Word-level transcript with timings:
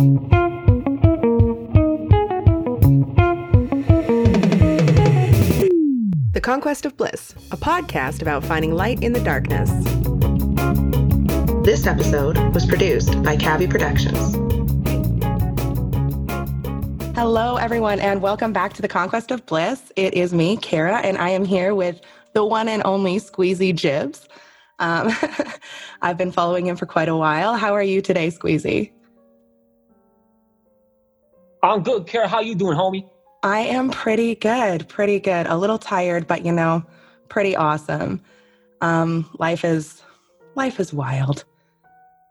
The 0.00 0.06
Conquest 6.42 6.86
of 6.86 6.96
Bliss, 6.96 7.34
a 7.50 7.58
podcast 7.58 8.22
about 8.22 8.42
finding 8.42 8.72
light 8.72 9.02
in 9.02 9.12
the 9.12 9.20
darkness. 9.20 9.68
This 11.66 11.86
episode 11.86 12.38
was 12.54 12.64
produced 12.64 13.22
by 13.22 13.36
Cabby 13.36 13.66
Productions. 13.66 14.36
Hello, 17.14 17.56
everyone, 17.56 18.00
and 18.00 18.22
welcome 18.22 18.54
back 18.54 18.72
to 18.72 18.80
the 18.80 18.88
Conquest 18.88 19.30
of 19.30 19.44
Bliss. 19.44 19.92
It 19.96 20.14
is 20.14 20.32
me, 20.32 20.56
Kara, 20.56 21.00
and 21.00 21.18
I 21.18 21.28
am 21.28 21.44
here 21.44 21.74
with 21.74 22.00
the 22.32 22.46
one 22.46 22.68
and 22.68 22.80
only 22.86 23.16
Skweezy 23.16 23.74
Jibbs. 23.74 24.26
Um, 24.78 25.14
I've 26.00 26.16
been 26.16 26.32
following 26.32 26.66
him 26.66 26.76
for 26.76 26.86
quite 26.86 27.10
a 27.10 27.16
while. 27.16 27.54
How 27.54 27.74
are 27.74 27.82
you 27.82 28.00
today, 28.00 28.28
Skweezy? 28.28 28.92
I'm 31.62 31.82
good, 31.82 32.06
Kara. 32.06 32.28
How 32.28 32.40
you 32.40 32.54
doing, 32.54 32.76
homie? 32.76 33.08
I 33.42 33.60
am 33.60 33.90
pretty 33.90 34.34
good, 34.34 34.88
pretty 34.88 35.20
good. 35.20 35.46
A 35.46 35.56
little 35.56 35.78
tired, 35.78 36.26
but 36.26 36.44
you 36.44 36.52
know, 36.52 36.84
pretty 37.28 37.56
awesome. 37.56 38.20
Um, 38.80 39.28
life 39.38 39.64
is 39.64 40.02
life 40.54 40.80
is 40.80 40.92
wild. 40.92 41.44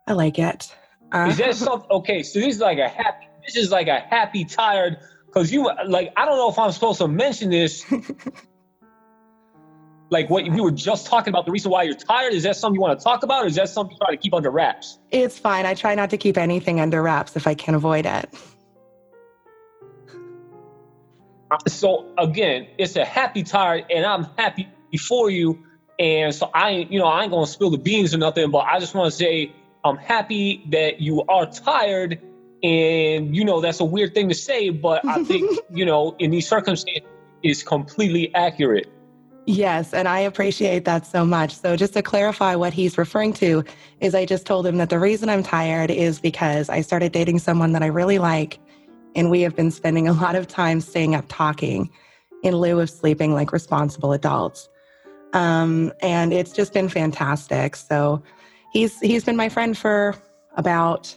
I 0.07 0.13
like 0.13 0.39
it. 0.39 0.73
Uh, 1.11 1.27
is 1.29 1.37
that 1.37 1.55
something? 1.55 1.89
Okay, 1.91 2.23
so 2.23 2.39
this 2.39 2.55
is 2.55 2.61
like 2.61 2.79
a 2.79 2.87
happy. 2.87 3.25
This 3.45 3.55
is 3.55 3.71
like 3.71 3.87
a 3.87 3.99
happy 3.99 4.45
tired 4.45 4.97
because 5.25 5.51
you 5.51 5.69
like. 5.85 6.11
I 6.17 6.25
don't 6.25 6.37
know 6.37 6.49
if 6.49 6.59
I'm 6.59 6.71
supposed 6.71 6.99
to 6.99 7.07
mention 7.07 7.49
this. 7.49 7.85
like 10.11 10.29
what 10.29 10.43
we 10.43 10.61
were 10.61 10.71
just 10.71 11.05
talking 11.05 11.31
about 11.31 11.45
the 11.45 11.51
reason 11.51 11.71
why 11.71 11.83
you're 11.83 11.93
tired 11.93 12.33
is 12.33 12.43
that 12.43 12.55
something 12.55 12.75
you 12.75 12.81
want 12.81 12.97
to 12.97 13.03
talk 13.03 13.23
about 13.23 13.43
or 13.43 13.47
is 13.47 13.55
that 13.55 13.69
something 13.69 13.95
you 13.95 13.99
try 13.99 14.15
to 14.15 14.17
keep 14.17 14.33
under 14.33 14.49
wraps 14.49 14.97
it's 15.11 15.37
fine 15.37 15.67
i 15.67 15.75
try 15.75 15.93
not 15.93 16.09
to 16.09 16.17
keep 16.17 16.35
anything 16.35 16.79
under 16.79 17.03
wraps 17.03 17.35
if 17.35 17.45
i 17.45 17.53
can 17.53 17.75
avoid 17.75 18.07
it 18.07 18.27
so 21.67 22.13
again, 22.17 22.67
it's 22.77 22.95
a 22.95 23.05
happy 23.05 23.43
tired, 23.43 23.85
and 23.89 24.05
I'm 24.05 24.25
happy 24.37 24.67
for 25.07 25.29
you. 25.29 25.63
And 25.99 26.33
so 26.33 26.49
I, 26.53 26.87
you 26.89 26.99
know, 26.99 27.07
I 27.07 27.23
ain't 27.23 27.31
gonna 27.31 27.47
spill 27.47 27.69
the 27.69 27.77
beans 27.77 28.13
or 28.13 28.17
nothing, 28.17 28.51
but 28.51 28.59
I 28.59 28.79
just 28.79 28.95
want 28.95 29.11
to 29.11 29.17
say 29.17 29.51
I'm 29.83 29.97
happy 29.97 30.63
that 30.69 31.01
you 31.01 31.23
are 31.23 31.45
tired. 31.45 32.21
And 32.61 33.35
you 33.35 33.45
know, 33.45 33.61
that's 33.61 33.79
a 33.79 33.85
weird 33.85 34.13
thing 34.13 34.29
to 34.29 34.35
say, 34.35 34.69
but 34.69 35.05
I 35.05 35.23
think 35.23 35.59
you 35.73 35.85
know, 35.85 36.15
in 36.19 36.31
these 36.31 36.47
circumstances, 36.47 37.03
is 37.43 37.63
completely 37.63 38.33
accurate. 38.35 38.87
Yes, 39.45 39.93
and 39.93 40.07
I 40.07 40.19
appreciate 40.19 40.85
that 40.85 41.07
so 41.07 41.25
much. 41.25 41.55
So, 41.55 41.75
just 41.75 41.93
to 41.93 42.03
clarify 42.03 42.55
what 42.55 42.73
he's 42.73 42.97
referring 42.97 43.33
to, 43.33 43.63
is 43.99 44.13
I 44.13 44.25
just 44.25 44.45
told 44.45 44.67
him 44.67 44.77
that 44.77 44.89
the 44.89 44.99
reason 44.99 45.29
I'm 45.29 45.41
tired 45.41 45.89
is 45.89 46.19
because 46.19 46.69
I 46.69 46.81
started 46.81 47.11
dating 47.11 47.39
someone 47.39 47.71
that 47.71 47.81
I 47.81 47.87
really 47.87 48.19
like 48.19 48.59
and 49.19 49.29
we 49.29 49.41
have 49.41 49.55
been 49.55 49.69
spending 49.69 50.07
a 50.07 50.13
lot 50.13 50.35
of 50.35 50.47
time 50.47 50.79
staying 50.79 51.13
up 51.13 51.25
talking 51.27 51.89
in 52.41 52.55
lieu 52.55 52.79
of 52.79 52.89
sleeping 52.89 53.33
like 53.33 53.51
responsible 53.51 54.13
adults. 54.13 54.69
Um, 55.33 55.91
and 56.01 56.33
it's 56.33 56.53
just 56.53 56.73
been 56.73 56.87
fantastic. 56.87 57.75
So 57.75 58.23
he's 58.71 58.99
he's 59.01 59.25
been 59.25 59.35
my 59.35 59.49
friend 59.49 59.77
for 59.77 60.15
about 60.55 61.15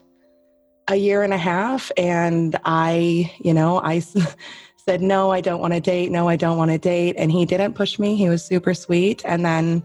a 0.88 0.96
year 0.96 1.22
and 1.22 1.32
a 1.32 1.38
half, 1.38 1.92
and 1.96 2.58
I, 2.64 3.32
you 3.38 3.54
know, 3.54 3.80
I 3.80 4.00
said 4.76 5.00
no, 5.00 5.30
I 5.30 5.40
don't 5.40 5.60
want 5.60 5.72
to 5.72 5.80
date. 5.80 6.10
No, 6.10 6.28
I 6.28 6.36
don't 6.36 6.58
want 6.58 6.72
to 6.72 6.78
date, 6.78 7.14
and 7.16 7.30
he 7.30 7.44
didn't 7.44 7.74
push 7.74 7.98
me. 7.98 8.16
He 8.16 8.28
was 8.28 8.44
super 8.44 8.74
sweet. 8.74 9.22
And 9.24 9.44
then 9.44 9.84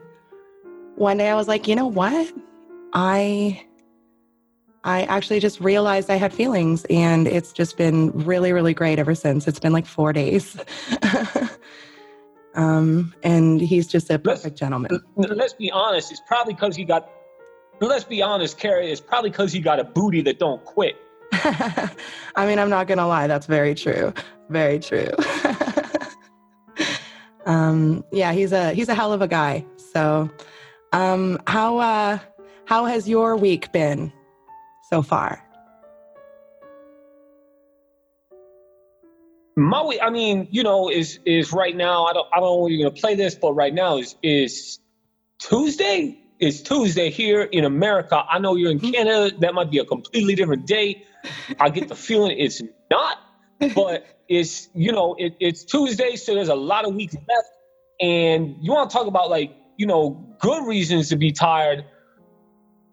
one 0.95 1.17
day 1.17 1.29
I 1.29 1.35
was 1.35 1.47
like, 1.47 1.67
you 1.67 1.75
know 1.75 1.88
what, 1.88 2.33
I 2.93 3.63
I 4.88 5.02
actually 5.03 5.41
just 5.41 5.59
realized 5.59 6.09
I 6.09 6.16
had 6.16 6.33
feelings, 6.33 6.85
and 6.89 7.27
it's 7.27 7.52
just 7.52 7.75
been 7.75 8.09
really, 8.11 8.53
really 8.53 8.73
great 8.73 8.99
ever 8.99 9.13
since. 9.16 9.45
It's 9.45 9.59
been 9.59 9.73
like 9.73 9.85
four 9.85 10.13
days. 10.13 10.57
um, 12.55 13.13
and 13.21 13.59
he's 13.59 13.85
just 13.85 14.09
a 14.09 14.17
perfect 14.17 14.45
let's, 14.45 14.59
gentleman. 14.62 15.03
Let's 15.17 15.51
be 15.51 15.69
honest, 15.72 16.09
it's 16.09 16.22
probably 16.25 16.53
because 16.53 16.78
he 16.78 16.85
got, 16.85 17.09
let's 17.81 18.06
be 18.06 18.22
honest, 18.22 18.57
Carrie, 18.57 18.89
it's 18.89 19.01
probably 19.01 19.29
because 19.29 19.51
he 19.51 19.59
got 19.59 19.78
a 19.81 19.84
booty 19.84 20.22
that 20.22 20.39
don't 20.39 20.63
quit. 20.63 20.95
I 21.33 22.45
mean, 22.45 22.57
I'm 22.57 22.69
not 22.69 22.88
going 22.88 23.00
to 23.00 23.07
lie, 23.07 23.28
that's 23.28 23.45
very 23.45 23.75
true. 23.75 24.13
Very 24.47 24.79
true. 24.79 25.09
um, 27.45 28.06
yeah, 28.13 28.31
he's 28.31 28.53
a 28.53 28.73
he's 28.73 28.88
a 28.88 28.95
hell 28.95 29.12
of 29.12 29.22
a 29.22 29.28
guy. 29.28 29.66
So, 29.91 30.29
um, 30.94 31.39
how 31.45 31.78
uh, 31.79 32.19
how 32.63 32.85
has 32.85 33.09
your 33.09 33.35
week 33.35 33.69
been? 33.73 34.13
So 34.90 35.02
far? 35.02 35.44
My 39.56 39.98
I 40.03 40.12
mean, 40.12 40.48
you 40.52 40.62
know, 40.62 40.90
is 40.90 41.20
is 41.25 41.52
right 41.52 41.75
now. 41.75 42.06
I 42.06 42.14
don't 42.14 42.28
I 42.31 42.40
don't 42.40 42.46
know 42.46 42.56
when 42.58 42.74
you're 42.74 42.88
gonna 42.88 43.02
play 43.02 43.16
this, 43.16 43.34
but 43.34 43.53
right 43.53 43.74
now 43.74 43.98
is 43.98 44.16
is 44.22 44.80
Tuesday. 45.40 46.20
It's 46.40 46.62
Tuesday 46.62 47.09
here 47.09 47.42
in 47.42 47.66
America. 47.66 48.24
I 48.30 48.38
know 48.38 48.56
you're 48.56 48.70
in 48.70 48.80
mm-hmm. 48.80 48.92
Canada. 48.92 49.36
That 49.40 49.56
might 49.56 49.72
be 49.72 49.80
a 49.80 49.86
completely 49.86 50.36
different 50.36 50.68
day. 50.68 51.04
I 51.59 51.69
get 51.69 51.88
the 51.88 51.96
feeling 51.96 52.38
it's 52.38 52.62
not, 52.92 53.18
but 53.74 54.06
it's 54.30 54.69
you 54.75 54.92
know 54.92 55.16
it, 55.18 55.36
it's 55.40 55.64
Tuesday, 55.64 56.16
so 56.18 56.36
there's 56.36 56.50
a 56.50 56.56
lot 56.56 56.86
of 56.86 56.94
weeks 56.94 57.16
left. 57.16 57.50
And 58.00 58.58
you 58.62 58.72
want 58.72 58.92
to 58.92 58.96
talk 58.96 59.08
about 59.08 59.31
like 59.31 59.58
you 59.78 59.88
know 59.88 60.36
good 60.40 60.68
reasons 60.68 61.09
to 61.09 61.16
be 61.16 61.31
tired. 61.31 61.84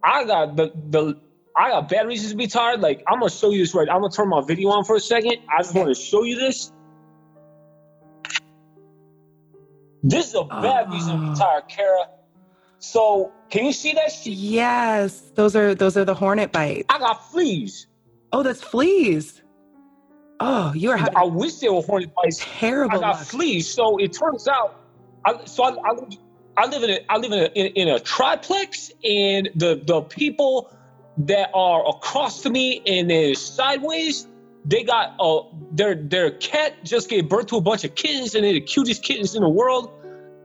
I 0.03 0.25
got 0.25 0.56
the 0.56 0.72
the 0.88 1.21
I 1.56 1.70
got 1.70 1.88
bad 1.88 2.06
reasons 2.06 2.32
to 2.32 2.37
be 2.37 2.47
tired. 2.47 2.81
Like, 2.81 3.03
I'm 3.06 3.20
gonna 3.20 3.31
show 3.31 3.50
you 3.50 3.59
this 3.59 3.75
right. 3.75 3.88
I'm 3.88 4.00
gonna 4.00 4.12
turn 4.12 4.28
my 4.28 4.42
video 4.42 4.70
on 4.70 4.84
for 4.84 4.97
a 4.97 5.00
second. 5.00 5.37
I 5.48 5.62
just 5.62 5.75
want 5.75 5.88
to 5.88 5.94
show 5.94 6.25
you 6.25 6.37
this. 6.37 6.72
This 10.03 10.28
is 10.28 10.34
a 10.34 10.44
bad 10.44 10.88
uh, 10.88 10.93
reason 10.93 11.14
to 11.14 11.22
be 11.22 11.28
ah. 11.28 11.34
tired, 11.34 11.69
Kara. 11.69 12.09
So, 12.78 13.32
can 13.50 13.64
you 13.64 13.72
see 13.72 13.93
that 13.93 14.10
shit? 14.12 14.34
Yes, 14.34 15.20
those 15.34 15.54
are 15.54 15.75
those 15.75 15.97
are 15.97 16.04
the 16.04 16.14
hornet 16.14 16.53
bites. 16.53 16.87
I 16.88 16.98
got 16.98 17.31
fleas. 17.31 17.87
Oh, 18.32 18.43
that's 18.43 18.62
fleas. 18.62 19.41
Oh, 20.41 20.72
you 20.75 20.91
are. 20.91 20.98
I 21.16 21.25
wish 21.25 21.54
they 21.60 21.69
were 21.69 21.82
hornet 21.82 22.12
bites. 22.14 22.44
Terrible. 22.59 22.98
I 22.98 23.00
got 23.00 23.16
luck. 23.16 23.26
fleas. 23.26 23.72
So 23.72 23.98
it 23.98 24.12
turns 24.12 24.48
out, 24.48 24.81
I, 25.25 25.44
so 25.44 25.62
I, 25.62 25.70
I, 25.70 25.94
I 26.56 26.66
live 26.66 26.82
in 26.82 26.91
a, 26.91 27.00
I 27.09 27.16
live 27.19 27.32
in 27.32 27.38
a, 27.38 27.47
in, 27.54 27.66
in 27.75 27.88
a 27.88 28.00
triplex, 28.00 28.91
and 29.04 29.48
the 29.54 29.81
the 29.82 30.03
people 30.03 30.70
that 31.19 31.50
are 31.54 31.88
across 31.88 32.42
to 32.42 32.50
me 32.50 32.82
and 32.86 33.10
they're 33.10 33.34
sideways. 33.34 34.26
They 34.64 34.82
got 34.82 35.14
uh 35.20 35.42
their 35.72 35.94
their 35.94 36.30
cat 36.32 36.84
just 36.84 37.08
gave 37.08 37.28
birth 37.28 37.47
to 37.47 37.56
a 37.56 37.60
bunch 37.60 37.84
of 37.84 37.94
kittens 37.94 38.34
and 38.34 38.44
they're 38.44 38.54
the 38.54 38.60
cutest 38.60 39.02
kittens 39.02 39.34
in 39.34 39.42
the 39.42 39.48
world. 39.48 39.91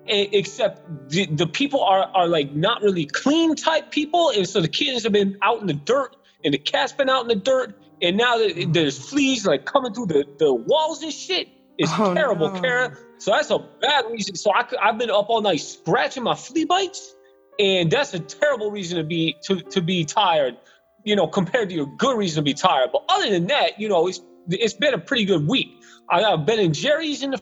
except 0.05 0.81
the, 1.09 1.25
the 1.27 1.47
people 1.47 1.83
are 1.83 2.03
are 2.13 2.27
like 2.27 2.53
not 2.53 2.81
really 2.81 3.05
clean 3.05 3.55
type 3.55 3.91
people, 3.91 4.31
and 4.35 4.47
so 4.47 4.61
the 4.61 4.67
kittens 4.67 5.03
have 5.03 5.13
been 5.13 5.37
out 5.41 5.61
in 5.61 5.67
the 5.67 5.73
dirt 5.73 6.15
and 6.43 6.53
the 6.53 6.57
cat's 6.57 6.93
been 6.93 7.09
out 7.09 7.21
in 7.21 7.27
the 7.27 7.35
dirt, 7.35 7.75
and 8.01 8.17
now 8.17 8.37
there's 8.67 8.97
fleas 9.09 9.45
like 9.45 9.65
coming 9.65 9.93
through 9.93 10.07
the, 10.07 10.25
the 10.37 10.53
walls 10.53 11.03
and 11.03 11.13
shit. 11.13 11.49
It's 11.77 11.91
oh, 11.97 12.13
terrible, 12.13 12.51
no. 12.51 12.61
Kara. 12.61 12.97
So 13.19 13.31
that's 13.31 13.49
a 13.51 13.59
bad 13.81 14.05
reason. 14.09 14.35
So 14.35 14.51
I, 14.53 14.65
I've 14.81 14.97
been 14.97 15.09
up 15.09 15.29
all 15.29 15.41
night 15.41 15.61
scratching 15.61 16.23
my 16.23 16.35
flea 16.35 16.65
bites 16.65 17.15
and 17.59 17.91
that's 17.91 18.13
a 18.13 18.19
terrible 18.19 18.71
reason 18.71 18.97
to 18.97 19.03
be 19.03 19.35
to, 19.43 19.59
to 19.61 19.81
be 19.81 20.05
tired 20.05 20.57
you 21.03 21.15
know 21.15 21.27
compared 21.27 21.69
to 21.69 21.75
your 21.75 21.85
good 21.97 22.17
reason 22.17 22.37
to 22.37 22.41
be 22.41 22.53
tired. 22.53 22.89
But 22.91 23.03
other 23.09 23.29
than 23.29 23.47
that 23.47 23.79
you 23.79 23.89
know 23.89 24.07
it's 24.07 24.21
it's 24.49 24.73
been 24.73 24.93
a 24.93 24.99
pretty 24.99 25.25
good 25.25 25.47
week. 25.47 25.67
I 26.09 26.21
got 26.21 26.45
ben 26.45 26.59
and 26.59 26.73
jerry's 26.73 27.21
in 27.21 27.31
the 27.31 27.41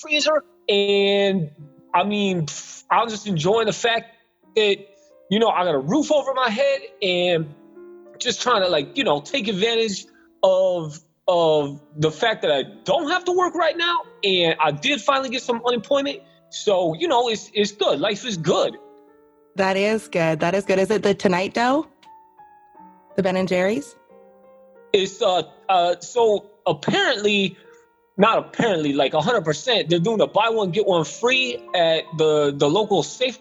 freezer 0.00 0.44
and 0.68 1.50
i 1.94 2.04
mean 2.04 2.46
i'm 2.90 3.08
just 3.08 3.26
enjoying 3.26 3.66
the 3.66 3.72
fact 3.72 4.14
that 4.54 4.76
you 5.30 5.38
know 5.38 5.48
i 5.48 5.64
got 5.64 5.74
a 5.74 5.78
roof 5.78 6.12
over 6.12 6.34
my 6.34 6.50
head 6.50 6.80
and 7.00 7.54
just 8.18 8.42
trying 8.42 8.62
to 8.62 8.68
like 8.68 8.96
you 8.96 9.04
know 9.04 9.20
take 9.20 9.48
advantage 9.48 10.04
of 10.42 10.98
of 11.28 11.80
the 11.96 12.10
fact 12.10 12.42
that 12.42 12.50
i 12.50 12.62
don't 12.84 13.10
have 13.10 13.24
to 13.24 13.32
work 13.32 13.54
right 13.54 13.76
now. 13.76 14.02
And 14.22 14.56
i 14.60 14.70
did 14.70 15.00
finally 15.00 15.30
get 15.30 15.42
some 15.42 15.62
unemployment. 15.66 16.20
So 16.50 16.94
you 16.94 17.08
know 17.08 17.28
it's 17.28 17.50
it's 17.54 17.72
good. 17.72 17.98
Life 17.98 18.24
is 18.24 18.36
good 18.36 18.76
that 19.56 19.76
is 19.76 20.08
good. 20.08 20.40
That 20.40 20.54
is 20.54 20.64
good. 20.64 20.78
Is 20.78 20.90
it 20.90 21.02
the 21.02 21.14
Tonight 21.14 21.54
Dough? 21.54 21.86
The 23.16 23.22
Ben 23.22 23.36
and 23.36 23.48
Jerry's? 23.48 23.96
It's 24.92 25.20
uh 25.22 25.42
uh 25.68 25.96
so 26.00 26.50
apparently 26.66 27.56
not 28.16 28.38
apparently 28.38 28.92
like 28.92 29.12
100% 29.12 29.88
they're 29.88 29.98
doing 29.98 30.20
a 30.20 30.26
buy 30.26 30.48
one 30.48 30.70
get 30.70 30.86
one 30.86 31.04
free 31.04 31.56
at 31.74 32.04
the 32.16 32.52
the 32.56 32.68
local 32.68 33.02
safe 33.02 33.38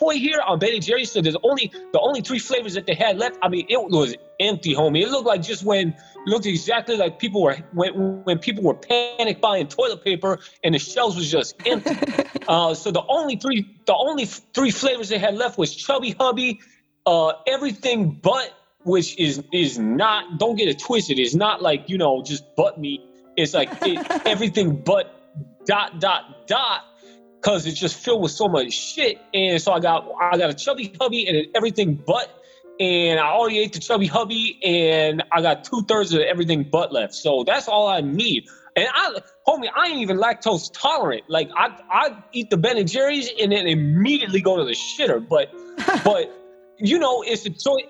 point 0.00 0.18
here 0.18 0.40
on 0.44 0.58
Ben 0.58 0.74
and 0.74 0.82
Jerry's. 0.82 1.12
So 1.12 1.20
there's 1.20 1.36
only 1.44 1.70
the 1.92 2.00
only 2.00 2.22
three 2.22 2.38
flavors 2.38 2.74
that 2.74 2.86
they 2.86 2.94
had 2.94 3.18
left. 3.18 3.38
I 3.42 3.48
mean, 3.48 3.66
it 3.68 3.76
was 3.76 4.16
empty, 4.40 4.74
homie. 4.74 5.02
It 5.02 5.10
looked 5.10 5.26
like 5.26 5.42
just 5.42 5.62
when 5.62 5.88
it 5.90 5.96
looked 6.26 6.46
exactly 6.46 6.96
like 6.96 7.18
people 7.18 7.42
were 7.42 7.56
when 7.72 8.24
when 8.24 8.38
people 8.38 8.64
were 8.64 8.74
panic 8.74 9.40
buying 9.40 9.68
toilet 9.68 10.02
paper 10.02 10.40
and 10.64 10.74
the 10.74 10.78
shelves 10.78 11.16
was 11.16 11.30
just 11.30 11.54
empty. 11.66 11.96
uh, 12.48 12.74
so 12.74 12.90
the 12.90 13.04
only 13.08 13.36
three 13.36 13.68
the 13.86 13.94
only 13.94 14.24
three 14.24 14.70
flavors 14.70 15.10
they 15.10 15.18
had 15.18 15.36
left 15.36 15.58
was 15.58 15.74
Chubby 15.74 16.16
Hubby, 16.18 16.60
uh, 17.06 17.32
everything 17.46 18.18
but 18.22 18.52
which 18.82 19.18
is 19.18 19.44
is 19.52 19.78
not. 19.78 20.38
Don't 20.38 20.56
get 20.56 20.68
it 20.68 20.78
twisted. 20.78 21.18
It's 21.18 21.34
not 21.34 21.62
like 21.62 21.88
you 21.88 21.98
know 21.98 22.22
just 22.22 22.56
butt 22.56 22.80
meat. 22.80 23.02
It's 23.36 23.54
like 23.54 23.70
it, 23.82 24.26
everything 24.26 24.82
but 24.82 25.14
dot 25.66 26.00
dot 26.00 26.48
dot 26.48 26.84
because 27.40 27.66
it's 27.66 27.78
just 27.78 27.96
filled 27.96 28.22
with 28.22 28.32
so 28.32 28.48
much 28.48 28.72
shit. 28.72 29.18
And 29.32 29.60
so 29.60 29.72
I 29.72 29.80
got 29.80 30.06
I 30.20 30.36
got 30.36 30.50
a 30.50 30.54
chubby 30.54 30.94
hubby 31.00 31.26
and 31.26 31.46
everything 31.54 31.94
but. 31.94 32.36
And 32.78 33.20
I 33.20 33.26
already 33.26 33.58
ate 33.58 33.74
the 33.74 33.78
chubby 33.78 34.06
hubby, 34.06 34.58
and 34.64 35.22
I 35.30 35.42
got 35.42 35.64
two 35.64 35.82
thirds 35.82 36.14
of 36.14 36.20
everything 36.20 36.66
but 36.70 36.94
left. 36.94 37.14
So 37.14 37.44
that's 37.46 37.68
all 37.68 37.88
I 37.88 38.00
need. 38.00 38.46
And 38.74 38.88
I, 38.94 39.18
homie, 39.46 39.68
I 39.74 39.88
ain't 39.88 39.98
even 39.98 40.16
lactose 40.16 40.70
tolerant. 40.72 41.24
Like 41.28 41.50
I, 41.54 41.76
I 41.90 42.24
eat 42.32 42.48
the 42.48 42.56
Ben 42.56 42.78
and 42.78 42.88
Jerry's 42.88 43.30
and 43.38 43.52
then 43.52 43.66
immediately 43.66 44.40
go 44.40 44.56
to 44.56 44.64
the 44.64 44.72
shitter. 44.72 45.26
But, 45.26 45.52
but 46.04 46.32
you 46.78 46.98
know, 46.98 47.22
it's 47.22 47.44
a 47.44 47.50
choice. 47.50 47.84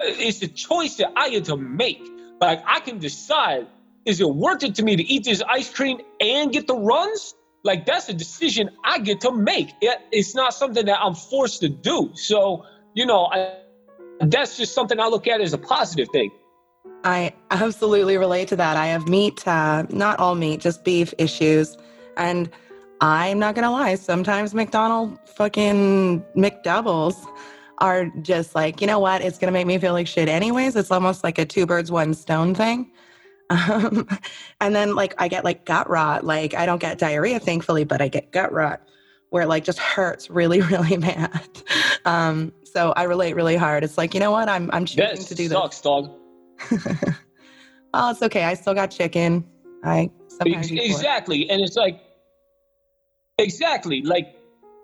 It's 0.00 0.42
a 0.42 0.48
choice 0.48 0.96
that 0.96 1.12
I 1.16 1.30
get 1.30 1.46
to 1.46 1.56
make. 1.56 2.02
Like 2.38 2.62
I 2.66 2.80
can 2.80 2.98
decide: 2.98 3.68
is 4.04 4.20
it 4.20 4.28
worth 4.28 4.64
it 4.64 4.74
to 4.74 4.82
me 4.82 4.96
to 4.96 5.02
eat 5.02 5.24
this 5.24 5.42
ice 5.48 5.72
cream 5.72 6.00
and 6.20 6.52
get 6.52 6.66
the 6.66 6.76
runs? 6.76 7.34
Like 7.66 7.84
that's 7.84 8.08
a 8.08 8.14
decision 8.14 8.70
I 8.84 9.00
get 9.00 9.20
to 9.22 9.32
make. 9.32 9.72
It, 9.82 9.98
it's 10.12 10.34
not 10.34 10.54
something 10.54 10.86
that 10.86 10.98
I'm 11.02 11.14
forced 11.14 11.60
to 11.60 11.68
do. 11.68 12.12
So 12.14 12.64
you 12.94 13.04
know, 13.04 13.26
I, 13.26 13.58
that's 14.20 14.56
just 14.56 14.72
something 14.72 14.98
I 14.98 15.08
look 15.08 15.26
at 15.26 15.40
as 15.40 15.52
a 15.52 15.58
positive 15.58 16.08
thing. 16.12 16.30
I 17.04 17.34
absolutely 17.50 18.16
relate 18.16 18.48
to 18.48 18.56
that. 18.56 18.76
I 18.76 18.86
have 18.86 19.06
meat, 19.08 19.46
uh, 19.46 19.84
not 19.90 20.18
all 20.18 20.34
meat, 20.34 20.60
just 20.60 20.84
beef 20.84 21.12
issues, 21.18 21.76
and 22.16 22.48
I'm 23.00 23.38
not 23.38 23.54
gonna 23.54 23.72
lie. 23.72 23.96
Sometimes 23.96 24.54
McDonald 24.54 25.18
fucking 25.36 26.24
McDoubles 26.36 27.16
are 27.78 28.06
just 28.22 28.54
like, 28.54 28.80
you 28.80 28.86
know 28.86 28.98
what? 29.00 29.20
It's 29.22 29.38
gonna 29.38 29.52
make 29.52 29.66
me 29.66 29.76
feel 29.78 29.92
like 29.92 30.06
shit 30.06 30.28
anyways. 30.28 30.76
It's 30.76 30.90
almost 30.92 31.24
like 31.24 31.38
a 31.38 31.44
two 31.44 31.66
birds 31.66 31.90
one 31.90 32.14
stone 32.14 32.54
thing. 32.54 32.92
Um, 33.68 34.08
and 34.60 34.74
then 34.74 34.96
like 34.96 35.14
I 35.18 35.28
get 35.28 35.44
like 35.44 35.64
gut 35.64 35.88
rot. 35.88 36.24
Like 36.24 36.54
I 36.54 36.66
don't 36.66 36.80
get 36.80 36.98
diarrhea, 36.98 37.38
thankfully, 37.38 37.84
but 37.84 38.02
I 38.02 38.08
get 38.08 38.32
gut 38.32 38.52
rot 38.52 38.80
where 39.30 39.44
it 39.44 39.46
like 39.46 39.64
just 39.64 39.78
hurts 39.78 40.30
really, 40.30 40.60
really 40.72 40.96
bad. 40.96 41.62
Um, 42.04 42.52
so 42.64 42.92
I 42.92 43.04
relate 43.04 43.36
really 43.36 43.56
hard. 43.56 43.84
It's 43.84 43.96
like, 43.96 44.14
you 44.14 44.20
know 44.20 44.30
what? 44.30 44.48
I'm 44.48 44.70
I'm 44.72 44.84
choosing 44.84 45.04
yes, 45.04 45.28
to 45.28 45.34
do 45.34 45.48
sucks, 45.48 45.76
this. 45.76 45.82
dog. 45.82 46.10
well, 47.94 48.10
it's 48.10 48.22
okay. 48.22 48.44
I 48.44 48.54
still 48.54 48.74
got 48.74 48.90
chicken. 48.90 49.44
I 49.84 50.10
sometimes 50.28 50.70
exactly, 50.70 51.48
and 51.48 51.62
it's 51.62 51.76
like 51.76 52.00
exactly 53.38 54.02
like 54.02 54.34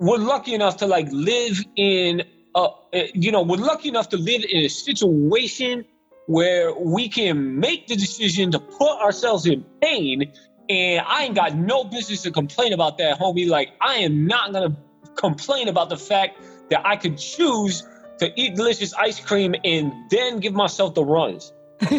we're 0.01 0.19
lucky 0.19 0.55
enough 0.55 0.77
to 0.79 0.87
like 0.87 1.09
live 1.11 1.63
in 1.77 2.23
a, 2.55 2.69
you 3.15 3.33
know 3.33 3.43
we're 3.43 3.57
lucky 3.57 3.89
enough 3.89 4.09
to 4.11 4.17
live 4.17 4.45
in 4.45 4.65
a 4.65 4.69
situation 4.69 5.85
where 6.27 6.75
we 6.75 7.09
can 7.09 7.59
make 7.59 7.87
the 7.87 7.97
decision 7.97 8.51
to 8.53 8.59
put 8.59 8.99
ourselves 9.01 9.47
in 9.47 9.65
pain. 9.81 10.33
And 10.69 11.05
I 11.07 11.25
ain't 11.25 11.35
got 11.35 11.57
no 11.57 11.85
business 11.85 12.23
to 12.23 12.31
complain 12.31 12.73
about 12.73 12.99
that, 12.99 13.19
homie. 13.19 13.49
Like, 13.49 13.71
I 13.81 13.97
am 13.97 14.27
not 14.27 14.53
gonna 14.53 14.77
complain 15.17 15.69
about 15.69 15.89
the 15.89 15.97
fact 15.97 16.41
that 16.71 16.87
I 16.87 16.97
could 16.97 17.19
choose 17.19 17.83
to 18.19 18.33
eat 18.41 18.55
delicious 18.55 18.95
ice 18.95 19.21
cream 19.21 19.55
and 19.65 19.93
then 20.11 20.39
give 20.39 20.55
myself 20.55 20.95
the 20.95 21.05
runs. 21.05 21.53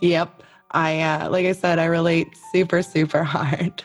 yep. 0.00 0.42
I, 0.72 1.00
uh, 1.00 1.30
like 1.30 1.46
I 1.46 1.52
said, 1.52 1.78
I 1.78 1.86
relate 1.86 2.28
super, 2.52 2.82
super 2.82 3.24
hard. 3.24 3.82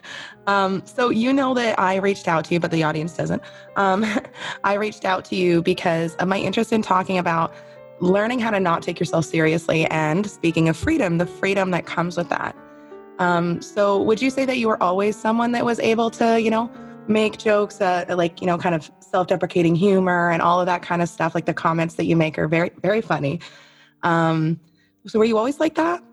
Um, 0.48 0.84
so 0.86 1.10
you 1.10 1.34
know 1.34 1.54
that 1.56 1.80
I 1.80 1.96
reached 1.96 2.28
out 2.28 2.46
to 2.46 2.54
you, 2.54 2.60
but 2.60 2.72
the 2.72 2.84
audience 2.84 3.16
doesn't. 3.16 3.42
Um, 3.76 4.06
I 4.64 4.76
reached 4.76 5.06
out 5.06 5.26
to 5.26 5.36
you 5.36 5.62
because 5.62 6.16
of 6.16 6.28
my 6.28 6.38
interest 6.38 6.72
in 6.72 6.82
talking 6.82 7.18
about 7.18 7.54
learning 8.00 8.40
how 8.40 8.52
to 8.52 8.60
not 8.60 8.84
take 8.84 9.00
yourself 9.00 9.26
seriously 9.26 9.86
and 9.88 10.30
speaking 10.30 10.70
of 10.70 10.78
freedom, 10.78 11.18
the 11.18 11.26
freedom 11.26 11.72
that 11.72 11.86
comes 11.86 12.18
with 12.18 12.30
that. 12.30 12.56
Um, 13.20 13.62
so 13.62 14.02
would 14.02 14.22
you 14.22 14.30
say 14.30 14.46
that 14.46 14.58
you 14.58 14.68
were 14.68 14.82
always 14.82 15.16
someone 15.16 15.54
that 15.54 15.64
was 15.64 15.80
able 15.80 16.10
to, 16.12 16.40
you 16.42 16.50
know, 16.50 16.70
make 17.08 17.38
jokes, 17.38 17.80
uh, 17.80 18.06
like, 18.10 18.42
you 18.42 18.48
know, 18.48 18.58
kind 18.58 18.76
of 18.76 18.92
self 19.00 19.28
deprecating 19.28 19.76
humor 19.76 20.32
and 20.32 20.42
all 20.42 20.60
of 20.60 20.66
that 20.66 20.82
kind 20.82 21.02
of 21.02 21.08
stuff? 21.08 21.34
Like 21.34 21.46
the 21.46 21.54
comments 21.54 21.96
that 21.96 22.06
you 22.06 22.16
make 22.16 22.38
are 22.38 22.48
very, 22.48 22.72
very 22.82 23.02
funny. 23.02 23.40
Um, 24.04 24.60
so 25.08 25.20
were 25.20 25.26
you 25.26 25.38
always 25.38 25.60
like 25.60 25.76
that? 25.76 26.04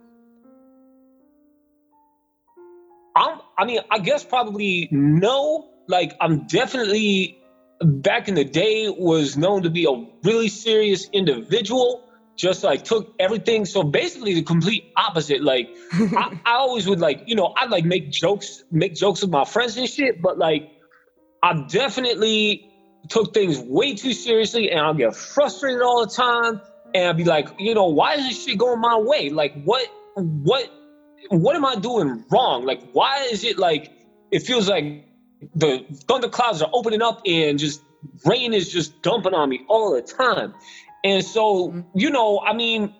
I'm, 3.16 3.40
I 3.58 3.64
mean, 3.64 3.80
I 3.90 3.98
guess 3.98 4.24
probably 4.24 4.88
no. 4.90 5.68
Like, 5.88 6.14
I'm 6.20 6.46
definitely 6.46 7.41
back 7.84 8.28
in 8.28 8.34
the 8.34 8.44
day 8.44 8.88
was 8.88 9.36
known 9.36 9.62
to 9.62 9.70
be 9.70 9.84
a 9.86 10.06
really 10.22 10.48
serious 10.48 11.08
individual 11.12 12.08
just 12.36 12.64
like 12.64 12.84
took 12.84 13.14
everything. 13.18 13.64
So 13.64 13.82
basically 13.82 14.34
the 14.34 14.42
complete 14.42 14.92
opposite. 14.96 15.42
Like 15.42 15.68
I, 15.92 16.38
I, 16.44 16.54
always 16.54 16.88
would 16.88 17.00
like 17.00 17.22
you 17.26 17.34
know 17.34 17.54
i'd 17.58 17.70
like 17.70 17.84
make 17.84 18.10
jokes 18.10 18.64
make 18.70 18.94
jokes 18.94 19.22
with 19.22 19.30
my 19.30 19.44
friends 19.44 19.76
and 19.76 19.88
shit 19.88 20.22
but 20.22 20.38
like 20.38 20.70
i 21.42 21.52
definitely 21.68 22.70
took 23.08 23.34
things 23.34 23.58
way 23.58 23.94
too 23.94 24.12
seriously 24.12 24.70
and 24.70 24.80
i'll 24.80 24.94
get 24.94 25.14
frustrated 25.14 25.82
all 25.82 26.06
the 26.06 26.12
time 26.12 26.60
and 26.94 27.08
i'd 27.08 27.16
be 27.16 27.24
like 27.24 27.48
you 27.58 27.74
know 27.74 27.86
why 27.86 28.14
is 28.14 28.28
this 28.28 28.44
shit 28.44 28.58
going 28.58 28.80
my 28.80 28.96
way? 28.98 29.30
Like 29.30 29.62
what 29.64 29.86
what 30.14 30.70
what 31.30 31.56
am 31.56 31.64
i 31.64 31.76
doing 31.76 32.24
wrong? 32.30 32.64
Like 32.64 32.90
why 32.92 33.28
is 33.30 33.44
it 33.44 33.58
like 33.58 33.92
it 34.30 34.40
feels 34.40 34.68
like 34.68 35.04
the 35.54 35.84
thunder 36.08 36.28
clouds 36.28 36.62
are 36.62 36.70
opening 36.72 37.02
up 37.02 37.22
and 37.26 37.58
just 37.58 37.82
rain 38.24 38.52
is 38.52 38.70
just 38.72 39.02
dumping 39.02 39.34
on 39.34 39.48
me 39.48 39.64
all 39.68 39.92
the 39.92 40.02
time. 40.02 40.54
And 41.04 41.24
so, 41.24 41.68
mm-hmm. 41.68 41.98
you 41.98 42.10
know, 42.10 42.40
I 42.40 42.52
mean, 42.52 42.94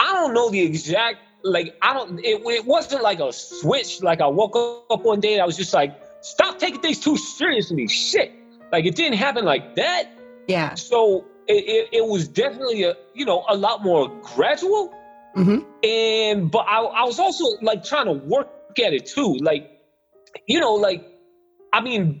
I 0.00 0.12
don't 0.14 0.34
know 0.34 0.50
the 0.50 0.60
exact 0.60 1.18
like 1.44 1.76
I 1.82 1.92
don't 1.92 2.18
it, 2.20 2.42
it 2.44 2.64
wasn't 2.66 3.02
like 3.02 3.20
a 3.20 3.32
switch 3.32 4.02
like 4.02 4.20
I 4.20 4.26
woke 4.26 4.56
up 4.90 5.04
one 5.04 5.20
day 5.20 5.34
and 5.34 5.42
I 5.42 5.46
was 5.46 5.56
just 5.56 5.74
like 5.74 5.94
stop 6.22 6.58
taking 6.58 6.80
things 6.80 7.00
too 7.00 7.16
seriously 7.16 7.86
shit 7.86 8.32
like 8.72 8.86
it 8.86 8.96
didn't 8.96 9.18
happen 9.18 9.44
like 9.44 9.76
that 9.76 10.08
yeah 10.48 10.74
so 10.74 11.26
it, 11.46 11.52
it, 11.52 11.88
it 11.98 12.06
was 12.06 12.28
definitely 12.28 12.84
a 12.84 12.96
you 13.12 13.26
know 13.26 13.44
a 13.48 13.56
lot 13.56 13.84
more 13.84 14.08
gradual 14.22 14.92
mm-hmm. 15.36 15.58
and 15.86 16.50
but 16.50 16.66
I, 16.66 16.80
I 16.82 17.04
was 17.04 17.18
also 17.20 17.44
like 17.60 17.84
trying 17.84 18.06
to 18.06 18.12
work 18.12 18.48
at 18.78 18.94
it 18.94 19.06
too 19.06 19.36
like 19.42 19.70
you 20.46 20.60
know 20.60 20.74
like 20.74 21.06
I 21.74 21.80
mean, 21.80 22.20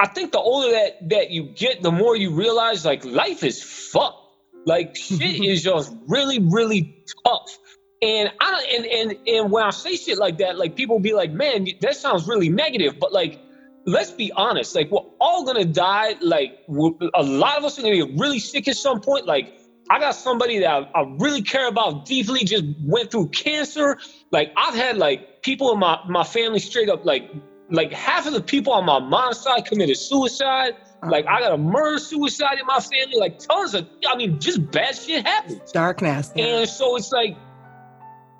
I 0.00 0.08
think 0.08 0.32
the 0.32 0.38
older 0.38 0.70
that 0.72 1.10
that 1.10 1.30
you 1.30 1.52
get, 1.54 1.82
the 1.82 1.92
more 1.92 2.16
you 2.16 2.34
realize 2.34 2.86
like 2.86 3.04
life 3.04 3.44
is 3.44 3.62
fucked. 3.62 4.16
Like 4.64 4.96
shit 4.96 5.44
is 5.44 5.62
just 5.62 5.94
really, 6.08 6.38
really 6.38 7.04
tough. 7.26 7.58
And 8.00 8.32
I 8.40 8.66
and 8.74 8.86
and 8.86 9.28
and 9.28 9.52
when 9.52 9.62
I 9.62 9.70
say 9.70 9.96
shit 9.96 10.16
like 10.16 10.38
that, 10.38 10.56
like 10.56 10.74
people 10.74 10.98
be 11.00 11.12
like, 11.12 11.32
"Man, 11.32 11.68
that 11.82 11.96
sounds 11.96 12.26
really 12.26 12.48
negative." 12.48 12.98
But 12.98 13.12
like, 13.12 13.38
let's 13.84 14.10
be 14.10 14.32
honest. 14.32 14.74
Like, 14.74 14.90
we're 14.90 15.06
all 15.20 15.44
gonna 15.44 15.66
die. 15.66 16.16
Like, 16.22 16.60
a 16.68 17.22
lot 17.22 17.58
of 17.58 17.64
us 17.64 17.78
are 17.78 17.82
gonna 17.82 17.96
get 18.06 18.18
really 18.18 18.38
sick 18.38 18.68
at 18.68 18.76
some 18.76 19.02
point. 19.02 19.26
Like, 19.26 19.52
I 19.90 20.00
got 20.00 20.12
somebody 20.16 20.60
that 20.60 20.70
I, 20.70 21.00
I 21.00 21.16
really 21.18 21.42
care 21.42 21.68
about 21.68 22.06
deeply 22.06 22.42
just 22.44 22.64
went 22.82 23.10
through 23.10 23.28
cancer. 23.28 23.98
Like, 24.32 24.50
I've 24.56 24.74
had 24.74 24.96
like 24.96 25.42
people 25.42 25.72
in 25.72 25.78
my 25.78 25.98
my 26.08 26.24
family 26.24 26.58
straight 26.58 26.88
up 26.88 27.04
like 27.04 27.30
like 27.70 27.92
half 27.92 28.26
of 28.26 28.32
the 28.32 28.40
people 28.40 28.72
on 28.72 28.84
my 28.84 28.98
mom's 28.98 29.40
side 29.40 29.64
committed 29.64 29.96
suicide. 29.96 30.74
Uh-huh. 30.74 31.10
Like 31.10 31.26
I 31.26 31.40
got 31.40 31.52
a 31.52 31.58
murder 31.58 31.98
suicide 31.98 32.58
in 32.60 32.66
my 32.66 32.80
family. 32.80 33.18
Like 33.18 33.38
tons 33.38 33.74
of, 33.74 33.88
I 34.08 34.16
mean, 34.16 34.38
just 34.38 34.70
bad 34.70 34.94
shit 34.96 35.26
happens. 35.26 35.72
Darkness. 35.72 36.32
Yeah. 36.34 36.44
And 36.44 36.68
so 36.68 36.96
it's 36.96 37.12
like, 37.12 37.36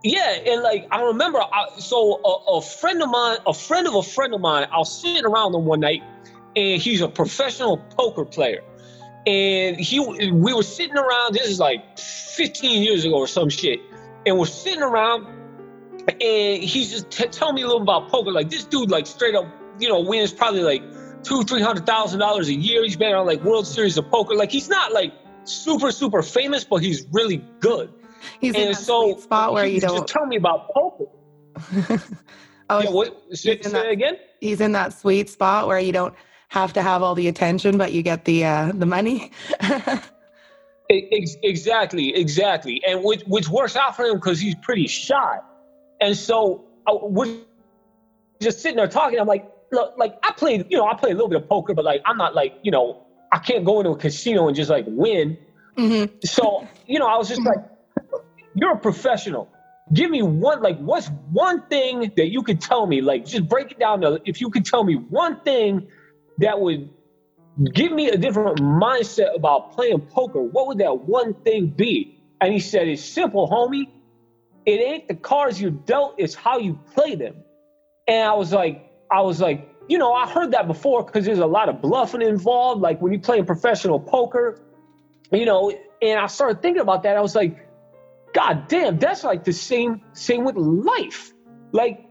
yeah, 0.05 0.39
and 0.47 0.63
like 0.63 0.87
I 0.91 1.01
remember, 1.03 1.39
I, 1.39 1.79
so 1.79 2.21
a, 2.25 2.57
a, 2.57 2.63
friend 2.63 3.01
of 3.03 3.09
mine, 3.09 3.39
a 3.47 3.55
friend 3.55 3.87
of 3.87 3.95
a 3.95 4.03
friend 4.03 4.35
of 4.35 4.41
mine, 4.41 4.67
I 4.73 4.79
was 4.79 5.01
sitting 5.01 5.25
around 5.25 5.55
him 5.55 5.65
one 5.65 5.81
night, 5.81 6.03
and 6.57 6.83
he's 6.83 7.01
a 7.01 7.09
professional 7.09 7.77
poker 7.77 8.25
player, 8.25 8.65
and 9.27 9.77
he, 9.77 10.01
we 10.01 10.55
were 10.55 10.65
sitting 10.65 10.97
around. 10.97 11.35
This 11.35 11.47
is 11.47 11.61
like 11.61 11.99
15 11.99 12.83
years 12.83 13.05
ago 13.05 13.15
or 13.15 13.29
some 13.29 13.49
shit, 13.49 13.81
and 14.27 14.37
we're 14.39 14.47
sitting 14.47 14.83
around 14.83 15.27
and 16.09 16.63
he's 16.63 16.91
just 16.91 17.11
t- 17.11 17.27
telling 17.27 17.55
me 17.55 17.63
a 17.63 17.67
little 17.67 17.83
about 17.83 18.09
poker. 18.09 18.33
Like 18.33 18.51
this 18.51 18.65
dude, 18.65 18.91
like 18.91 19.07
straight 19.07 19.35
up, 19.35 19.47
you 19.79 19.89
know, 19.89 20.01
wins 20.01 20.33
probably 20.33 20.63
like 20.63 20.83
two, 21.23 21.43
three 21.45 21.63
hundred 21.63 21.87
thousand 21.87 22.21
dollars 22.21 22.49
a 22.49 22.55
year. 22.55 22.83
He's 22.83 22.97
been 22.97 23.13
on 23.13 23.27
like 23.27 23.43
World 23.43 23.67
Series 23.67 23.97
of 23.99 24.09
Poker. 24.11 24.35
Like 24.35 24.51
he's 24.51 24.69
not 24.69 24.93
like 24.93 25.13
super, 25.45 25.91
super 25.93 26.23
famous, 26.23 26.65
but 26.65 26.83
he's 26.83 27.07
really 27.13 27.45
good. 27.61 27.93
He's 28.41 28.55
and 28.55 28.65
in 28.65 28.73
that 28.73 28.79
so 28.79 29.17
spot 29.17 29.53
where 29.53 29.67
you 29.67 29.81
don't 29.81 29.97
just 29.97 30.09
tell 30.09 30.27
me 30.27 30.37
about 30.37 30.73
poker. 30.73 31.05
oh, 32.71 32.81
yeah, 32.81 32.91
what, 32.91 33.21
say, 33.33 33.61
say 33.61 33.71
that, 33.71 33.91
again? 33.91 34.17
He's 34.41 34.61
in 34.61 34.73
that 34.73 34.93
sweet 34.93 35.29
spot 35.29 35.67
where 35.67 35.79
you 35.79 35.93
don't 35.93 36.15
have 36.49 36.73
to 36.75 36.83
have 36.83 37.03
all 37.03 37.15
the 37.15 37.29
attention, 37.29 37.79
but 37.79 37.93
you 37.93 38.03
get 38.03 38.25
the 38.25 38.45
uh, 38.45 38.73
the 38.75 38.87
money. 38.87 39.33
exactly, 40.89 42.15
exactly, 42.15 42.83
and 42.87 43.03
which 43.03 43.23
which 43.27 43.49
works 43.49 43.77
out 43.77 43.97
for 43.97 44.05
him 44.05 44.17
because 44.17 44.41
he's 44.41 44.55
pretty 44.57 44.87
shy. 44.87 45.39
And 46.03 46.17
so 46.17 46.65
uh, 46.87 46.99
we're 47.01 47.39
just 48.41 48.61
sitting 48.61 48.77
there 48.77 48.89
talking. 48.89 49.21
I'm 49.21 49.29
like, 49.29 49.49
look, 49.71 49.95
like 49.97 50.19
I 50.25 50.33
played, 50.33 50.67
you 50.69 50.77
know, 50.77 50.87
I 50.87 50.95
play 50.95 51.11
a 51.11 51.15
little 51.15 51.29
bit 51.29 51.41
of 51.41 51.49
poker, 51.49 51.75
but 51.75 51.85
like 51.85 52.03
I'm 52.05 52.17
not 52.19 52.35
like, 52.35 52.59
you 52.63 52.73
know, 52.73 53.07
I 53.31 53.39
can't 53.39 53.65
go 53.65 53.79
into 53.79 53.91
a 53.91 53.97
casino 53.97 54.49
and 54.49 54.57
just 54.57 54.69
like 54.69 54.85
win. 54.89 55.39
Mm-hmm. 55.79 56.17
So, 56.25 56.67
you 56.87 56.99
know, 56.99 57.07
I 57.07 57.17
was 57.17 57.29
just 57.29 57.41
like, 57.43 57.59
you're 58.55 58.73
a 58.73 58.79
professional. 58.79 59.49
Give 59.93 60.11
me 60.11 60.23
one, 60.23 60.61
like, 60.61 60.79
what's 60.79 61.09
one 61.31 61.67
thing 61.69 62.13
that 62.17 62.31
you 62.31 62.43
could 62.43 62.61
tell 62.61 62.87
me? 62.87 63.01
Like, 63.01 63.25
just 63.25 63.49
break 63.49 63.71
it 63.71 63.79
down 63.79 64.01
to 64.03 64.21
if 64.25 64.41
you 64.41 64.51
could 64.51 64.65
tell 64.65 64.85
me 64.85 64.95
one 64.95 65.41
thing 65.41 65.89
that 66.39 66.61
would 66.61 66.91
give 67.73 67.93
me 67.93 68.09
a 68.09 68.17
different 68.17 68.59
mindset 68.59 69.35
about 69.35 69.73
playing 69.73 70.01
poker, 70.01 70.43
what 70.43 70.67
would 70.67 70.79
that 70.79 71.01
one 71.01 71.35
thing 71.35 71.69
be? 71.69 72.19
And 72.41 72.53
he 72.53 72.59
said, 72.59 72.89
It's 72.89 73.05
simple, 73.05 73.49
homie. 73.49 73.89
It 74.65 74.81
ain't 74.81 75.09
the 75.09 75.15
cards 75.15 75.61
you 75.61 75.71
dealt, 75.71 76.15
it's 76.19 76.35
how 76.35 76.59
you 76.59 76.79
play 76.95 77.15
them. 77.15 77.37
And 78.07 78.29
I 78.29 78.35
was 78.35 78.53
like, 78.53 78.91
I 79.11 79.21
was 79.23 79.41
like, 79.41 79.69
you 79.89 79.99
know, 79.99 80.13
I 80.13 80.29
heard 80.29 80.53
that 80.53 80.67
before 80.67 81.05
because 81.05 81.25
there's 81.25 81.39
a 81.39 81.47
lot 81.47 81.69
of 81.69 81.83
bluffing 81.83 82.23
involved. 82.23 82.81
Like 82.81 83.01
when 83.01 83.13
you 83.13 83.19
play 83.19 83.39
in 83.39 83.45
professional 83.45 83.99
poker, 84.01 84.61
you 85.33 85.45
know, 85.45 85.73
and 86.01 86.19
I 86.19 86.27
started 86.27 86.63
thinking 86.63 86.83
about 86.83 87.03
that. 87.05 87.17
I 87.17 87.21
was 87.21 87.35
like, 87.35 87.57
God 88.33 88.69
damn, 88.69 88.99
that's 88.99 89.25
like 89.25 89.45
the 89.45 89.53
same 89.53 90.01
same 90.13 90.45
with 90.45 90.57
life. 90.57 91.33
Like 91.73 92.05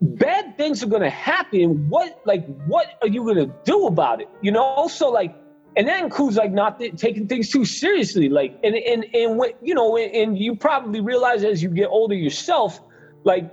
bad 0.00 0.56
things 0.56 0.82
are 0.82 0.86
gonna 0.86 1.10
happen. 1.10 1.88
What 1.88 2.20
like 2.24 2.44
what 2.66 2.86
are 3.02 3.08
you 3.08 3.24
gonna 3.24 3.54
do 3.64 3.86
about 3.86 4.20
it? 4.20 4.28
You 4.40 4.52
know, 4.52 4.88
so 4.88 5.10
like 5.10 5.34
and 5.76 5.88
that 5.88 6.02
includes 6.02 6.36
like 6.36 6.52
not 6.52 6.78
th- 6.78 6.96
taking 6.96 7.26
things 7.26 7.50
too 7.50 7.64
seriously 7.64 8.28
like 8.28 8.58
and 8.62 8.74
and 8.74 9.04
and 9.14 9.38
when 9.38 9.52
you 9.62 9.74
know 9.74 9.96
and, 9.96 10.14
and 10.14 10.38
you 10.38 10.56
probably 10.56 11.00
realize 11.00 11.44
as 11.44 11.62
you 11.62 11.68
get 11.70 11.86
older 11.86 12.14
yourself 12.14 12.80
like 13.24 13.50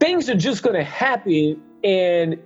things 0.00 0.28
are 0.28 0.36
just 0.36 0.62
going 0.62 0.76
to 0.76 0.84
happen 0.84 1.60
and 1.84 2.38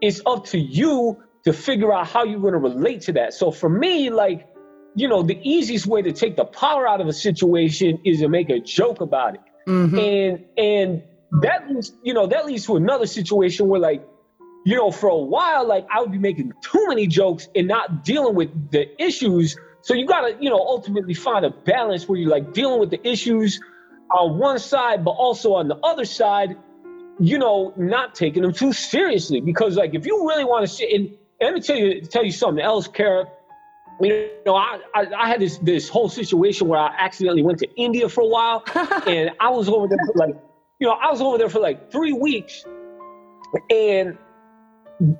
it's 0.00 0.20
up 0.26 0.44
to 0.44 0.58
you 0.58 1.22
to 1.44 1.52
figure 1.52 1.92
out 1.92 2.06
how 2.06 2.24
you're 2.24 2.40
going 2.40 2.52
to 2.52 2.58
relate 2.58 3.02
to 3.02 3.12
that 3.12 3.34
so 3.34 3.50
for 3.50 3.68
me 3.68 4.10
like 4.10 4.48
you 4.94 5.08
know 5.08 5.22
the 5.22 5.38
easiest 5.42 5.86
way 5.86 6.02
to 6.02 6.12
take 6.12 6.36
the 6.36 6.44
power 6.44 6.86
out 6.86 7.00
of 7.00 7.06
a 7.06 7.12
situation 7.12 7.98
is 8.04 8.20
to 8.20 8.28
make 8.28 8.50
a 8.50 8.60
joke 8.60 9.00
about 9.00 9.34
it 9.34 9.40
mm-hmm. 9.66 9.98
and 9.98 10.44
and 10.56 11.02
that 11.42 11.68
leads 11.68 11.92
you 12.02 12.14
know 12.14 12.26
that 12.26 12.46
leads 12.46 12.66
to 12.66 12.76
another 12.76 13.06
situation 13.06 13.68
where 13.68 13.80
like 13.80 14.06
you 14.64 14.76
know, 14.76 14.90
for 14.90 15.08
a 15.08 15.16
while, 15.16 15.66
like 15.66 15.86
I 15.90 16.00
would 16.00 16.12
be 16.12 16.18
making 16.18 16.52
too 16.60 16.86
many 16.88 17.06
jokes 17.06 17.48
and 17.54 17.66
not 17.66 18.04
dealing 18.04 18.34
with 18.34 18.70
the 18.70 19.02
issues. 19.02 19.56
So 19.80 19.94
you 19.94 20.06
gotta, 20.06 20.36
you 20.40 20.50
know, 20.50 20.58
ultimately 20.58 21.14
find 21.14 21.44
a 21.44 21.50
balance 21.50 22.08
where 22.08 22.18
you're 22.18 22.30
like 22.30 22.52
dealing 22.52 22.78
with 22.78 22.90
the 22.90 23.06
issues 23.06 23.60
on 24.10 24.38
one 24.38 24.58
side, 24.58 25.04
but 25.04 25.12
also 25.12 25.54
on 25.54 25.68
the 25.68 25.76
other 25.76 26.04
side, 26.04 26.56
you 27.18 27.38
know, 27.38 27.72
not 27.76 28.14
taking 28.14 28.42
them 28.42 28.52
too 28.52 28.72
seriously. 28.72 29.40
Because 29.40 29.76
like 29.76 29.94
if 29.94 30.06
you 30.06 30.28
really 30.28 30.44
want 30.44 30.66
to 30.66 30.72
sit 30.72 30.92
and, 30.92 31.06
and 31.08 31.16
let 31.40 31.54
me 31.54 31.60
tell 31.60 31.76
you 31.76 32.00
tell 32.02 32.24
you 32.24 32.32
something 32.32 32.64
else, 32.64 32.86
Kara. 32.86 33.26
You 34.00 34.30
know, 34.46 34.56
I, 34.56 34.80
I, 34.94 35.06
I 35.16 35.28
had 35.28 35.40
this 35.40 35.58
this 35.58 35.88
whole 35.88 36.08
situation 36.08 36.66
where 36.66 36.80
I 36.80 36.94
accidentally 36.98 37.42
went 37.42 37.58
to 37.58 37.68
India 37.76 38.08
for 38.08 38.22
a 38.22 38.26
while, 38.26 38.64
and 39.06 39.30
I 39.38 39.50
was 39.50 39.68
over 39.68 39.86
there 39.86 39.98
for 40.06 40.14
like, 40.14 40.36
you 40.80 40.86
know, 40.88 40.94
I 40.94 41.10
was 41.10 41.20
over 41.20 41.38
there 41.38 41.48
for 41.48 41.60
like 41.60 41.92
three 41.92 42.12
weeks, 42.12 42.64
and 43.70 44.18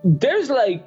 there's 0.04 0.50
like 0.50 0.84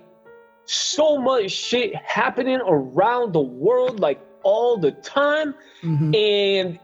so 0.66 1.18
much 1.18 1.52
shit 1.52 1.96
happening 1.96 2.62
around 2.66 3.34
the 3.34 3.42
world 3.42 4.00
like 4.00 4.20
all 4.44 4.78
the 4.78 4.92
time. 4.92 5.56
Mm-hmm. 5.84 6.16
and 6.16 6.80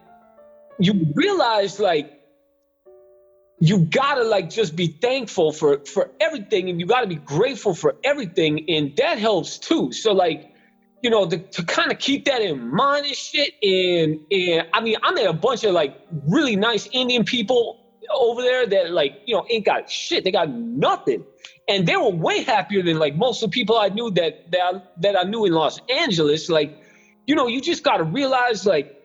you 0.79 1.11
realize 1.15 1.79
like 1.79 2.11
you 3.59 3.79
gotta 3.79 4.23
like 4.23 4.49
just 4.49 4.75
be 4.75 4.87
thankful 4.87 5.51
for 5.51 5.83
for 5.85 6.11
everything 6.19 6.69
and 6.69 6.79
you 6.79 6.85
gotta 6.85 7.07
be 7.07 7.15
grateful 7.15 7.73
for 7.73 7.95
everything 8.03 8.65
and 8.69 8.95
that 8.97 9.17
helps 9.17 9.57
too. 9.57 9.91
So 9.91 10.11
like 10.11 10.51
you 11.01 11.09
know 11.09 11.27
to, 11.27 11.37
to 11.37 11.63
kind 11.63 11.91
of 11.91 11.99
keep 11.99 12.25
that 12.25 12.41
in 12.41 12.75
mind 12.75 13.05
and 13.05 13.15
shit 13.15 13.53
and 13.63 14.19
and 14.31 14.67
i 14.71 14.79
mean 14.79 14.95
i 15.01 15.11
met 15.11 15.25
a 15.25 15.33
bunch 15.33 15.63
of 15.63 15.73
like 15.73 15.99
really 16.27 16.55
nice 16.55 16.87
indian 16.91 17.23
people 17.23 17.81
over 18.13 18.41
there 18.41 18.65
that 18.67 18.91
like 18.91 19.21
you 19.25 19.35
know 19.35 19.45
ain't 19.49 19.65
got 19.65 19.89
shit. 19.89 20.23
They 20.23 20.31
got 20.31 20.49
nothing 20.49 21.23
and 21.71 21.87
they 21.87 21.95
were 21.95 22.09
way 22.09 22.43
happier 22.43 22.83
than 22.83 22.99
like 22.99 23.15
most 23.15 23.41
of 23.41 23.49
the 23.49 23.53
people 23.53 23.77
I 23.77 23.87
knew 23.87 24.11
that 24.11 24.51
that 24.51 24.61
I, 24.61 24.81
that 24.97 25.15
I 25.17 25.23
knew 25.23 25.45
in 25.45 25.53
Los 25.53 25.79
Angeles. 25.89 26.49
Like, 26.49 26.77
you 27.25 27.33
know, 27.33 27.47
you 27.47 27.61
just 27.61 27.81
got 27.81 27.97
to 27.97 28.03
realize 28.03 28.65
like 28.65 29.01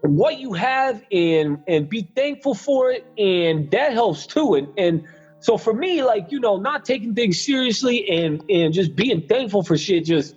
what 0.00 0.38
you 0.38 0.54
have 0.54 1.04
and 1.12 1.62
and 1.68 1.88
be 1.90 2.10
thankful 2.16 2.54
for 2.54 2.90
it, 2.90 3.06
and 3.18 3.70
that 3.72 3.92
helps 3.92 4.26
too. 4.26 4.54
And 4.54 4.68
and 4.78 5.04
so 5.40 5.58
for 5.58 5.74
me, 5.74 6.02
like 6.02 6.32
you 6.32 6.40
know, 6.40 6.56
not 6.56 6.86
taking 6.86 7.14
things 7.14 7.44
seriously 7.44 8.08
and 8.08 8.42
and 8.48 8.72
just 8.72 8.96
being 8.96 9.26
thankful 9.28 9.62
for 9.62 9.76
shit, 9.76 10.06
just 10.06 10.34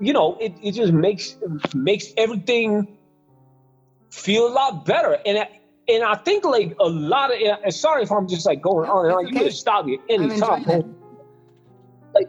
you 0.00 0.12
know, 0.12 0.38
it 0.40 0.54
it 0.62 0.72
just 0.72 0.92
makes 0.92 1.36
makes 1.74 2.06
everything 2.16 2.96
feel 4.10 4.46
a 4.46 4.52
lot 4.52 4.84
better. 4.84 5.18
And 5.26 5.48
and 5.88 6.02
I 6.02 6.14
think 6.14 6.44
like 6.44 6.74
a 6.80 6.88
lot 6.88 7.32
of 7.32 7.38
and 7.40 7.74
sorry 7.74 8.02
if 8.02 8.12
I'm 8.12 8.26
just 8.26 8.46
like 8.46 8.62
going 8.62 8.88
on 8.88 9.06
and 9.06 9.14
on. 9.14 9.26
You 9.26 9.34
can 9.34 9.50
stop 9.50 9.84
me 9.84 9.94
at 9.94 10.00
any 10.08 10.38
time. 10.38 10.96
Like, 12.14 12.28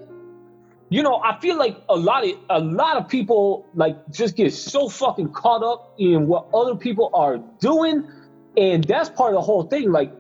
you 0.89 1.01
know, 1.03 1.21
I 1.24 1.39
feel 1.39 1.57
like 1.57 1.77
a 1.89 1.95
lot 1.95 2.25
of 2.25 2.31
a 2.50 2.59
lot 2.59 2.97
of 2.97 3.07
people 3.07 3.67
like 3.74 3.97
just 4.12 4.35
get 4.35 4.53
so 4.53 4.89
fucking 4.89 5.31
caught 5.31 5.63
up 5.63 5.93
in 5.97 6.27
what 6.27 6.47
other 6.53 6.75
people 6.75 7.09
are 7.13 7.38
doing, 7.59 8.09
and 8.57 8.83
that's 8.83 9.09
part 9.09 9.33
of 9.33 9.35
the 9.35 9.45
whole 9.45 9.63
thing. 9.63 9.91
Like, 9.91 10.12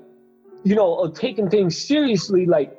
you 0.63 0.75
know, 0.75 0.95
of 0.95 1.13
taking 1.13 1.49
things 1.49 1.77
seriously. 1.77 2.45
Like, 2.45 2.73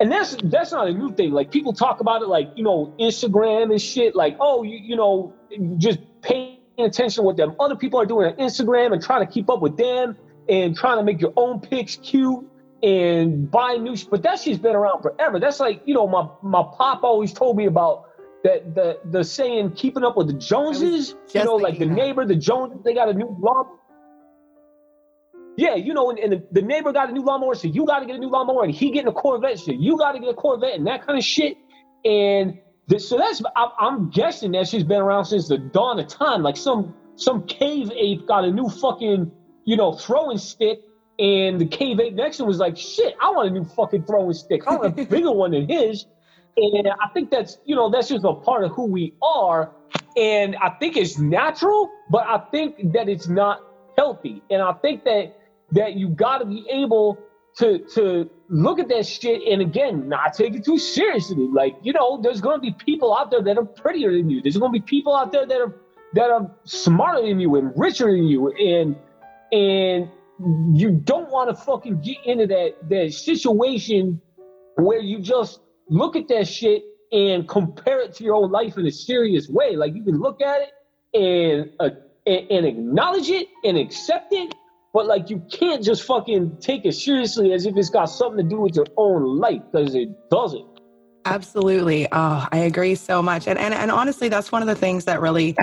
and 0.00 0.10
that's 0.10 0.36
that's 0.44 0.72
not 0.72 0.88
a 0.88 0.92
new 0.92 1.14
thing. 1.14 1.30
Like 1.30 1.52
people 1.52 1.72
talk 1.72 2.00
about 2.00 2.22
it, 2.22 2.28
like 2.28 2.50
you 2.56 2.64
know, 2.64 2.94
Instagram 2.98 3.70
and 3.70 3.80
shit. 3.80 4.16
Like, 4.16 4.36
oh, 4.40 4.64
you 4.64 4.76
you 4.76 4.96
know, 4.96 5.34
just 5.76 6.00
attention 6.84 7.24
what 7.24 7.36
them 7.36 7.54
other 7.60 7.76
people 7.76 8.00
are 8.00 8.06
doing 8.06 8.26
on 8.26 8.36
Instagram 8.36 8.92
and 8.92 9.02
trying 9.02 9.26
to 9.26 9.32
keep 9.32 9.50
up 9.50 9.60
with 9.60 9.76
them 9.76 10.16
and 10.48 10.76
trying 10.76 10.98
to 10.98 11.04
make 11.04 11.20
your 11.20 11.32
own 11.36 11.60
pics 11.60 11.96
cute 11.96 12.44
and 12.82 13.50
buy 13.50 13.76
new 13.76 13.96
but 14.10 14.22
that 14.22 14.40
shit's 14.40 14.58
been 14.58 14.74
around 14.74 15.02
forever. 15.02 15.38
That's 15.38 15.60
like, 15.60 15.82
you 15.84 15.94
know, 15.94 16.06
my 16.06 16.28
my 16.42 16.62
pop 16.76 17.04
always 17.04 17.32
told 17.32 17.56
me 17.56 17.66
about 17.66 18.06
that 18.44 18.74
the 18.74 18.98
the 19.04 19.22
saying 19.22 19.72
keeping 19.72 20.04
up 20.04 20.16
with 20.16 20.28
the 20.28 20.34
Joneses, 20.34 21.14
you 21.34 21.44
know, 21.44 21.56
like 21.56 21.78
the 21.78 21.86
that. 21.86 21.94
neighbor, 21.94 22.24
the 22.24 22.36
Jones, 22.36 22.82
they 22.84 22.94
got 22.94 23.08
a 23.08 23.14
new 23.14 23.36
lawnmower. 23.38 23.76
Yeah, 25.56 25.74
you 25.74 25.92
know, 25.92 26.08
and, 26.08 26.18
and 26.18 26.32
the, 26.32 26.46
the, 26.52 26.62
neighbor 26.62 26.90
got 26.90 27.10
a 27.10 27.12
new 27.12 27.22
lawnmower, 27.22 27.54
so 27.54 27.68
you 27.68 27.84
got 27.84 27.98
to 28.00 28.06
get 28.06 28.16
a 28.16 28.18
new 28.18 28.30
lawnmower, 28.30 28.64
and 28.64 28.72
he 28.72 28.92
getting 28.92 29.08
a 29.08 29.12
Corvette, 29.12 29.58
so 29.58 29.72
you 29.72 29.98
got 29.98 30.12
to 30.12 30.20
get 30.20 30.30
a 30.30 30.34
Corvette 30.34 30.74
and 30.74 30.86
that 30.86 31.04
kind 31.04 31.18
of 31.18 31.24
shit. 31.24 31.58
And 32.04 32.58
so 32.98 33.16
that's 33.18 33.40
I'm 33.56 34.10
guessing 34.10 34.52
that 34.52 34.68
she's 34.68 34.84
been 34.84 35.00
around 35.00 35.26
since 35.26 35.48
the 35.48 35.58
dawn 35.58 36.00
of 36.00 36.08
time. 36.08 36.42
Like 36.42 36.56
some 36.56 36.94
some 37.16 37.46
cave 37.46 37.90
ape 37.94 38.26
got 38.26 38.44
a 38.44 38.50
new 38.50 38.68
fucking 38.68 39.30
you 39.64 39.76
know 39.76 39.92
throwing 39.92 40.38
stick, 40.38 40.80
and 41.18 41.60
the 41.60 41.66
cave 41.66 42.00
ape 42.00 42.14
next 42.14 42.38
to 42.38 42.42
him 42.42 42.48
was 42.48 42.58
like, 42.58 42.76
"Shit, 42.76 43.14
I 43.20 43.30
want 43.30 43.48
a 43.48 43.50
new 43.50 43.64
fucking 43.64 44.04
throwing 44.04 44.32
stick. 44.34 44.66
I 44.66 44.76
want 44.76 44.98
a 44.98 45.04
bigger 45.06 45.32
one 45.32 45.52
than 45.52 45.68
his." 45.68 46.06
And 46.56 46.88
I 46.88 47.08
think 47.14 47.30
that's 47.30 47.58
you 47.64 47.76
know 47.76 47.90
that's 47.90 48.08
just 48.08 48.24
a 48.24 48.34
part 48.34 48.64
of 48.64 48.72
who 48.72 48.86
we 48.86 49.14
are, 49.22 49.70
and 50.16 50.56
I 50.56 50.70
think 50.70 50.96
it's 50.96 51.18
natural, 51.18 51.88
but 52.10 52.26
I 52.26 52.38
think 52.50 52.92
that 52.92 53.08
it's 53.08 53.28
not 53.28 53.60
healthy, 53.96 54.42
and 54.50 54.60
I 54.60 54.72
think 54.72 55.04
that 55.04 55.36
that 55.72 55.94
you 55.94 56.08
got 56.08 56.38
to 56.38 56.44
be 56.44 56.66
able 56.68 57.18
to 57.58 57.78
to 57.94 58.28
look 58.50 58.80
at 58.80 58.88
that 58.88 59.06
shit 59.06 59.42
and 59.48 59.62
again 59.62 60.08
not 60.08 60.34
take 60.34 60.54
it 60.54 60.64
too 60.64 60.76
seriously. 60.78 61.48
Like 61.50 61.76
you 61.82 61.92
know, 61.92 62.20
there's 62.20 62.40
going 62.40 62.56
to 62.56 62.60
be 62.60 62.72
people 62.72 63.16
out 63.16 63.30
there 63.30 63.42
that 63.42 63.56
are 63.56 63.64
prettier 63.64 64.12
than 64.12 64.28
you. 64.28 64.42
There's 64.42 64.56
going 64.56 64.72
to 64.72 64.78
be 64.78 64.84
people 64.84 65.14
out 65.16 65.32
there 65.32 65.46
that 65.46 65.60
are 65.60 65.74
that 66.14 66.30
are 66.30 66.50
smarter 66.64 67.22
than 67.22 67.38
you 67.38 67.54
and 67.56 67.72
richer 67.76 68.06
than 68.10 68.26
you, 68.26 68.52
and 68.52 68.96
and 69.52 70.10
you 70.76 70.90
don't 70.90 71.30
want 71.30 71.48
to 71.50 71.64
fucking 71.64 72.00
get 72.02 72.18
into 72.26 72.46
that 72.48 72.74
that 72.88 73.12
situation 73.12 74.20
where 74.76 75.00
you 75.00 75.20
just 75.20 75.60
look 75.88 76.16
at 76.16 76.28
that 76.28 76.48
shit 76.48 76.82
and 77.12 77.48
compare 77.48 78.00
it 78.00 78.14
to 78.14 78.24
your 78.24 78.34
own 78.34 78.50
life 78.50 78.76
in 78.76 78.86
a 78.86 78.90
serious 78.90 79.48
way. 79.48 79.76
Like 79.76 79.94
you 79.94 80.02
can 80.02 80.18
look 80.18 80.40
at 80.42 80.62
it 80.62 80.70
and 81.14 81.70
uh, 81.78 81.90
and, 82.26 82.50
and 82.50 82.66
acknowledge 82.66 83.30
it 83.30 83.46
and 83.64 83.78
accept 83.78 84.32
it 84.32 84.54
but 84.92 85.06
like 85.06 85.30
you 85.30 85.42
can't 85.50 85.82
just 85.82 86.02
fucking 86.02 86.56
take 86.60 86.84
it 86.84 86.92
seriously 86.92 87.52
as 87.52 87.66
if 87.66 87.76
it's 87.76 87.90
got 87.90 88.06
something 88.06 88.48
to 88.48 88.48
do 88.48 88.60
with 88.60 88.74
your 88.74 88.86
own 88.96 89.38
life 89.38 89.62
because 89.70 89.94
it 89.94 90.08
doesn't. 90.30 90.66
Absolutely. 91.26 92.08
Oh, 92.12 92.48
I 92.50 92.58
agree 92.58 92.94
so 92.94 93.22
much. 93.22 93.46
And 93.46 93.58
and 93.58 93.74
and 93.74 93.90
honestly, 93.90 94.28
that's 94.28 94.50
one 94.50 94.62
of 94.62 94.68
the 94.68 94.74
things 94.74 95.04
that 95.04 95.20
really 95.20 95.56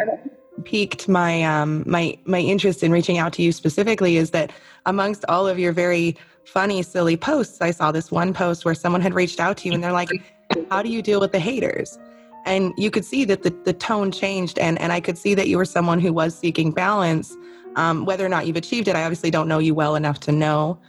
piqued 0.63 1.07
my 1.07 1.43
um 1.43 1.83
my 1.85 2.17
my 2.25 2.39
interest 2.39 2.83
in 2.83 2.91
reaching 2.91 3.17
out 3.17 3.33
to 3.33 3.41
you 3.41 3.51
specifically 3.51 4.17
is 4.17 4.31
that 4.31 4.51
amongst 4.85 5.25
all 5.29 5.47
of 5.47 5.59
your 5.59 5.71
very 5.71 6.15
funny 6.45 6.81
silly 6.81 7.17
posts, 7.17 7.59
I 7.61 7.71
saw 7.71 7.91
this 7.91 8.11
one 8.11 8.33
post 8.33 8.65
where 8.65 8.75
someone 8.75 9.01
had 9.01 9.13
reached 9.13 9.39
out 9.39 9.57
to 9.57 9.67
you 9.67 9.73
and 9.73 9.83
they're 9.83 9.91
like, 9.91 10.09
"How 10.71 10.81
do 10.81 10.89
you 10.89 11.01
deal 11.01 11.19
with 11.19 11.31
the 11.31 11.39
haters?" 11.39 11.97
And 12.45 12.71
you 12.77 12.91
could 12.91 13.03
see 13.03 13.25
that 13.25 13.43
the 13.43 13.49
the 13.65 13.73
tone 13.73 14.11
changed 14.11 14.59
and 14.59 14.79
and 14.79 14.93
I 14.93 15.01
could 15.01 15.17
see 15.17 15.33
that 15.33 15.47
you 15.47 15.57
were 15.57 15.65
someone 15.65 15.99
who 15.99 16.13
was 16.13 16.37
seeking 16.37 16.71
balance 16.71 17.35
um, 17.77 18.05
whether 18.05 18.25
or 18.25 18.29
not 18.29 18.45
you've 18.47 18.57
achieved 18.57 18.87
it, 18.87 18.95
I 18.95 19.03
obviously 19.03 19.31
don't 19.31 19.47
know 19.47 19.59
you 19.59 19.73
well 19.73 19.95
enough 19.95 20.19
to 20.21 20.31
know 20.31 20.79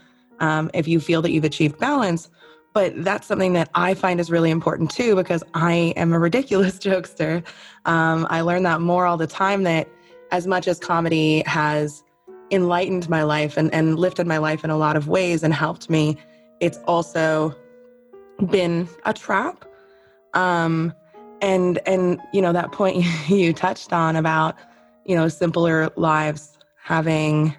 um, 0.41 0.71
if 0.75 0.89
you 0.89 0.99
feel 0.99 1.23
that 1.23 1.31
you've 1.31 1.45
achieved 1.45 1.79
balance. 1.79 2.31
but 2.75 2.93
that's 3.05 3.27
something 3.27 3.55
that 3.55 3.69
I 3.75 3.95
find 3.95 4.21
is 4.21 4.31
really 4.31 4.51
important 4.51 4.91
too 4.91 5.17
because 5.17 5.43
I 5.55 5.93
am 5.97 6.13
a 6.13 6.19
ridiculous 6.19 6.79
jokester. 6.89 7.45
Um, 7.85 8.27
I 8.31 8.41
learn 8.41 8.63
that 8.65 8.81
more 8.81 9.07
all 9.07 9.17
the 9.17 9.27
time 9.27 9.63
that 9.65 9.89
as 10.31 10.47
much 10.47 10.69
as 10.69 10.79
comedy 10.79 11.43
has 11.47 12.05
enlightened 12.51 13.09
my 13.09 13.23
life 13.23 13.57
and, 13.57 13.73
and 13.75 13.99
lifted 13.99 14.27
my 14.27 14.39
life 14.39 14.65
in 14.65 14.71
a 14.71 14.77
lot 14.77 14.97
of 14.97 15.09
ways 15.09 15.43
and 15.43 15.53
helped 15.53 15.91
me, 15.91 16.17
it's 16.61 16.79
also 16.87 17.55
been 18.49 18.89
a 19.05 19.13
trap. 19.13 19.65
Um, 20.35 20.93
and 21.41 21.79
and 21.87 22.21
you 22.33 22.43
know 22.43 22.53
that 22.53 22.73
point 22.73 23.05
you 23.29 23.53
touched 23.53 23.93
on 23.93 24.17
about 24.17 24.57
you 25.05 25.15
know 25.15 25.29
simpler 25.29 25.91
lives 25.97 26.58
having 26.89 27.55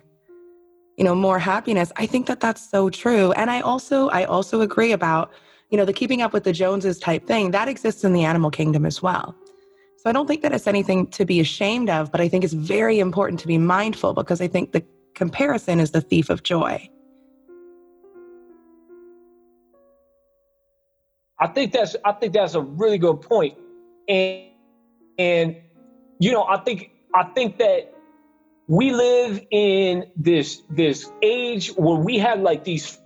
you 0.98 1.03
know 1.03 1.13
more 1.13 1.38
happiness. 1.38 1.91
I 1.98 2.07
think 2.07 2.25
that 2.25 2.39
that's 2.39 2.67
so 2.69 2.89
true. 2.89 3.31
And 3.33 3.51
i 3.51 3.62
also 3.62 4.09
i 4.09 4.24
also 4.24 4.62
agree 4.62 4.91
about 4.91 5.31
you 5.69 5.77
know 5.77 5.86
the 5.86 5.93
keeping 5.93 6.24
up 6.24 6.33
with 6.33 6.45
the 6.45 6.51
joneses 6.51 6.98
type 6.98 7.27
thing. 7.27 7.51
That 7.51 7.67
exists 7.67 8.03
in 8.03 8.12
the 8.13 8.24
animal 8.24 8.50
kingdom 8.50 8.88
as 8.88 9.03
well. 9.03 9.36
So 9.98 10.09
i 10.09 10.13
don't 10.13 10.25
think 10.25 10.41
that 10.41 10.51
it's 10.51 10.65
anything 10.65 11.05
to 11.17 11.25
be 11.25 11.39
ashamed 11.39 11.89
of 11.91 12.12
but 12.12 12.21
i 12.21 12.27
think 12.27 12.43
it's 12.43 12.53
very 12.75 12.98
important 13.00 13.39
to 13.41 13.48
be 13.48 13.59
mindful 13.59 14.13
because 14.15 14.41
i 14.41 14.48
think 14.48 14.71
the 14.71 14.83
comparison 15.13 15.79
is 15.79 15.91
the 15.91 16.01
thief 16.01 16.29
of 16.31 16.41
joy. 16.41 16.89
I 21.38 21.48
think 21.48 21.71
that's 21.71 21.95
i 22.03 22.13
think 22.13 22.33
that's 22.33 22.55
a 22.55 22.62
really 22.62 22.98
good 22.98 23.21
point. 23.21 23.55
And 24.07 24.48
and 25.19 25.55
you 26.19 26.31
know 26.31 26.45
i 26.55 26.57
think 26.65 26.89
i 27.13 27.24
think 27.36 27.59
that 27.59 27.93
we 28.69 28.91
live 28.91 29.41
in 29.49 30.05
this 30.15 30.61
this 30.69 31.11
age 31.23 31.69
where 31.69 31.97
we 31.97 32.19
have 32.19 32.39
like 32.39 32.63
these 32.63 32.99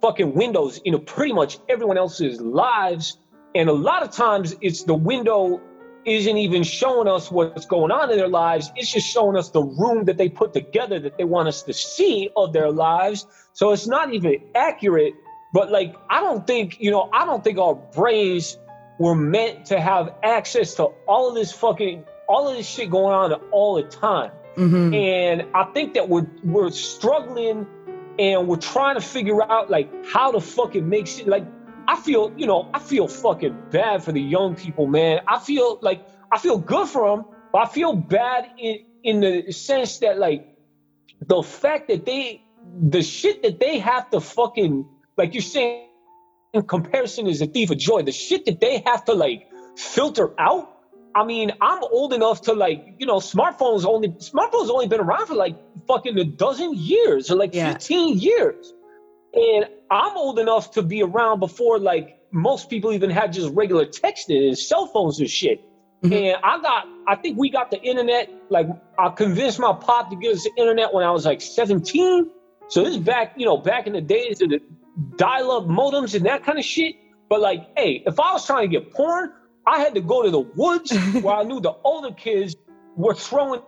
fucking 0.00 0.34
windows 0.34 0.80
into 0.86 0.98
pretty 0.98 1.34
much 1.34 1.58
everyone 1.68 1.98
else's 1.98 2.40
lives. 2.40 3.18
And 3.54 3.68
a 3.68 3.74
lot 3.74 4.02
of 4.02 4.10
times 4.10 4.56
it's 4.62 4.84
the 4.84 4.94
window 4.94 5.60
isn't 6.06 6.36
even 6.38 6.62
showing 6.62 7.08
us 7.08 7.30
what's 7.30 7.66
going 7.66 7.92
on 7.92 8.10
in 8.10 8.16
their 8.16 8.26
lives. 8.26 8.72
It's 8.74 8.90
just 8.90 9.06
showing 9.06 9.36
us 9.36 9.50
the 9.50 9.62
room 9.62 10.06
that 10.06 10.16
they 10.16 10.30
put 10.30 10.54
together 10.54 10.98
that 11.00 11.18
they 11.18 11.24
want 11.24 11.46
us 11.46 11.62
to 11.64 11.74
see 11.74 12.30
of 12.34 12.54
their 12.54 12.72
lives. 12.72 13.26
So 13.52 13.72
it's 13.72 13.86
not 13.86 14.14
even 14.14 14.36
accurate 14.54 15.12
but 15.52 15.70
like 15.70 15.94
i 16.10 16.20
don't 16.20 16.46
think 16.46 16.80
you 16.80 16.90
know 16.90 17.08
i 17.12 17.24
don't 17.24 17.44
think 17.44 17.58
our 17.58 17.74
brains 17.74 18.58
were 18.98 19.14
meant 19.14 19.66
to 19.66 19.80
have 19.80 20.14
access 20.22 20.74
to 20.74 20.84
all 21.06 21.28
of 21.28 21.34
this 21.34 21.52
fucking 21.52 22.04
all 22.28 22.48
of 22.48 22.56
this 22.56 22.66
shit 22.66 22.90
going 22.90 23.14
on 23.14 23.32
all 23.52 23.74
the 23.74 23.82
time 23.82 24.30
Mm-hmm. 24.56 24.94
And 24.94 25.46
I 25.54 25.64
think 25.72 25.94
that 25.94 26.08
we're 26.08 26.26
we're 26.44 26.70
struggling 26.70 27.66
and 28.18 28.46
we're 28.46 28.56
trying 28.56 28.96
to 28.96 29.00
figure 29.00 29.42
out 29.42 29.70
like 29.70 29.90
how 30.06 30.30
to 30.32 30.40
fucking 30.40 30.88
make 30.88 31.06
shit 31.06 31.26
like 31.26 31.46
I 31.88 31.96
feel, 31.96 32.32
you 32.36 32.46
know, 32.46 32.70
I 32.72 32.78
feel 32.78 33.08
fucking 33.08 33.56
bad 33.70 34.04
for 34.04 34.12
the 34.12 34.20
young 34.20 34.54
people, 34.54 34.86
man. 34.86 35.20
I 35.26 35.38
feel 35.38 35.78
like 35.82 36.06
I 36.30 36.38
feel 36.38 36.58
good 36.58 36.88
for 36.88 37.16
them, 37.16 37.26
but 37.52 37.62
I 37.62 37.66
feel 37.66 37.94
bad 37.94 38.50
in 38.58 38.84
in 39.02 39.20
the 39.20 39.52
sense 39.52 39.98
that 39.98 40.18
like 40.18 40.46
the 41.26 41.42
fact 41.42 41.88
that 41.88 42.06
they 42.06 42.44
the 42.80 43.02
shit 43.02 43.42
that 43.42 43.58
they 43.58 43.78
have 43.78 44.10
to 44.10 44.20
fucking 44.20 44.86
like 45.16 45.34
you're 45.34 45.42
saying 45.42 45.88
in 46.52 46.62
comparison 46.62 47.26
is 47.26 47.42
a 47.42 47.46
thief 47.46 47.70
of 47.70 47.78
joy. 47.78 48.02
The 48.02 48.12
shit 48.12 48.44
that 48.46 48.60
they 48.60 48.82
have 48.86 49.04
to 49.06 49.14
like 49.14 49.48
filter 49.76 50.32
out 50.38 50.71
I 51.14 51.24
mean, 51.24 51.52
I'm 51.60 51.82
old 51.82 52.12
enough 52.12 52.42
to 52.42 52.52
like, 52.52 52.94
you 52.98 53.06
know, 53.06 53.16
smartphones 53.16 53.84
only 53.84 54.08
smartphones 54.08 54.70
only 54.70 54.88
been 54.88 55.00
around 55.00 55.26
for 55.26 55.34
like 55.34 55.56
fucking 55.86 56.18
a 56.18 56.24
dozen 56.24 56.74
years 56.74 57.30
or 57.30 57.36
like 57.36 57.54
yeah. 57.54 57.72
15 57.72 58.18
years. 58.18 58.72
And 59.34 59.66
I'm 59.90 60.16
old 60.16 60.38
enough 60.38 60.72
to 60.72 60.82
be 60.82 61.02
around 61.02 61.40
before 61.40 61.78
like 61.78 62.18
most 62.32 62.70
people 62.70 62.92
even 62.92 63.10
had 63.10 63.32
just 63.32 63.52
regular 63.52 63.86
texting 63.86 64.48
and 64.48 64.58
cell 64.58 64.86
phones 64.86 65.20
and 65.20 65.28
shit. 65.28 65.62
Mm-hmm. 66.02 66.12
And 66.12 66.36
I 66.42 66.60
got, 66.60 66.86
I 67.06 67.14
think 67.16 67.38
we 67.38 67.50
got 67.50 67.70
the 67.70 67.80
internet. 67.80 68.30
Like, 68.50 68.66
I 68.98 69.10
convinced 69.10 69.58
my 69.60 69.72
pop 69.72 70.10
to 70.10 70.16
give 70.16 70.32
us 70.32 70.42
the 70.42 70.50
internet 70.58 70.92
when 70.92 71.04
I 71.04 71.10
was 71.12 71.24
like 71.24 71.40
17. 71.40 72.30
So 72.68 72.82
this 72.82 72.94
is 72.94 72.98
back, 72.98 73.34
you 73.36 73.46
know, 73.46 73.56
back 73.56 73.86
in 73.86 73.92
the 73.92 74.00
days 74.00 74.40
of 74.42 74.48
the 74.48 74.60
dial-up 75.16 75.64
modems 75.64 76.14
and 76.14 76.26
that 76.26 76.44
kind 76.44 76.58
of 76.58 76.64
shit. 76.64 76.96
But 77.28 77.40
like, 77.40 77.68
hey, 77.76 78.02
if 78.04 78.18
I 78.18 78.32
was 78.32 78.46
trying 78.46 78.68
to 78.68 78.80
get 78.80 78.92
porn, 78.92 79.32
I 79.66 79.80
had 79.80 79.94
to 79.94 80.00
go 80.00 80.22
to 80.22 80.30
the 80.30 80.40
woods 80.40 80.92
where 81.22 81.36
I 81.36 81.42
knew 81.44 81.60
the 81.60 81.74
older 81.84 82.12
kids 82.12 82.56
were 82.96 83.14
throwing 83.14 83.62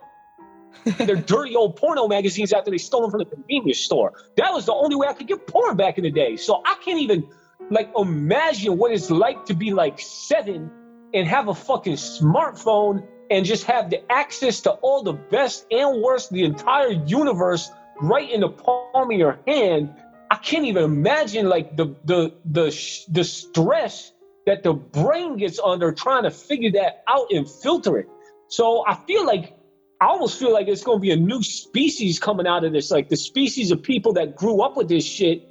their 0.97 1.15
dirty 1.15 1.55
old 1.55 1.77
porno 1.77 2.07
magazines 2.07 2.53
after 2.53 2.69
they 2.71 2.77
stole 2.77 3.01
them 3.01 3.11
from 3.11 3.19
the 3.19 3.25
convenience 3.25 3.79
store. 3.79 4.13
That 4.37 4.53
was 4.53 4.65
the 4.65 4.73
only 4.73 4.95
way 4.95 5.07
I 5.07 5.13
could 5.13 5.27
get 5.27 5.47
porn 5.47 5.77
back 5.77 5.97
in 5.97 6.03
the 6.03 6.11
day. 6.11 6.35
So 6.35 6.61
I 6.65 6.75
can't 6.83 6.99
even 6.99 7.27
like 7.71 7.91
imagine 7.97 8.77
what 8.77 8.91
it's 8.91 9.09
like 9.09 9.45
to 9.45 9.53
be 9.53 9.71
like 9.71 9.99
seven 9.99 10.69
and 11.13 11.27
have 11.27 11.47
a 11.47 11.55
fucking 11.55 11.95
smartphone 11.95 13.07
and 13.31 13.45
just 13.45 13.63
have 13.65 13.89
the 13.89 14.09
access 14.11 14.61
to 14.61 14.71
all 14.71 15.01
the 15.01 15.13
best 15.13 15.65
and 15.71 16.01
worst 16.01 16.31
the 16.31 16.43
entire 16.43 16.91
universe 16.91 17.71
right 18.01 18.29
in 18.29 18.41
the 18.41 18.49
palm 18.49 19.11
of 19.11 19.17
your 19.17 19.39
hand. 19.47 19.93
I 20.29 20.35
can't 20.35 20.65
even 20.65 20.83
imagine 20.83 21.47
like 21.47 21.77
the 21.77 21.95
the 22.03 22.33
the 22.45 23.05
the 23.09 23.23
stress 23.23 24.11
that 24.45 24.63
the 24.63 24.73
brain 24.73 25.37
gets 25.37 25.59
under 25.59 25.91
trying 25.91 26.23
to 26.23 26.31
figure 26.31 26.71
that 26.71 27.03
out 27.07 27.27
and 27.31 27.49
filter 27.49 27.97
it. 27.97 28.07
So 28.47 28.85
I 28.87 28.95
feel 29.07 29.25
like 29.25 29.55
I 30.01 30.07
almost 30.07 30.37
feel 30.37 30.53
like 30.53 30.67
it's 30.67 30.83
going 30.83 30.99
to 30.99 31.01
be 31.01 31.11
a 31.11 31.15
new 31.15 31.41
species 31.41 32.19
coming 32.19 32.45
out 32.45 32.63
of 32.63 32.73
this, 32.73 32.91
like 32.91 33.09
the 33.09 33.17
species 33.17 33.71
of 33.71 33.81
people 33.81 34.13
that 34.13 34.35
grew 34.35 34.61
up 34.61 34.77
with 34.77 34.87
this 34.87 35.05
shit 35.05 35.41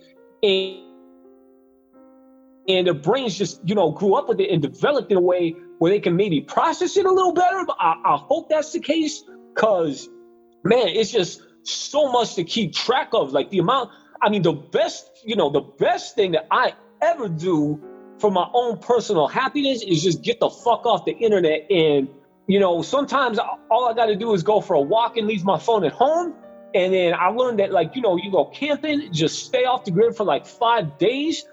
and 0.42 0.80
and 2.66 2.86
their 2.86 2.94
brains 2.94 3.36
just 3.36 3.60
you 3.64 3.74
know 3.74 3.90
grew 3.90 4.14
up 4.14 4.28
with 4.28 4.40
it 4.40 4.50
and 4.50 4.62
developed 4.62 5.10
in 5.10 5.18
a 5.18 5.20
way 5.20 5.54
where 5.78 5.90
they 5.90 6.00
can 6.00 6.16
maybe 6.16 6.40
process 6.40 6.96
it 6.96 7.04
a 7.04 7.10
little 7.10 7.32
better. 7.32 7.64
But 7.66 7.76
I, 7.80 7.94
I 8.04 8.16
hope 8.16 8.48
that's 8.48 8.72
the 8.72 8.80
case 8.80 9.24
because 9.54 10.08
man, 10.62 10.88
it's 10.88 11.10
just 11.10 11.42
so 11.62 12.10
much 12.10 12.34
to 12.36 12.44
keep 12.44 12.74
track 12.74 13.08
of. 13.12 13.32
Like 13.32 13.50
the 13.50 13.58
amount, 13.58 13.90
I 14.22 14.28
mean, 14.28 14.42
the 14.42 14.52
best 14.52 15.10
you 15.24 15.36
know 15.36 15.50
the 15.50 15.60
best 15.60 16.14
thing 16.14 16.32
that 16.32 16.46
I 16.50 16.74
ever 17.02 17.28
do 17.28 17.80
for 18.18 18.30
my 18.30 18.48
own 18.54 18.78
personal 18.78 19.26
happiness 19.26 19.82
is 19.82 20.02
just 20.02 20.22
get 20.22 20.40
the 20.40 20.50
fuck 20.50 20.86
off 20.86 21.04
the 21.04 21.12
internet. 21.12 21.70
And, 21.70 22.08
you 22.46 22.60
know, 22.60 22.82
sometimes 22.82 23.38
all 23.70 23.88
I 23.88 23.94
got 23.94 24.06
to 24.06 24.16
do 24.16 24.34
is 24.34 24.42
go 24.42 24.60
for 24.60 24.74
a 24.74 24.80
walk 24.80 25.16
and 25.16 25.26
leave 25.26 25.44
my 25.44 25.58
phone 25.58 25.84
at 25.84 25.92
home. 25.92 26.34
And 26.74 26.92
then 26.92 27.14
I 27.14 27.28
learned 27.28 27.60
that, 27.60 27.70
like, 27.70 27.94
you 27.94 28.02
know, 28.02 28.16
you 28.16 28.30
go 28.30 28.46
camping, 28.46 29.12
just 29.12 29.44
stay 29.46 29.64
off 29.64 29.84
the 29.84 29.90
grid 29.90 30.16
for 30.16 30.24
like 30.24 30.46
five 30.46 30.98
days. 30.98 31.44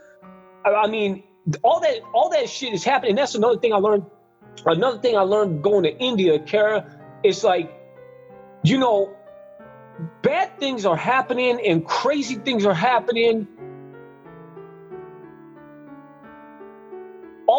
I 0.66 0.88
mean, 0.88 1.24
all 1.64 1.80
that 1.82 2.00
all 2.14 2.30
that 2.30 2.50
shit 2.50 2.74
is 2.74 2.84
happening. 2.84 3.16
That's 3.16 3.36
another 3.36 3.58
thing 3.58 3.74
I 3.74 3.78
learned. 3.78 4.06
Another 4.66 5.00
thing 5.00 5.18
I 5.18 5.22
learned 5.22 5.64
going 5.64 5.84
to 5.84 5.98
India, 5.98 6.38
Kara, 6.40 7.00
it's 7.24 7.44
like, 7.44 7.72
you 8.64 8.78
know, 8.78 9.16
bad 10.22 10.60
things 10.60 10.86
are 10.86 10.96
happening 10.96 11.60
and 11.66 11.86
crazy 11.86 12.36
things 12.36 12.66
are 12.66 12.74
happening 12.74 13.48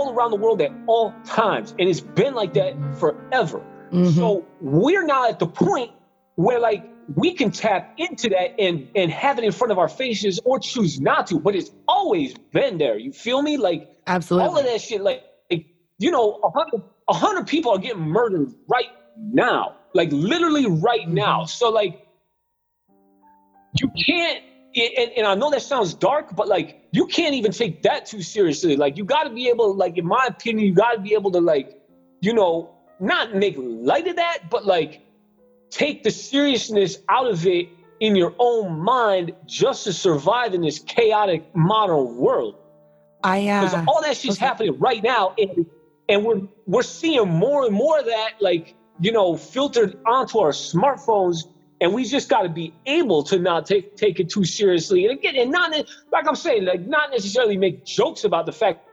all 0.02 0.14
around 0.14 0.30
the 0.30 0.36
world 0.36 0.60
at 0.60 0.72
all 0.86 1.14
times. 1.24 1.74
And 1.78 1.88
it's 1.88 2.00
been 2.00 2.34
like 2.34 2.54
that 2.54 2.74
forever. 2.98 3.64
Mm-hmm. 3.92 4.10
So 4.10 4.46
we're 4.60 5.04
now 5.04 5.28
at 5.28 5.38
the 5.38 5.46
point 5.46 5.92
where 6.34 6.58
like 6.58 6.84
we 7.14 7.34
can 7.34 7.50
tap 7.50 7.94
into 7.98 8.30
that 8.30 8.60
and 8.60 8.88
and 8.94 9.10
have 9.10 9.38
it 9.38 9.44
in 9.44 9.52
front 9.52 9.72
of 9.72 9.78
our 9.78 9.88
faces 9.88 10.40
or 10.44 10.58
choose 10.58 11.00
not 11.00 11.28
to, 11.28 11.38
but 11.38 11.54
it's 11.54 11.70
always 11.86 12.34
been 12.52 12.78
there. 12.78 12.98
You 12.98 13.12
feel 13.12 13.40
me? 13.42 13.56
Like 13.56 13.88
absolutely 14.06 14.48
all 14.48 14.58
of 14.58 14.64
that 14.64 14.80
shit, 14.80 15.02
like, 15.02 15.22
like 15.50 15.66
you 15.98 16.10
know, 16.10 16.40
a 16.42 16.50
hundred 16.50 16.82
a 17.08 17.14
hundred 17.14 17.46
people 17.46 17.72
are 17.72 17.78
getting 17.78 18.02
murdered 18.02 18.52
right 18.68 18.90
now. 19.16 19.76
Like 19.94 20.10
literally 20.10 20.66
right 20.66 21.08
now. 21.08 21.44
So 21.44 21.70
like 21.70 22.06
you 23.78 23.90
can't 24.06 24.42
and, 24.74 25.10
and 25.16 25.26
I 25.26 25.34
know 25.34 25.50
that 25.50 25.62
sounds 25.62 25.94
dark, 25.94 26.34
but 26.34 26.48
like 26.48 26.88
you 26.92 27.06
can't 27.06 27.34
even 27.34 27.52
take 27.52 27.82
that 27.82 28.06
too 28.06 28.22
seriously. 28.22 28.76
Like 28.76 28.96
you 28.96 29.04
got 29.04 29.24
to 29.24 29.30
be 29.30 29.48
able, 29.48 29.74
like 29.74 29.98
in 29.98 30.06
my 30.06 30.26
opinion, 30.28 30.66
you 30.66 30.74
got 30.74 30.92
to 30.92 31.00
be 31.00 31.14
able 31.14 31.30
to 31.32 31.40
like, 31.40 31.78
you 32.20 32.32
know, 32.32 32.70
not 33.00 33.34
make 33.34 33.56
light 33.58 34.06
of 34.06 34.16
that, 34.16 34.50
but 34.50 34.64
like 34.64 35.02
take 35.70 36.02
the 36.02 36.10
seriousness 36.10 36.98
out 37.08 37.28
of 37.28 37.46
it 37.46 37.68
in 38.00 38.16
your 38.16 38.34
own 38.38 38.80
mind 38.80 39.32
just 39.46 39.84
to 39.84 39.92
survive 39.92 40.54
in 40.54 40.62
this 40.62 40.78
chaotic 40.78 41.54
modern 41.54 42.16
world. 42.16 42.56
I 43.24 43.38
am 43.38 43.64
because 43.64 43.74
uh, 43.74 43.84
all 43.86 44.02
that 44.02 44.16
shit's 44.16 44.36
okay. 44.36 44.46
happening 44.46 44.78
right 44.78 45.02
now, 45.02 45.34
and 45.38 45.66
and 46.08 46.24
we're 46.24 46.42
we're 46.66 46.82
seeing 46.82 47.28
more 47.28 47.64
and 47.64 47.74
more 47.74 48.00
of 48.00 48.06
that, 48.06 48.34
like 48.40 48.74
you 49.00 49.12
know, 49.12 49.36
filtered 49.36 49.98
onto 50.06 50.38
our 50.38 50.50
smartphones 50.50 51.44
and 51.82 51.92
we 51.92 52.04
just 52.04 52.28
got 52.28 52.42
to 52.42 52.48
be 52.48 52.72
able 52.86 53.24
to 53.24 53.38
not 53.40 53.66
take 53.66 53.96
take 53.96 54.20
it 54.20 54.30
too 54.30 54.44
seriously. 54.44 55.04
And 55.04 55.18
again, 55.18 55.34
and 55.36 55.50
not 55.50 55.72
like 56.12 56.28
I'm 56.28 56.36
saying, 56.36 56.64
like 56.64 56.86
not 56.86 57.10
necessarily 57.10 57.56
make 57.56 57.84
jokes 57.84 58.22
about 58.22 58.46
the 58.46 58.52
fact 58.52 58.88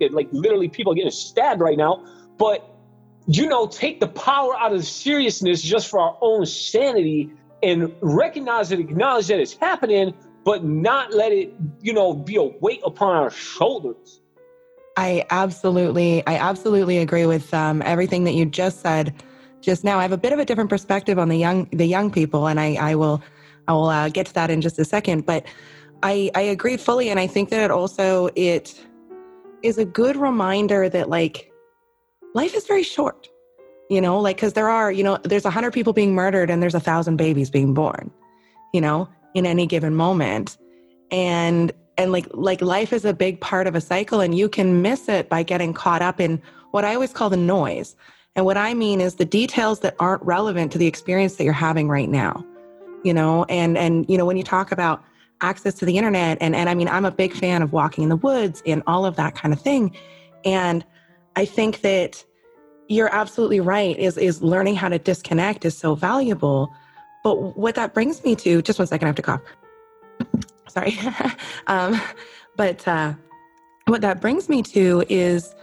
that 0.00 0.12
like 0.12 0.28
literally 0.32 0.68
people 0.68 0.92
are 0.92 0.96
getting 0.96 1.10
stabbed 1.10 1.60
right 1.60 1.76
now, 1.76 2.04
but 2.38 2.68
you 3.26 3.46
know, 3.48 3.66
take 3.66 4.00
the 4.00 4.08
power 4.08 4.56
out 4.56 4.72
of 4.72 4.78
the 4.78 4.84
seriousness 4.84 5.60
just 5.62 5.88
for 5.88 6.00
our 6.00 6.16
own 6.22 6.46
sanity 6.46 7.30
and 7.62 7.94
recognize 8.00 8.72
and 8.72 8.80
acknowledge 8.80 9.28
that 9.28 9.38
it's 9.38 9.54
happening 9.54 10.14
but 10.44 10.64
not 10.64 11.12
let 11.14 11.30
it, 11.30 11.54
you 11.80 11.92
know, 11.92 12.14
be 12.14 12.36
a 12.36 12.42
weight 12.42 12.80
upon 12.84 13.14
our 13.14 13.30
shoulders. 13.30 14.20
I 14.96 15.24
absolutely, 15.30 16.26
I 16.26 16.36
absolutely 16.36 16.98
agree 16.98 17.26
with 17.26 17.54
um, 17.54 17.80
everything 17.82 18.24
that 18.24 18.32
you 18.32 18.44
just 18.44 18.80
said 18.80 19.14
just 19.62 19.84
now. 19.84 19.98
I 19.98 20.02
have 20.02 20.12
a 20.12 20.18
bit 20.18 20.32
of 20.32 20.38
a 20.38 20.44
different 20.44 20.68
perspective 20.68 21.18
on 21.18 21.28
the 21.28 21.36
young, 21.36 21.66
the 21.72 21.86
young 21.86 22.10
people, 22.10 22.48
and 22.48 22.60
I, 22.60 22.74
I 22.74 22.94
will, 22.94 23.22
I 23.68 23.72
will 23.72 23.88
uh, 23.88 24.08
get 24.08 24.26
to 24.26 24.34
that 24.34 24.50
in 24.50 24.60
just 24.60 24.78
a 24.78 24.84
second. 24.84 25.24
But 25.24 25.46
I, 26.02 26.30
I 26.34 26.42
agree 26.42 26.76
fully, 26.76 27.08
and 27.08 27.18
I 27.18 27.26
think 27.26 27.48
that 27.50 27.62
it 27.62 27.70
also 27.70 28.28
it 28.36 28.78
is 29.62 29.78
a 29.78 29.84
good 29.84 30.16
reminder 30.16 30.88
that 30.88 31.08
like 31.08 31.50
life 32.34 32.54
is 32.54 32.66
very 32.66 32.82
short. 32.82 33.28
You 33.88 34.00
know, 34.00 34.20
like 34.20 34.36
because 34.36 34.54
there 34.54 34.68
are, 34.68 34.90
you 34.90 35.04
know, 35.04 35.18
there's 35.22 35.44
a 35.44 35.50
hundred 35.50 35.72
people 35.72 35.92
being 35.92 36.14
murdered, 36.14 36.50
and 36.50 36.62
there's 36.62 36.74
a 36.74 36.80
thousand 36.80 37.16
babies 37.16 37.50
being 37.50 37.74
born. 37.74 38.10
You 38.72 38.80
know, 38.80 39.08
in 39.34 39.46
any 39.46 39.66
given 39.66 39.94
moment, 39.94 40.56
and 41.10 41.72
and 41.98 42.12
like 42.12 42.26
like 42.32 42.60
life 42.60 42.92
is 42.92 43.04
a 43.04 43.12
big 43.12 43.40
part 43.40 43.66
of 43.66 43.74
a 43.74 43.80
cycle 43.80 44.20
and 44.20 44.36
you 44.36 44.48
can 44.48 44.82
miss 44.82 45.08
it 45.08 45.28
by 45.28 45.42
getting 45.42 45.72
caught 45.72 46.02
up 46.02 46.20
in 46.20 46.40
what 46.70 46.84
i 46.84 46.94
always 46.94 47.12
call 47.12 47.28
the 47.30 47.36
noise 47.36 47.96
and 48.36 48.44
what 48.44 48.56
i 48.56 48.74
mean 48.74 49.00
is 49.00 49.16
the 49.16 49.24
details 49.24 49.80
that 49.80 49.94
aren't 49.98 50.22
relevant 50.22 50.72
to 50.72 50.78
the 50.78 50.86
experience 50.86 51.36
that 51.36 51.44
you're 51.44 51.52
having 51.52 51.88
right 51.88 52.08
now 52.08 52.44
you 53.02 53.12
know? 53.12 53.44
And 53.48 53.76
and 53.76 54.08
you 54.08 54.16
know 54.16 54.24
when 54.24 54.36
you 54.36 54.42
talk 54.42 54.72
about 54.72 55.02
access 55.40 55.74
to 55.74 55.84
the 55.84 55.98
internet 55.98 56.38
and 56.40 56.54
and 56.54 56.68
i 56.68 56.74
mean 56.74 56.86
i'm 56.86 57.04
a 57.04 57.10
big 57.10 57.32
fan 57.32 57.62
of 57.62 57.72
walking 57.72 58.04
in 58.04 58.10
the 58.10 58.16
woods 58.16 58.62
and 58.64 58.80
all 58.86 59.04
of 59.04 59.16
that 59.16 59.34
kind 59.34 59.52
of 59.52 59.60
thing. 59.60 59.94
And 60.44 60.84
i 61.36 61.44
think 61.44 61.80
that 61.80 62.24
you're 62.88 63.12
absolutely 63.12 63.60
right 63.60 63.98
is 63.98 64.16
is 64.16 64.42
learning 64.42 64.76
how 64.76 64.88
to 64.88 64.98
disconnect 64.98 65.64
is 65.64 65.76
so 65.76 65.94
valuable. 65.94 66.72
But 67.24 67.56
what 67.56 67.76
that 67.76 67.94
brings 67.94 68.24
me 68.24 68.34
to 68.36 68.62
just 68.62 68.78
one 68.78 68.88
second 68.88 69.06
i 69.06 69.08
have 69.08 69.16
to 69.16 69.22
cough. 69.22 69.40
Sorry. 70.68 70.98
um, 71.66 72.00
but 72.56 72.86
uh, 72.86 73.14
what 73.86 74.00
that 74.00 74.20
brings 74.20 74.48
me 74.48 74.62
to 74.62 75.04
is 75.08 75.54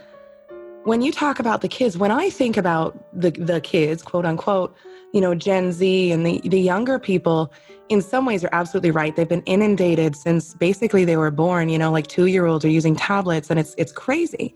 when 0.84 1.02
you 1.02 1.12
talk 1.12 1.38
about 1.38 1.60
the 1.60 1.68
kids, 1.68 1.98
when 1.98 2.10
I 2.10 2.30
think 2.30 2.56
about 2.56 2.98
the, 3.12 3.30
the 3.30 3.60
kids, 3.60 4.02
quote 4.02 4.24
unquote, 4.24 4.74
you 5.12 5.20
know, 5.20 5.34
Gen 5.34 5.72
Z 5.72 6.12
and 6.12 6.24
the, 6.24 6.40
the 6.44 6.60
younger 6.60 6.98
people, 6.98 7.52
in 7.88 8.00
some 8.00 8.24
ways, 8.24 8.42
you're 8.42 8.54
absolutely 8.54 8.90
right. 8.90 9.14
They've 9.14 9.28
been 9.28 9.42
inundated 9.42 10.16
since 10.16 10.54
basically 10.54 11.04
they 11.04 11.16
were 11.16 11.30
born, 11.30 11.68
you 11.68 11.78
know, 11.78 11.90
like 11.90 12.06
two 12.06 12.26
year 12.26 12.46
olds 12.46 12.64
are 12.64 12.70
using 12.70 12.96
tablets 12.96 13.50
and 13.50 13.58
it's, 13.58 13.74
it's 13.76 13.92
crazy. 13.92 14.54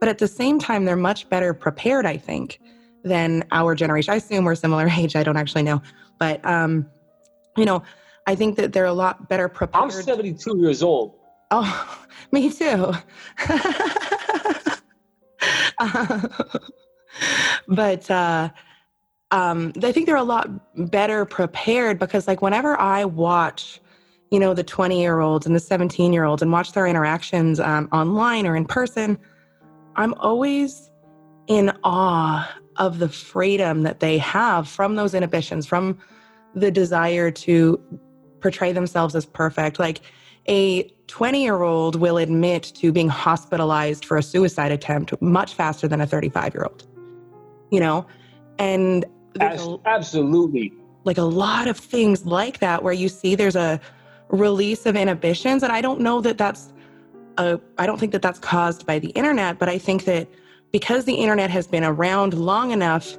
But 0.00 0.08
at 0.08 0.18
the 0.18 0.28
same 0.28 0.58
time, 0.58 0.84
they're 0.84 0.96
much 0.96 1.28
better 1.28 1.52
prepared, 1.54 2.06
I 2.06 2.18
think, 2.18 2.60
than 3.02 3.44
our 3.50 3.74
generation. 3.74 4.12
I 4.12 4.16
assume 4.16 4.44
we're 4.44 4.54
similar 4.54 4.88
age. 4.96 5.16
I 5.16 5.22
don't 5.22 5.36
actually 5.36 5.62
know. 5.62 5.82
But, 6.18 6.44
um, 6.44 6.88
you 7.56 7.64
know, 7.64 7.82
I 8.26 8.34
think 8.34 8.56
that 8.56 8.72
they're 8.72 8.84
a 8.84 8.92
lot 8.92 9.28
better 9.28 9.48
prepared. 9.48 9.84
I'm 9.84 9.90
72 9.90 10.58
years 10.58 10.82
old. 10.82 11.14
Oh, 11.50 12.06
me 12.32 12.52
too. 12.52 12.92
but 17.68 18.10
uh, 18.10 18.50
um, 19.30 19.72
I 19.82 19.92
think 19.92 20.06
they're 20.06 20.16
a 20.16 20.22
lot 20.22 20.48
better 20.90 21.24
prepared 21.24 21.98
because, 21.98 22.26
like, 22.26 22.42
whenever 22.42 22.78
I 22.78 23.04
watch, 23.04 23.80
you 24.30 24.40
know, 24.40 24.54
the 24.54 24.64
20 24.64 25.00
year 25.00 25.20
olds 25.20 25.46
and 25.46 25.54
the 25.54 25.60
17 25.60 26.12
year 26.12 26.24
olds 26.24 26.42
and 26.42 26.52
watch 26.52 26.72
their 26.72 26.86
interactions 26.86 27.60
um, 27.60 27.88
online 27.92 28.46
or 28.46 28.56
in 28.56 28.64
person, 28.64 29.18
I'm 29.96 30.14
always 30.14 30.90
in 31.46 31.72
awe 31.84 32.50
of 32.76 32.98
the 32.98 33.08
freedom 33.08 33.82
that 33.82 34.00
they 34.00 34.18
have 34.18 34.68
from 34.68 34.96
those 34.96 35.14
inhibitions, 35.14 35.66
from 35.66 35.98
the 36.54 36.70
desire 36.70 37.30
to 37.30 37.80
portray 38.40 38.72
themselves 38.72 39.14
as 39.14 39.26
perfect. 39.26 39.78
Like 39.78 40.00
a 40.48 40.92
20 41.08 41.42
year 41.42 41.62
old 41.62 41.96
will 41.96 42.18
admit 42.18 42.62
to 42.76 42.92
being 42.92 43.08
hospitalized 43.08 44.04
for 44.04 44.16
a 44.16 44.22
suicide 44.22 44.70
attempt 44.70 45.20
much 45.20 45.54
faster 45.54 45.88
than 45.88 46.00
a 46.00 46.06
35 46.06 46.54
year 46.54 46.64
old, 46.64 46.86
you 47.70 47.80
know? 47.80 48.06
And 48.58 49.04
As, 49.40 49.66
absolutely. 49.86 50.72
Like 51.04 51.18
a 51.18 51.22
lot 51.22 51.66
of 51.66 51.76
things 51.76 52.26
like 52.26 52.60
that 52.60 52.82
where 52.82 52.92
you 52.92 53.08
see 53.08 53.34
there's 53.34 53.56
a 53.56 53.80
release 54.28 54.84
of 54.86 54.96
inhibitions. 54.96 55.62
And 55.62 55.72
I 55.72 55.80
don't 55.80 56.00
know 56.00 56.20
that 56.20 56.38
that's, 56.38 56.72
a, 57.38 57.58
I 57.78 57.86
don't 57.86 57.98
think 57.98 58.12
that 58.12 58.22
that's 58.22 58.38
caused 58.38 58.86
by 58.86 58.98
the 58.98 59.08
internet, 59.10 59.58
but 59.58 59.68
I 59.68 59.78
think 59.78 60.04
that 60.04 60.28
because 60.72 61.06
the 61.06 61.14
internet 61.14 61.50
has 61.50 61.66
been 61.66 61.84
around 61.84 62.34
long 62.34 62.72
enough 62.72 63.16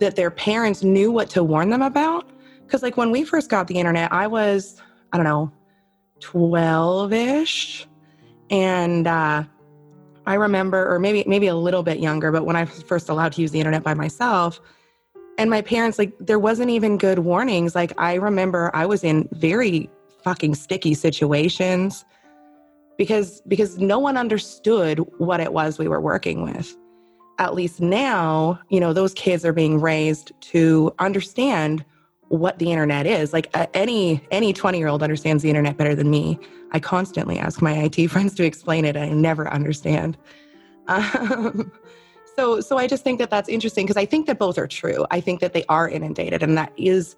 that 0.00 0.16
their 0.16 0.30
parents 0.30 0.82
knew 0.82 1.12
what 1.12 1.30
to 1.30 1.44
warn 1.44 1.70
them 1.70 1.82
about, 1.82 2.30
because, 2.66 2.82
like, 2.82 2.96
when 2.96 3.10
we 3.10 3.24
first 3.24 3.48
got 3.48 3.66
the 3.66 3.76
internet, 3.76 4.12
I 4.12 4.26
was, 4.26 4.80
I 5.12 5.16
don't 5.16 5.24
know, 5.24 5.50
12 6.20 7.12
ish. 7.12 7.86
And 8.50 9.06
uh, 9.06 9.44
I 10.26 10.34
remember, 10.34 10.92
or 10.92 10.98
maybe, 10.98 11.24
maybe 11.26 11.46
a 11.46 11.56
little 11.56 11.82
bit 11.82 11.98
younger, 11.98 12.32
but 12.32 12.44
when 12.44 12.56
I 12.56 12.64
was 12.64 12.82
first 12.82 13.08
allowed 13.08 13.32
to 13.34 13.42
use 13.42 13.50
the 13.50 13.60
internet 13.60 13.82
by 13.82 13.94
myself, 13.94 14.60
and 15.36 15.50
my 15.50 15.62
parents, 15.62 15.98
like, 15.98 16.12
there 16.18 16.38
wasn't 16.38 16.70
even 16.70 16.98
good 16.98 17.20
warnings. 17.20 17.74
Like, 17.74 17.92
I 17.96 18.14
remember 18.14 18.70
I 18.74 18.86
was 18.86 19.04
in 19.04 19.28
very 19.32 19.88
fucking 20.22 20.54
sticky 20.54 20.94
situations 20.94 22.04
because 22.98 23.40
because 23.46 23.78
no 23.78 23.98
one 23.98 24.16
understood 24.16 24.98
what 25.18 25.40
it 25.40 25.52
was 25.52 25.78
we 25.78 25.88
were 25.88 26.00
working 26.00 26.42
with 26.42 26.76
at 27.38 27.54
least 27.54 27.80
now 27.80 28.58
you 28.68 28.80
know 28.80 28.92
those 28.92 29.14
kids 29.14 29.44
are 29.44 29.52
being 29.52 29.80
raised 29.80 30.32
to 30.40 30.92
understand 30.98 31.84
what 32.28 32.58
the 32.58 32.70
internet 32.70 33.06
is. 33.06 33.32
Like 33.32 33.48
uh, 33.54 33.66
any 33.74 34.22
any 34.30 34.52
20 34.52 34.78
year 34.78 34.88
old 34.88 35.02
understands 35.02 35.42
the 35.42 35.48
internet 35.48 35.76
better 35.76 35.94
than 35.94 36.10
me. 36.10 36.38
I 36.72 36.80
constantly 36.80 37.38
ask 37.38 37.62
my 37.62 37.72
IT 37.72 38.08
friends 38.10 38.34
to 38.34 38.44
explain 38.44 38.84
it. 38.84 38.96
I 38.96 39.08
never 39.10 39.48
understand. 39.48 40.16
Um, 40.90 41.70
so 42.34 42.62
so 42.62 42.78
I 42.78 42.86
just 42.86 43.04
think 43.04 43.18
that 43.18 43.28
that's 43.28 43.50
interesting 43.50 43.84
because 43.84 43.98
I 43.98 44.06
think 44.06 44.26
that 44.26 44.38
both 44.38 44.56
are 44.56 44.66
true. 44.66 45.04
I 45.10 45.20
think 45.20 45.40
that 45.40 45.52
they 45.52 45.64
are 45.68 45.86
inundated 45.86 46.42
and 46.42 46.56
that 46.56 46.72
is 46.78 47.14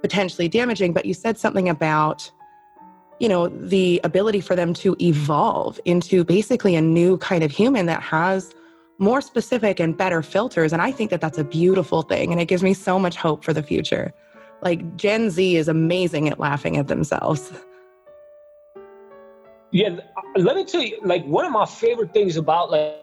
potentially 0.00 0.46
damaging. 0.46 0.92
But 0.92 1.06
you 1.06 1.14
said 1.14 1.36
something 1.36 1.68
about 1.68 2.30
you 3.20 3.28
know 3.28 3.48
the 3.48 4.00
ability 4.02 4.40
for 4.40 4.56
them 4.56 4.74
to 4.74 4.96
evolve 5.00 5.78
into 5.84 6.24
basically 6.24 6.74
a 6.74 6.80
new 6.80 7.18
kind 7.18 7.44
of 7.44 7.50
human 7.50 7.86
that 7.86 8.02
has 8.02 8.54
more 8.98 9.20
specific 9.20 9.78
and 9.78 9.96
better 9.96 10.22
filters 10.22 10.72
and 10.72 10.82
i 10.82 10.90
think 10.90 11.10
that 11.10 11.20
that's 11.20 11.38
a 11.38 11.44
beautiful 11.44 12.02
thing 12.02 12.32
and 12.32 12.40
it 12.40 12.46
gives 12.46 12.62
me 12.62 12.74
so 12.74 12.98
much 12.98 13.16
hope 13.16 13.44
for 13.44 13.52
the 13.52 13.62
future 13.62 14.12
like 14.62 14.96
Gen 14.96 15.30
Z 15.30 15.56
is 15.56 15.68
amazing 15.68 16.28
at 16.28 16.38
laughing 16.38 16.76
at 16.76 16.88
themselves. 16.88 17.52
Yeah, 19.72 19.98
uh, 20.16 20.40
let 20.40 20.56
me 20.56 20.64
tell 20.64 20.82
you, 20.82 20.98
like 21.04 21.24
one 21.26 21.44
of 21.44 21.52
my 21.52 21.66
favorite 21.66 22.12
things 22.12 22.36
about 22.36 22.70
like, 22.70 22.96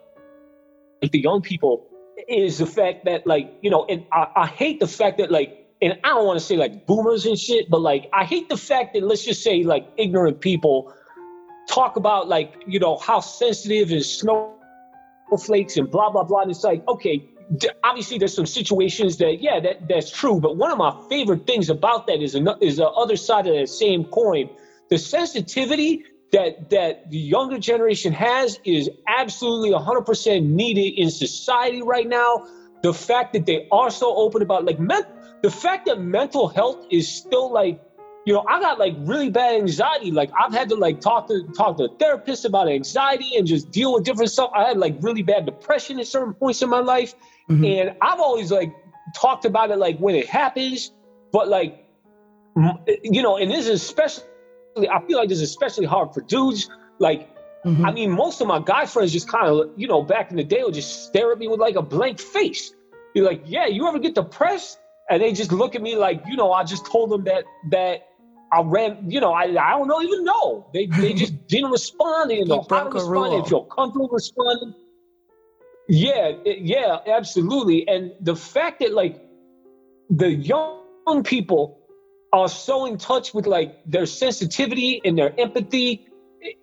like 1.02 1.12
the 1.12 1.20
young 1.20 1.42
people 1.42 1.88
is 2.28 2.58
the 2.58 2.66
fact 2.66 3.06
that 3.06 3.26
like 3.26 3.54
you 3.62 3.70
know, 3.70 3.86
and 3.86 4.06
I, 4.12 4.28
I 4.36 4.48
hate 4.48 4.80
the 4.80 4.88
fact 4.88 5.18
that 5.20 5.32
like, 5.32 5.66
and 5.82 5.98
I 6.04 6.10
don't 6.10 6.26
want 6.26 6.40
to 6.40 6.46
say 6.46 6.58
like 6.58 6.86
boomers 6.86 7.26
and 7.26 7.40
shit, 7.40 7.70
but 7.70 7.82
like 7.82 8.10
I 8.14 8.26
hate 8.26 8.50
the 8.50 8.58
fact 8.58 8.94
that 8.96 9.04
let's 9.04 9.24
just 9.24 9.44
say 9.44 9.64
like 9.64 9.88
ignorant 9.98 10.42
people 10.42 10.94
talk 11.70 11.96
about 11.96 12.28
like 12.28 12.64
you 12.68 12.80
know 12.80 12.98
how 12.98 13.20
sensitive 13.20 13.92
and 13.92 14.04
snowflakes 14.04 15.78
and 15.78 15.90
blah 15.90 16.10
blah 16.10 16.24
blah. 16.24 16.42
And 16.42 16.52
it's 16.52 16.64
like 16.64 16.86
okay, 16.88 17.30
obviously 17.84 18.18
there's 18.18 18.36
some 18.36 18.46
situations 18.46 19.18
that 19.18 19.42
yeah 19.42 19.60
that 19.60 19.88
that's 19.88 20.12
true 20.12 20.40
but 20.40 20.58
one 20.58 20.72
of 20.72 20.78
my 20.78 20.94
favorite 21.10 21.48
things 21.48 21.70
about 21.70 22.06
that 22.08 22.22
is 22.22 22.36
another, 22.36 22.60
is 22.62 22.78
the 22.78 22.88
other 22.88 23.16
side 23.16 23.48
of 23.48 23.56
that 23.56 23.70
same 23.70 24.04
coin 24.06 24.50
the 24.90 24.98
sensitivity 24.98 26.04
that 26.32 26.70
that 26.70 27.10
the 27.10 27.18
younger 27.18 27.58
generation 27.58 28.12
has 28.12 28.60
is 28.66 28.90
absolutely 29.08 29.72
100% 29.72 30.44
needed 30.44 31.00
in 31.00 31.10
society 31.10 31.82
right 31.82 32.08
now 32.08 32.46
the 32.82 32.94
fact 32.94 33.34
that 33.34 33.46
they 33.46 33.68
are 33.72 33.90
so 33.90 34.16
open 34.16 34.42
about 34.42 34.66
like 34.66 34.80
men, 34.80 35.04
the 35.42 35.52
fact 35.52 35.88
that 35.88 36.00
mental 36.00 36.48
health 36.48 36.86
is 36.90 37.08
still 37.08 37.52
like 37.52 37.82
you 38.26 38.34
know, 38.34 38.44
I 38.46 38.60
got 38.60 38.78
like 38.78 38.94
really 39.00 39.30
bad 39.30 39.56
anxiety. 39.56 40.12
Like 40.12 40.30
I've 40.38 40.54
had 40.54 40.68
to 40.70 40.76
like 40.76 41.00
talk 41.00 41.30
to 41.30 41.44
talk 41.56 41.78
to 41.78 41.86
a 41.86 41.90
therapist 41.98 42.44
about 42.44 42.68
anxiety 42.68 43.38
and 43.38 43.48
just 43.48 43.72
deal 43.72 43.94
with 43.94 44.04
different 44.04 44.32
stuff. 44.32 44.52
I 44.54 44.68
had 44.68 44.78
like 44.78 44.98
really 45.00 45.22
bad 45.22 45.46
depression 45.46 45.98
at 45.98 46.08
certain 46.08 46.34
points 46.34 46.62
in 46.62 46.70
my 46.70 46.82
life. 46.82 47.16
Mm-hmm. 47.50 47.64
And 47.64 47.98
I've 48.02 48.20
always 48.20 48.52
like 48.52 48.76
talked 49.16 49.46
about 49.46 49.72
it 49.72 49.78
like 49.78 49.98
when 50.00 50.16
it 50.16 50.28
happens, 50.28 50.92
but 51.32 51.48
like 51.48 51.86
you 53.04 53.22
know, 53.22 53.38
and 53.38 53.52
this 53.52 53.68
is 53.68 53.82
especially 53.82 54.24
I 54.92 55.02
feel 55.06 55.18
like 55.18 55.30
this 55.30 55.40
is 55.40 55.50
especially 55.50 55.86
hard 55.86 56.14
for 56.14 56.22
dudes. 56.22 56.70
Like 57.00 57.30
mm-hmm. 57.66 57.86
I 57.86 57.92
mean, 57.92 58.12
most 58.12 58.42
of 58.42 58.48
my 58.48 58.60
guy 58.60 58.86
friends 58.86 59.14
just 59.14 59.28
kind 59.28 59.48
of, 59.48 59.72
you 59.78 59.88
know, 59.88 60.02
back 60.02 60.32
in 60.32 60.38
the 60.38 60.44
day 60.44 60.64
would 60.64 60.74
just 60.74 61.06
stare 61.06 61.32
at 61.32 61.38
me 61.38 61.48
with 61.48 61.60
like 61.60 61.76
a 61.76 61.82
blank 61.82 62.20
face. 62.20 62.74
Be 63.14 63.22
like, 63.22 63.44
yeah, 63.46 63.68
you 63.68 63.88
ever 63.88 64.00
get 64.00 64.16
depressed? 64.16 64.80
And 65.10 65.22
they 65.22 65.32
just 65.32 65.52
look 65.52 65.76
at 65.76 65.82
me 65.82 65.96
like, 65.96 66.22
you 66.28 66.36
know, 66.36 66.52
I 66.52 66.64
just 66.64 66.86
told 66.86 67.12
them 67.12 67.24
that 67.26 67.46
that 67.72 68.08
I 68.52 68.62
ran, 68.62 69.10
you 69.10 69.20
know, 69.20 69.34
I, 69.34 69.44
I 69.44 69.78
don't 69.78 69.88
know, 69.88 70.02
even 70.02 70.24
know. 70.24 70.70
They 70.74 70.88
they 70.88 71.14
just 71.14 71.48
didn't 71.48 71.72
respond. 71.72 72.30
They 72.30 72.36
didn't 72.38 72.50
know 72.50 72.66
how 72.70 72.84
to 72.84 72.90
respond. 72.90 73.46
They 73.46 73.50
feel 73.50 73.64
comfortable 73.64 74.10
responding. 74.10 74.74
Yeah, 75.88 76.32
yeah, 76.46 76.98
absolutely. 77.08 77.88
And 77.88 78.12
the 78.22 78.36
fact 78.36 78.82
that 78.82 78.94
like 78.94 79.22
the 80.10 80.34
young 80.34 81.24
people 81.24 81.80
are 82.34 82.50
so 82.50 82.86
in 82.86 82.98
touch 82.98 83.34
with 83.34 83.48
like 83.48 83.80
their 83.86 84.06
sensitivity 84.06 85.02
and 85.06 85.18
their 85.18 85.34
empathy 85.40 86.06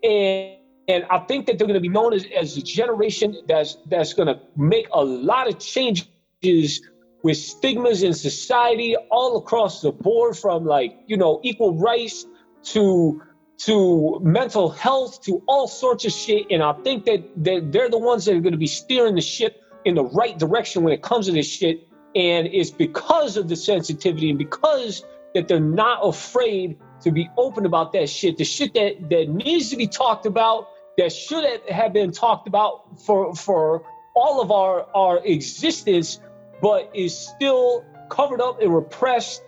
and 0.02 0.58
and 0.86 1.04
I 1.10 1.18
think 1.20 1.46
that 1.46 1.58
they're 1.58 1.66
going 1.66 1.74
to 1.74 1.80
be 1.80 1.88
known 1.88 2.12
as, 2.12 2.26
as 2.38 2.56
a 2.58 2.62
generation 2.62 3.36
that's 3.48 3.78
that's 3.86 4.12
going 4.12 4.28
to 4.28 4.38
make 4.56 4.86
a 4.92 5.02
lot 5.02 5.48
of 5.48 5.58
changes 5.58 6.80
with 7.22 7.38
stigmas 7.38 8.02
in 8.02 8.12
society 8.12 8.94
all 9.10 9.38
across 9.38 9.80
the 9.80 9.92
board, 9.92 10.36
from 10.36 10.66
like 10.66 10.98
you 11.06 11.16
know 11.16 11.40
equal 11.42 11.78
rights 11.78 12.26
to 12.64 13.22
to 13.56 14.20
mental 14.22 14.70
health 14.70 15.22
to 15.22 15.42
all 15.46 15.68
sorts 15.68 16.04
of 16.04 16.12
shit. 16.12 16.46
And 16.50 16.62
I 16.62 16.72
think 16.72 17.04
that, 17.04 17.22
they're 17.36 17.88
the 17.88 17.98
ones 17.98 18.24
that 18.24 18.34
are 18.34 18.40
going 18.40 18.52
to 18.52 18.58
be 18.58 18.66
steering 18.66 19.14
the 19.14 19.20
ship 19.20 19.62
in 19.84 19.94
the 19.94 20.04
right 20.04 20.38
direction 20.38 20.82
when 20.82 20.92
it 20.92 21.02
comes 21.02 21.26
to 21.26 21.32
this 21.32 21.48
shit. 21.48 21.88
And 22.14 22.46
it's 22.46 22.70
because 22.70 23.36
of 23.36 23.48
the 23.48 23.56
sensitivity 23.56 24.30
and 24.30 24.38
because 24.38 25.04
that 25.34 25.48
they're 25.48 25.60
not 25.60 26.00
afraid 26.02 26.78
to 27.02 27.10
be 27.10 27.28
open 27.36 27.66
about 27.66 27.92
that 27.92 28.08
shit, 28.08 28.38
the 28.38 28.44
shit 28.44 28.74
that, 28.74 29.10
that 29.10 29.28
needs 29.28 29.70
to 29.70 29.76
be 29.76 29.86
talked 29.86 30.26
about, 30.26 30.68
that 30.96 31.12
should 31.12 31.44
have 31.68 31.92
been 31.92 32.12
talked 32.12 32.46
about 32.46 33.00
for 33.00 33.34
for 33.34 33.84
all 34.14 34.40
of 34.40 34.50
our 34.50 34.86
our 34.94 35.24
existence, 35.24 36.20
but 36.62 36.90
is 36.94 37.16
still 37.16 37.84
covered 38.10 38.40
up 38.40 38.60
and 38.60 38.74
repressed. 38.74 39.42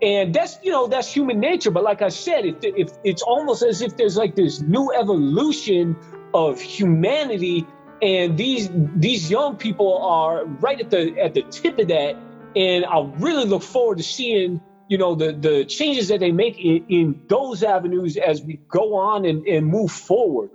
And 0.00 0.34
that's 0.34 0.58
you 0.62 0.70
know 0.70 0.86
that's 0.86 1.12
human 1.12 1.40
nature. 1.40 1.70
But 1.70 1.82
like 1.82 2.02
I 2.02 2.08
said, 2.08 2.44
if, 2.44 2.56
if 2.62 2.92
it's 3.04 3.22
almost 3.22 3.62
as 3.62 3.82
if 3.82 3.96
there's 3.96 4.16
like 4.16 4.36
this 4.36 4.60
new 4.60 4.92
evolution 4.92 5.96
of 6.34 6.60
humanity, 6.60 7.66
and 8.00 8.36
these 8.36 8.70
these 8.72 9.30
young 9.30 9.56
people 9.56 9.98
are 9.98 10.44
right 10.44 10.80
at 10.80 10.90
the 10.90 11.18
at 11.18 11.34
the 11.34 11.42
tip 11.42 11.78
of 11.78 11.88
that. 11.88 12.16
And 12.56 12.84
I 12.86 13.00
really 13.18 13.44
look 13.44 13.62
forward 13.62 13.98
to 13.98 14.04
seeing 14.04 14.60
you 14.88 14.98
know 14.98 15.14
the 15.14 15.32
the 15.32 15.64
changes 15.64 16.08
that 16.08 16.20
they 16.20 16.32
make 16.32 16.58
in, 16.58 16.84
in 16.88 17.20
those 17.28 17.62
avenues 17.62 18.16
as 18.16 18.42
we 18.42 18.58
go 18.68 18.96
on 18.96 19.24
and, 19.24 19.46
and 19.46 19.66
move 19.66 19.92
forward 19.92 20.50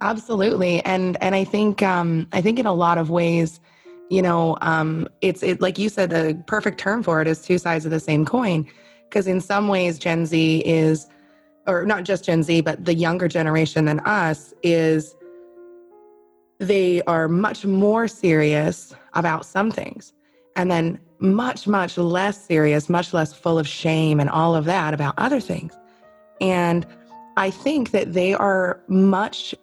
absolutely 0.00 0.82
and 0.84 1.16
and 1.20 1.34
i 1.34 1.44
think 1.44 1.82
um 1.82 2.28
i 2.32 2.40
think 2.40 2.58
in 2.58 2.66
a 2.66 2.72
lot 2.72 2.96
of 2.96 3.10
ways 3.10 3.60
you 4.10 4.22
know 4.22 4.56
um 4.60 5.08
it's 5.20 5.42
it 5.42 5.60
like 5.60 5.78
you 5.78 5.88
said 5.88 6.10
the 6.10 6.40
perfect 6.46 6.78
term 6.78 7.02
for 7.02 7.20
it 7.20 7.28
is 7.28 7.42
two 7.42 7.58
sides 7.58 7.84
of 7.84 7.90
the 7.90 8.00
same 8.00 8.24
coin 8.24 8.66
because 9.08 9.26
in 9.26 9.40
some 9.40 9.68
ways 9.68 9.98
gen 9.98 10.26
z 10.26 10.62
is 10.66 11.06
or 11.66 11.84
not 11.86 12.04
just 12.04 12.24
gen 12.24 12.42
z 12.42 12.60
but 12.60 12.84
the 12.84 12.94
younger 12.94 13.28
generation 13.28 13.86
than 13.86 14.00
us 14.00 14.52
is 14.62 15.14
they 16.58 17.02
are 17.02 17.28
much 17.28 17.64
more 17.64 18.06
serious 18.06 18.94
about 19.14 19.44
some 19.44 19.70
things 19.70 20.12
and 20.56 20.70
then 20.70 20.98
much, 21.18 21.66
much 21.66 21.96
less 21.96 22.44
serious, 22.44 22.88
much 22.88 23.12
less 23.12 23.32
full 23.32 23.58
of 23.58 23.66
shame 23.66 24.20
and 24.20 24.30
all 24.30 24.54
of 24.54 24.64
that 24.66 24.94
about 24.94 25.14
other 25.18 25.40
things. 25.40 25.72
And 26.40 26.86
I 27.36 27.50
think 27.50 27.90
that 27.90 28.12
they 28.12 28.34
are 28.34 28.80
much, 28.88 29.54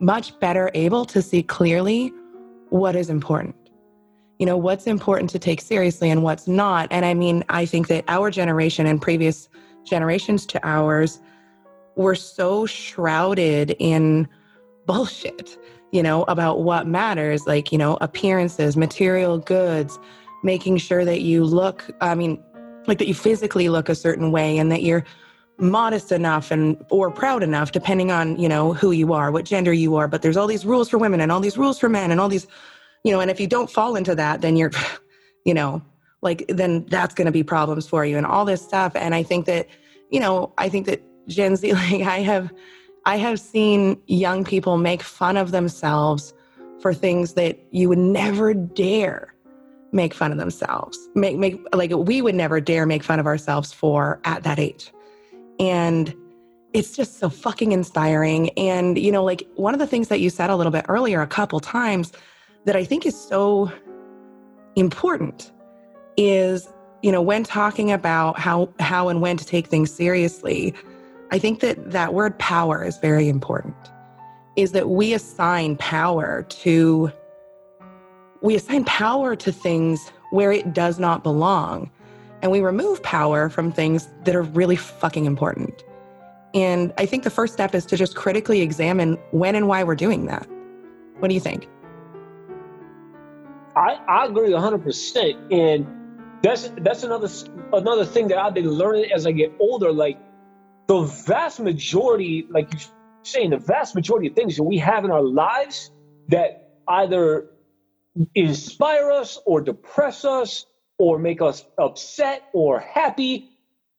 much 0.00 0.38
better 0.40 0.70
able 0.74 1.04
to 1.06 1.20
see 1.20 1.42
clearly 1.42 2.12
what 2.70 2.96
is 2.96 3.10
important. 3.10 3.54
You 4.42 4.46
know, 4.46 4.56
what's 4.56 4.88
important 4.88 5.30
to 5.30 5.38
take 5.38 5.60
seriously 5.60 6.10
and 6.10 6.24
what's 6.24 6.48
not. 6.48 6.88
And 6.90 7.04
I 7.04 7.14
mean, 7.14 7.44
I 7.48 7.64
think 7.64 7.86
that 7.86 8.02
our 8.08 8.28
generation 8.28 8.86
and 8.86 9.00
previous 9.00 9.48
generations 9.84 10.46
to 10.46 10.58
ours 10.66 11.20
were 11.94 12.16
so 12.16 12.66
shrouded 12.66 13.76
in 13.78 14.26
bullshit, 14.86 15.56
you 15.92 16.02
know, 16.02 16.24
about 16.24 16.62
what 16.62 16.88
matters, 16.88 17.46
like, 17.46 17.70
you 17.70 17.78
know, 17.78 17.96
appearances, 18.00 18.76
material 18.76 19.38
goods, 19.38 19.96
making 20.42 20.78
sure 20.78 21.04
that 21.04 21.20
you 21.20 21.44
look, 21.44 21.88
I 22.00 22.16
mean, 22.16 22.42
like 22.88 22.98
that 22.98 23.06
you 23.06 23.14
physically 23.14 23.68
look 23.68 23.88
a 23.88 23.94
certain 23.94 24.32
way 24.32 24.58
and 24.58 24.72
that 24.72 24.82
you're 24.82 25.04
modest 25.58 26.10
enough 26.10 26.50
and 26.50 26.84
or 26.90 27.12
proud 27.12 27.44
enough 27.44 27.70
depending 27.70 28.10
on 28.10 28.36
you 28.36 28.48
know 28.48 28.72
who 28.72 28.90
you 28.90 29.12
are 29.12 29.30
what 29.30 29.44
gender 29.44 29.72
you 29.72 29.94
are 29.94 30.08
but 30.08 30.22
there's 30.22 30.36
all 30.36 30.48
these 30.48 30.64
rules 30.64 30.88
for 30.88 30.98
women 30.98 31.20
and 31.20 31.30
all 31.30 31.38
these 31.38 31.56
rules 31.56 31.78
for 31.78 31.88
men 31.88 32.10
and 32.10 32.20
all 32.20 32.28
these 32.28 32.48
you 33.04 33.12
know 33.12 33.20
and 33.20 33.30
if 33.30 33.40
you 33.40 33.46
don't 33.46 33.70
fall 33.70 33.96
into 33.96 34.14
that 34.14 34.40
then 34.40 34.56
you're 34.56 34.70
you 35.44 35.54
know 35.54 35.82
like 36.22 36.44
then 36.48 36.84
that's 36.86 37.14
going 37.14 37.26
to 37.26 37.32
be 37.32 37.42
problems 37.42 37.86
for 37.86 38.04
you 38.04 38.16
and 38.16 38.26
all 38.26 38.44
this 38.44 38.62
stuff 38.62 38.92
and 38.94 39.14
i 39.14 39.22
think 39.22 39.46
that 39.46 39.66
you 40.10 40.20
know 40.20 40.52
i 40.58 40.68
think 40.68 40.86
that 40.86 41.02
gen 41.28 41.56
z 41.56 41.72
like 41.72 42.02
i 42.02 42.18
have 42.18 42.52
i 43.06 43.16
have 43.16 43.40
seen 43.40 44.00
young 44.06 44.44
people 44.44 44.76
make 44.78 45.02
fun 45.02 45.36
of 45.36 45.50
themselves 45.50 46.34
for 46.80 46.92
things 46.92 47.34
that 47.34 47.58
you 47.70 47.88
would 47.88 47.98
never 47.98 48.52
dare 48.52 49.32
make 49.92 50.14
fun 50.14 50.32
of 50.32 50.38
themselves. 50.38 50.98
Make 51.14 51.36
make 51.36 51.62
like 51.74 51.92
we 51.92 52.22
would 52.22 52.34
never 52.34 52.60
dare 52.60 52.86
make 52.86 53.02
fun 53.02 53.20
of 53.20 53.26
ourselves 53.26 53.72
for 53.72 54.20
at 54.24 54.42
that 54.42 54.58
age. 54.58 54.92
And 55.60 56.14
it's 56.72 56.96
just 56.96 57.18
so 57.18 57.28
fucking 57.28 57.72
inspiring. 57.72 58.50
And 58.50 58.98
you 58.98 59.12
know, 59.12 59.22
like 59.22 59.46
one 59.54 59.74
of 59.74 59.80
the 59.80 59.86
things 59.86 60.08
that 60.08 60.20
you 60.20 60.30
said 60.30 60.50
a 60.50 60.56
little 60.56 60.72
bit 60.72 60.86
earlier 60.88 61.20
a 61.20 61.26
couple 61.26 61.60
times 61.60 62.12
that 62.64 62.76
I 62.76 62.84
think 62.84 63.06
is 63.06 63.18
so 63.18 63.70
important 64.76 65.52
is, 66.16 66.68
you 67.02 67.10
know, 67.10 67.22
when 67.22 67.44
talking 67.44 67.90
about 67.90 68.38
how 68.38 68.72
how 68.78 69.08
and 69.08 69.20
when 69.20 69.36
to 69.36 69.44
take 69.44 69.66
things 69.66 69.92
seriously, 69.92 70.74
I 71.30 71.38
think 71.38 71.60
that 71.60 71.92
that 71.92 72.14
word 72.14 72.38
power 72.38 72.84
is 72.84 72.98
very 72.98 73.28
important. 73.28 73.74
Is 74.56 74.72
that 74.72 74.90
we 74.90 75.14
assign 75.14 75.76
power 75.76 76.42
to 76.42 77.10
we 78.42 78.56
assign 78.56 78.84
power 78.84 79.36
to 79.36 79.52
things 79.52 80.10
where 80.30 80.52
it 80.52 80.72
does 80.74 80.98
not 80.98 81.22
belong. 81.22 81.90
And 82.42 82.50
we 82.50 82.60
remove 82.60 83.02
power 83.04 83.48
from 83.48 83.70
things 83.70 84.08
that 84.24 84.34
are 84.34 84.42
really 84.42 84.74
fucking 84.74 85.26
important. 85.26 85.84
And 86.54 86.92
I 86.98 87.06
think 87.06 87.22
the 87.22 87.30
first 87.30 87.52
step 87.52 87.74
is 87.74 87.86
to 87.86 87.96
just 87.96 88.16
critically 88.16 88.60
examine 88.60 89.16
when 89.30 89.54
and 89.54 89.68
why 89.68 89.84
we're 89.84 89.94
doing 89.94 90.26
that. 90.26 90.46
What 91.20 91.28
do 91.28 91.34
you 91.34 91.40
think? 91.40 91.68
I, 93.76 93.98
I 94.08 94.26
agree 94.26 94.50
100%. 94.50 95.52
And 95.52 95.86
that's 96.42 96.70
that's 96.78 97.04
another 97.04 97.28
another 97.72 98.04
thing 98.04 98.28
that 98.28 98.38
I've 98.38 98.54
been 98.54 98.68
learning 98.68 99.12
as 99.12 99.26
I 99.26 99.32
get 99.32 99.52
older. 99.60 99.92
Like 99.92 100.18
the 100.88 101.02
vast 101.02 101.60
majority, 101.60 102.46
like 102.50 102.72
you're 102.72 102.82
saying, 103.22 103.50
the 103.50 103.58
vast 103.58 103.94
majority 103.94 104.28
of 104.28 104.34
things 104.34 104.56
that 104.56 104.64
we 104.64 104.78
have 104.78 105.04
in 105.04 105.10
our 105.10 105.22
lives 105.22 105.90
that 106.28 106.80
either 106.88 107.50
inspire 108.34 109.10
us 109.10 109.38
or 109.46 109.60
depress 109.60 110.24
us 110.24 110.66
or 110.98 111.18
make 111.18 111.40
us 111.40 111.64
upset 111.78 112.42
or 112.52 112.80
happy 112.80 113.50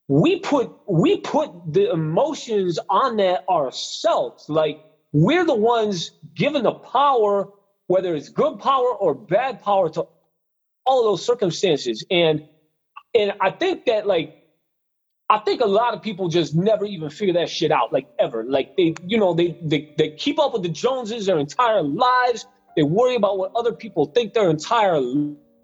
we 0.07 0.39
put 0.39 0.71
we 0.87 1.17
put 1.17 1.51
the 1.73 1.91
emotions 1.91 2.77
on 2.89 3.17
that 3.17 3.43
ourselves 3.49 4.47
like 4.49 4.83
we're 5.13 5.45
the 5.45 5.55
ones 5.55 6.11
given 6.35 6.63
the 6.63 6.73
power 6.73 7.49
whether 7.87 8.15
it's 8.15 8.29
good 8.29 8.59
power 8.59 8.89
or 8.93 9.13
bad 9.13 9.61
power 9.61 9.89
to 9.89 10.07
all 10.85 11.03
those 11.03 11.25
circumstances 11.25 12.05
and 12.09 12.47
and 13.13 13.33
i 13.41 13.49
think 13.49 13.85
that 13.85 14.05
like 14.07 14.43
I 15.29 15.39
think 15.39 15.61
a 15.61 15.65
lot 15.65 15.95
of 15.95 16.03
people 16.03 16.27
just 16.27 16.53
never 16.53 16.85
even 16.85 17.09
figure 17.09 17.33
that 17.35 17.49
shit 17.49 17.71
out, 17.71 17.91
like 17.91 18.07
ever. 18.19 18.43
Like 18.43 18.77
they, 18.77 18.93
you 19.05 19.17
know, 19.17 19.33
they 19.33 19.57
they, 19.63 19.93
they 19.97 20.11
keep 20.11 20.37
up 20.39 20.53
with 20.53 20.61
the 20.61 20.69
Joneses 20.69 21.25
their 21.25 21.39
entire 21.39 21.81
lives. 21.81 22.45
They 22.75 22.83
worry 22.83 23.15
about 23.15 23.39
what 23.39 23.51
other 23.55 23.73
people 23.73 24.05
think 24.05 24.33
their 24.33 24.49
entire 24.49 25.01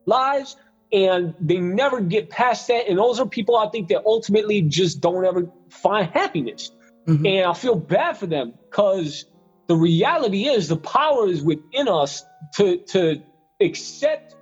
lives, 0.05 0.55
and 0.91 1.35
they 1.39 1.57
never 1.57 2.01
get 2.01 2.31
past 2.31 2.67
that. 2.69 2.87
And 2.87 2.97
those 2.97 3.19
are 3.19 3.27
people 3.27 3.57
I 3.57 3.69
think 3.69 3.89
that 3.89 4.03
ultimately 4.05 4.61
just 4.61 5.01
don't 5.01 5.23
ever 5.23 5.47
find 5.69 6.09
happiness. 6.09 6.71
Mm-hmm. 7.07 7.25
And 7.25 7.45
I 7.45 7.53
feel 7.53 7.75
bad 7.75 8.17
for 8.17 8.27
them 8.27 8.53
because 8.69 9.25
the 9.69 9.77
reality 9.77 10.47
is 10.47 10.67
the 10.67 10.75
power 10.75 11.27
is 11.29 11.43
within 11.43 11.87
us 11.87 12.25
to 12.55 12.77
to 12.87 13.21
accept 13.61 14.35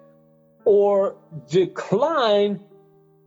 or 0.64 1.18
decline 1.50 2.62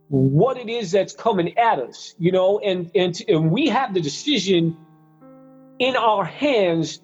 what 0.09 0.57
it 0.57 0.67
is 0.67 0.91
that's 0.91 1.13
coming 1.13 1.57
at 1.59 1.79
us, 1.79 2.15
you 2.17 2.31
know, 2.31 2.57
and 2.57 2.89
and, 2.95 3.15
and 3.27 3.51
we 3.51 3.69
have 3.69 3.93
the 3.93 4.01
decision 4.01 4.75
in 5.77 5.95
our 5.95 6.25
hands 6.25 7.01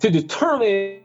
to 0.00 0.10
determine 0.10 1.02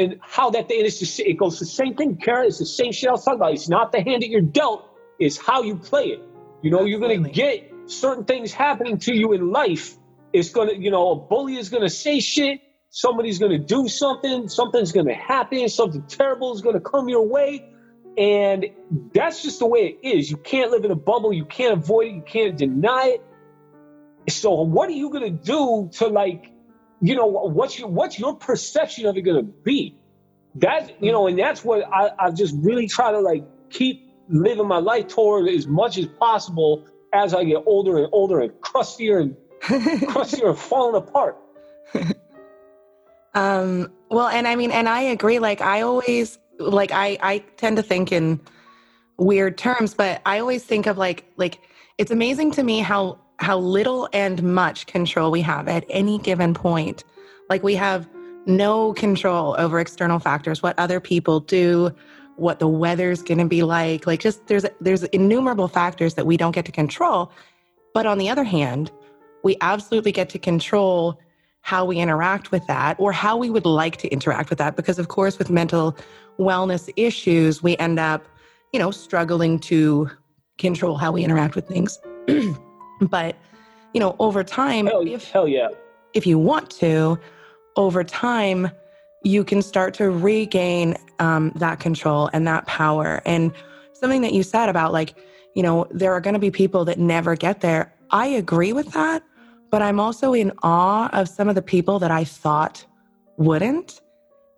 and 0.00 0.18
how 0.20 0.50
that 0.50 0.66
thing 0.66 0.84
is 0.84 1.20
it 1.20 1.38
goes 1.38 1.60
the 1.60 1.66
same 1.66 1.94
thing, 1.94 2.16
Karen. 2.16 2.48
It's 2.48 2.58
the 2.58 2.66
same 2.66 2.90
shit 2.90 3.08
I 3.08 3.12
was 3.12 3.24
talking 3.24 3.38
about. 3.38 3.52
It's 3.52 3.68
not 3.68 3.92
the 3.92 4.02
hand 4.02 4.22
that 4.22 4.30
you're 4.30 4.40
dealt, 4.40 4.90
it's 5.20 5.38
how 5.38 5.62
you 5.62 5.76
play 5.76 6.06
it. 6.06 6.22
You 6.62 6.72
know, 6.72 6.84
you're 6.84 7.00
gonna 7.00 7.28
get 7.28 7.72
certain 7.86 8.24
things 8.24 8.52
happening 8.52 8.98
to 8.98 9.14
you 9.14 9.32
in 9.32 9.52
life. 9.52 9.96
It's 10.32 10.48
gonna, 10.50 10.72
you 10.72 10.90
know, 10.90 11.12
a 11.12 11.16
bully 11.16 11.54
is 11.54 11.68
gonna 11.68 11.88
say 11.88 12.18
shit, 12.18 12.60
somebody's 12.90 13.38
gonna 13.38 13.58
do 13.58 13.88
something, 13.88 14.48
something's 14.48 14.92
gonna 14.92 15.14
happen, 15.14 15.68
something 15.68 16.02
terrible 16.02 16.54
is 16.54 16.60
gonna 16.60 16.80
come 16.80 17.08
your 17.08 17.26
way. 17.26 17.66
And 18.18 18.66
that's 19.14 19.42
just 19.42 19.60
the 19.60 19.66
way 19.66 19.96
it 20.02 20.06
is. 20.06 20.30
You 20.30 20.36
can't 20.36 20.70
live 20.70 20.84
in 20.84 20.90
a 20.90 20.96
bubble, 20.96 21.32
you 21.32 21.44
can't 21.44 21.72
avoid 21.72 22.08
it, 22.08 22.14
you 22.14 22.22
can't 22.22 22.56
deny 22.56 23.16
it. 23.16 24.32
So 24.32 24.62
what 24.62 24.88
are 24.88 24.92
you 24.92 25.10
gonna 25.10 25.30
do 25.30 25.88
to 25.94 26.08
like 26.08 26.52
you 27.00 27.16
know, 27.16 27.26
what's 27.26 27.78
your 27.78 27.88
what's 27.88 28.18
your 28.18 28.36
perception 28.36 29.06
of 29.06 29.16
it 29.16 29.22
going 29.22 29.44
to 29.44 29.52
be? 29.64 29.96
That 30.56 31.02
you 31.02 31.12
know, 31.12 31.26
and 31.26 31.38
that's 31.38 31.64
what 31.64 31.84
I, 31.90 32.10
I 32.18 32.30
just 32.30 32.54
really 32.58 32.88
try 32.88 33.12
to 33.12 33.20
like 33.20 33.44
keep 33.70 34.12
living 34.28 34.68
my 34.68 34.78
life 34.78 35.08
toward 35.08 35.48
as 35.48 35.66
much 35.66 35.96
as 35.96 36.06
possible 36.06 36.86
as 37.12 37.34
I 37.34 37.44
get 37.44 37.62
older 37.66 37.98
and 37.98 38.08
older 38.12 38.40
and 38.40 38.60
crustier 38.60 39.18
and 39.18 39.36
crustier 40.08 40.50
and 40.50 40.58
falling 40.58 41.02
apart. 41.02 41.38
um, 43.34 43.92
well, 44.10 44.28
and 44.28 44.48
I 44.48 44.56
mean, 44.56 44.70
and 44.70 44.88
I 44.88 45.00
agree. 45.00 45.38
Like 45.38 45.60
I 45.60 45.82
always, 45.82 46.38
like 46.58 46.90
I, 46.92 47.18
I 47.22 47.38
tend 47.56 47.76
to 47.76 47.82
think 47.82 48.12
in 48.12 48.40
weird 49.18 49.56
terms, 49.58 49.94
but 49.94 50.20
I 50.26 50.38
always 50.38 50.64
think 50.64 50.86
of 50.86 50.98
like, 50.98 51.24
like 51.36 51.60
it's 51.98 52.10
amazing 52.10 52.50
to 52.52 52.62
me 52.62 52.80
how 52.80 53.18
how 53.38 53.58
little 53.58 54.08
and 54.12 54.42
much 54.42 54.86
control 54.86 55.30
we 55.30 55.40
have 55.40 55.66
at 55.66 55.84
any 55.88 56.18
given 56.18 56.52
point. 56.52 57.04
Like 57.48 57.62
we 57.62 57.74
have 57.74 58.08
no 58.46 58.92
control 58.92 59.54
over 59.58 59.80
external 59.80 60.18
factors, 60.18 60.62
what 60.62 60.78
other 60.78 61.00
people 61.00 61.40
do, 61.40 61.90
what 62.36 62.58
the 62.58 62.68
weather's 62.68 63.22
going 63.22 63.38
to 63.38 63.46
be 63.46 63.62
like. 63.62 64.06
Like 64.06 64.20
just 64.20 64.46
there's 64.46 64.66
there's 64.80 65.04
innumerable 65.04 65.68
factors 65.68 66.14
that 66.14 66.26
we 66.26 66.36
don't 66.36 66.52
get 66.52 66.66
to 66.66 66.72
control. 66.72 67.32
But 67.94 68.06
on 68.06 68.18
the 68.18 68.28
other 68.28 68.44
hand, 68.44 68.90
we 69.42 69.56
absolutely 69.60 70.12
get 70.12 70.28
to 70.30 70.38
control 70.38 71.18
how 71.62 71.84
we 71.84 71.98
interact 71.98 72.50
with 72.50 72.66
that 72.66 72.96
or 72.98 73.12
how 73.12 73.36
we 73.36 73.50
would 73.50 73.66
like 73.66 73.96
to 73.98 74.08
interact 74.08 74.50
with 74.50 74.58
that 74.58 74.76
because 74.76 74.98
of 74.98 75.08
course 75.08 75.38
with 75.38 75.50
mental 75.50 75.96
wellness 76.38 76.90
issues 76.96 77.62
we 77.62 77.76
end 77.76 77.98
up, 77.98 78.26
you 78.72 78.78
know, 78.78 78.90
struggling 78.90 79.58
to 79.58 80.10
control 80.58 80.96
how 80.96 81.12
we 81.12 81.24
interact 81.24 81.54
with 81.54 81.66
things. 81.66 81.98
but, 83.02 83.36
you 83.94 84.00
know, 84.00 84.16
over 84.18 84.42
time 84.42 84.86
hell, 84.86 85.06
if 85.06 85.30
hell 85.30 85.46
yeah. 85.46 85.68
If 86.14 86.26
you 86.26 86.38
want 86.38 86.70
to, 86.70 87.18
over 87.76 88.02
time 88.02 88.70
you 89.22 89.44
can 89.44 89.62
start 89.62 89.94
to 89.94 90.10
regain 90.10 90.96
um, 91.18 91.52
that 91.56 91.78
control 91.78 92.30
and 92.32 92.46
that 92.46 92.66
power. 92.66 93.20
And 93.26 93.52
something 93.92 94.22
that 94.22 94.32
you 94.32 94.42
said 94.42 94.68
about 94.68 94.92
like, 94.92 95.14
you 95.54 95.62
know, 95.62 95.86
there 95.90 96.12
are 96.12 96.20
going 96.20 96.34
to 96.34 96.40
be 96.40 96.50
people 96.50 96.84
that 96.86 96.98
never 96.98 97.36
get 97.36 97.60
there. 97.60 97.92
I 98.10 98.26
agree 98.26 98.72
with 98.72 98.92
that, 98.92 99.22
but 99.70 99.82
I'm 99.82 100.00
also 100.00 100.32
in 100.34 100.52
awe 100.62 101.08
of 101.12 101.28
some 101.28 101.48
of 101.48 101.54
the 101.54 101.62
people 101.62 101.98
that 102.00 102.10
I 102.10 102.24
thought 102.24 102.84
wouldn't, 103.36 104.00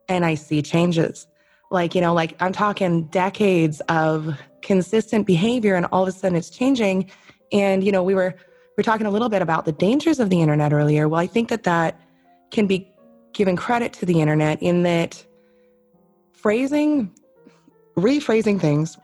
and 0.08 0.24
I 0.24 0.34
see 0.34 0.62
changes. 0.62 1.26
Like, 1.70 1.94
you 1.94 2.00
know, 2.00 2.14
like 2.14 2.34
I'm 2.40 2.52
talking 2.52 3.04
decades 3.04 3.80
of 3.88 4.38
consistent 4.62 5.26
behavior, 5.26 5.74
and 5.74 5.86
all 5.92 6.02
of 6.02 6.08
a 6.08 6.12
sudden 6.12 6.36
it's 6.36 6.50
changing. 6.50 7.10
And, 7.52 7.84
you 7.84 7.92
know, 7.92 8.02
we 8.02 8.14
were 8.14 8.34
we 8.76 8.80
are 8.80 8.84
talking 8.84 9.06
a 9.06 9.10
little 9.10 9.28
bit 9.28 9.42
about 9.42 9.66
the 9.66 9.72
dangers 9.72 10.18
of 10.18 10.30
the 10.30 10.40
internet 10.40 10.72
earlier. 10.72 11.08
Well, 11.08 11.20
I 11.20 11.26
think 11.26 11.50
that 11.50 11.64
that 11.64 12.00
can 12.50 12.66
be 12.66 12.90
given 13.34 13.56
credit 13.56 13.92
to 13.94 14.06
the 14.06 14.20
internet 14.20 14.62
in 14.62 14.82
that 14.82 15.24
phrasing, 16.32 17.12
rephrasing 17.96 18.60
things. 18.60 18.96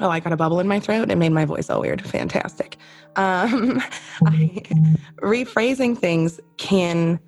Oh, 0.00 0.10
I 0.10 0.20
got 0.20 0.32
a 0.32 0.36
bubble 0.36 0.60
in 0.60 0.68
my 0.68 0.80
throat. 0.80 1.10
It 1.10 1.16
made 1.16 1.32
my 1.32 1.44
voice 1.44 1.70
all 1.70 1.80
weird. 1.80 2.06
Fantastic. 2.06 2.76
Um, 3.16 3.82
I, 4.26 4.62
rephrasing 5.20 5.96
things 5.96 6.40
can 6.56 7.18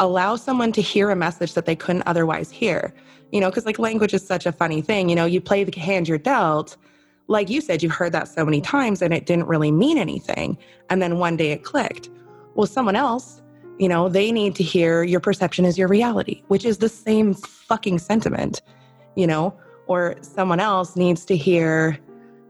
allow 0.00 0.36
someone 0.36 0.72
to 0.72 0.82
hear 0.82 1.10
a 1.10 1.16
message 1.16 1.54
that 1.54 1.66
they 1.66 1.76
couldn't 1.76 2.02
otherwise 2.06 2.50
hear. 2.50 2.94
You 3.32 3.40
know, 3.40 3.50
because 3.50 3.66
like 3.66 3.78
language 3.78 4.14
is 4.14 4.26
such 4.26 4.46
a 4.46 4.52
funny 4.52 4.80
thing. 4.80 5.08
You 5.08 5.16
know, 5.16 5.26
you 5.26 5.40
play 5.40 5.64
the 5.64 5.78
hand 5.78 6.08
you're 6.08 6.18
dealt. 6.18 6.76
Like 7.26 7.50
you 7.50 7.60
said, 7.60 7.82
you've 7.82 7.92
heard 7.92 8.12
that 8.12 8.28
so 8.28 8.44
many 8.44 8.60
times 8.60 9.02
and 9.02 9.12
it 9.12 9.26
didn't 9.26 9.46
really 9.46 9.70
mean 9.70 9.98
anything. 9.98 10.56
And 10.88 11.02
then 11.02 11.18
one 11.18 11.36
day 11.36 11.52
it 11.52 11.62
clicked. 11.62 12.08
Well, 12.54 12.66
someone 12.66 12.96
else 12.96 13.42
you 13.78 13.88
know, 13.88 14.08
they 14.08 14.32
need 14.32 14.54
to 14.56 14.62
hear 14.62 15.04
your 15.04 15.20
perception 15.20 15.64
is 15.64 15.78
your 15.78 15.88
reality, 15.88 16.42
which 16.48 16.64
is 16.64 16.78
the 16.78 16.88
same 16.88 17.32
fucking 17.32 17.98
sentiment, 18.00 18.60
you 19.14 19.26
know, 19.26 19.56
or 19.86 20.16
someone 20.20 20.60
else 20.60 20.96
needs 20.96 21.24
to 21.26 21.36
hear, 21.36 21.98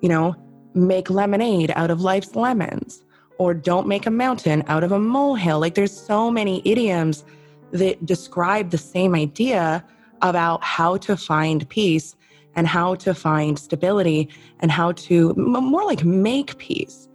you 0.00 0.08
know, 0.08 0.34
make 0.74 1.11
lemonade 1.11 1.72
out 1.76 1.90
of 1.90 2.00
life's 2.00 2.34
lemons 2.34 3.02
or 3.38 3.54
don't 3.54 3.87
make 3.87 4.06
a 4.06 4.11
mountain 4.11 4.64
out 4.66 4.84
of 4.84 4.92
a 4.92 4.98
molehill. 4.98 5.61
Like 5.61 5.74
there's 5.74 5.96
so 5.96 6.30
many 6.30 6.61
idioms 6.64 7.24
that 7.72 8.04
describe 8.04 8.70
the 8.70 8.78
same 8.78 9.14
idea 9.14 9.84
about 10.22 10.62
how 10.64 10.96
to 10.96 11.16
find 11.16 11.68
peace 11.68 12.16
and 12.56 12.66
how 12.66 12.94
to 12.96 13.14
find 13.14 13.58
stability 13.58 14.28
and 14.61 14.70
how 14.70 14.92
to 14.92 15.34
more 15.34 15.84
like 15.84 16.04
make 16.04 16.58
peace 16.58 17.08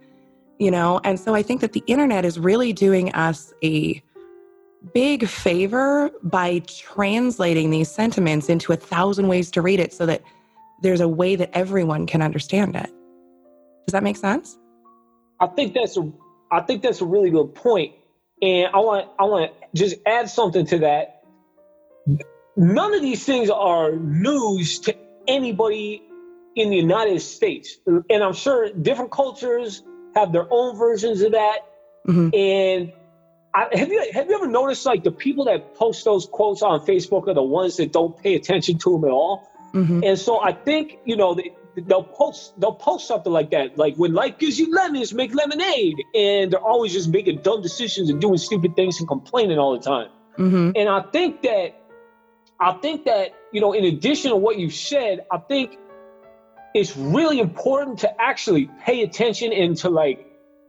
you 0.58 0.70
know 0.70 1.00
and 1.04 1.20
so 1.20 1.34
i 1.34 1.42
think 1.42 1.60
that 1.60 1.72
the 1.72 1.82
internet 1.86 2.24
is 2.24 2.38
really 2.38 2.72
doing 2.72 3.12
us 3.12 3.52
a 3.62 4.02
big 4.92 5.26
favor 5.26 6.10
by 6.22 6.60
translating 6.60 7.70
these 7.70 7.90
sentiments 7.90 8.48
into 8.48 8.72
a 8.72 8.76
thousand 8.76 9.28
ways 9.28 9.50
to 9.50 9.60
read 9.60 9.80
it 9.80 9.92
so 9.92 10.06
that 10.06 10.22
there's 10.82 11.00
a 11.00 11.08
way 11.08 11.36
that 11.36 11.50
everyone 11.52 12.06
can 12.06 12.22
understand 12.22 12.76
it 12.76 12.90
does 13.86 13.92
that 13.92 14.02
make 14.02 14.16
sense 14.16 14.58
i 15.40 15.46
think 15.46 15.74
that's 15.74 15.96
a 15.96 16.12
i 16.50 16.60
think 16.60 16.82
that's 16.82 17.00
a 17.00 17.04
really 17.04 17.30
good 17.30 17.54
point 17.54 17.94
and 18.42 18.68
i 18.74 18.78
want 18.78 19.08
i 19.18 19.24
want 19.24 19.50
to 19.50 19.66
just 19.74 19.96
add 20.06 20.28
something 20.28 20.66
to 20.66 20.78
that 20.80 21.22
none 22.56 22.94
of 22.94 23.02
these 23.02 23.24
things 23.24 23.50
are 23.50 23.92
news 23.92 24.80
to 24.80 24.96
anybody 25.26 26.02
in 26.54 26.70
the 26.70 26.76
united 26.76 27.20
states 27.20 27.76
and 27.86 28.22
i'm 28.22 28.34
sure 28.34 28.70
different 28.70 29.10
cultures 29.10 29.82
have 30.14 30.32
their 30.32 30.46
own 30.50 30.76
versions 30.76 31.20
of 31.22 31.32
that. 31.32 31.58
Mm-hmm. 32.06 32.34
And 32.34 32.92
I, 33.54 33.76
have 33.76 33.88
you 33.88 34.10
have 34.12 34.28
you 34.28 34.34
ever 34.34 34.46
noticed 34.46 34.86
like 34.86 35.04
the 35.04 35.12
people 35.12 35.44
that 35.46 35.74
post 35.74 36.04
those 36.04 36.26
quotes 36.26 36.62
on 36.62 36.84
Facebook 36.86 37.28
are 37.28 37.34
the 37.34 37.42
ones 37.42 37.76
that 37.76 37.92
don't 37.92 38.16
pay 38.20 38.34
attention 38.34 38.78
to 38.78 38.92
them 38.92 39.04
at 39.04 39.10
all? 39.10 39.48
Mm-hmm. 39.74 40.04
And 40.04 40.18
so 40.18 40.40
I 40.40 40.52
think 40.52 40.98
you 41.04 41.16
know 41.16 41.34
they, 41.34 41.50
they'll 41.76 42.04
post 42.04 42.58
they'll 42.60 42.74
post 42.74 43.08
something 43.08 43.32
like 43.32 43.50
that, 43.50 43.76
like 43.76 43.96
when 43.96 44.14
life 44.14 44.38
gives 44.38 44.58
you 44.58 44.72
lemons, 44.72 45.12
make 45.12 45.34
lemonade, 45.34 45.96
and 46.14 46.52
they're 46.52 46.60
always 46.60 46.92
just 46.92 47.08
making 47.08 47.38
dumb 47.42 47.60
decisions 47.60 48.08
and 48.08 48.20
doing 48.20 48.38
stupid 48.38 48.76
things 48.76 49.00
and 49.00 49.08
complaining 49.08 49.58
all 49.58 49.76
the 49.76 49.84
time. 49.84 50.08
Mm-hmm. 50.38 50.70
And 50.76 50.88
I 50.88 51.02
think 51.02 51.42
that 51.42 51.74
I 52.60 52.72
think 52.72 53.04
that 53.06 53.34
you 53.52 53.60
know, 53.60 53.72
in 53.72 53.84
addition 53.84 54.30
to 54.30 54.36
what 54.36 54.58
you 54.58 54.70
said, 54.70 55.26
I 55.30 55.38
think 55.38 55.76
it's 56.74 56.96
really 56.96 57.40
important 57.40 58.00
to 58.00 58.20
actually 58.20 58.70
pay 58.84 59.02
attention 59.02 59.52
and 59.52 59.76
to 59.78 59.88
like, 59.88 60.26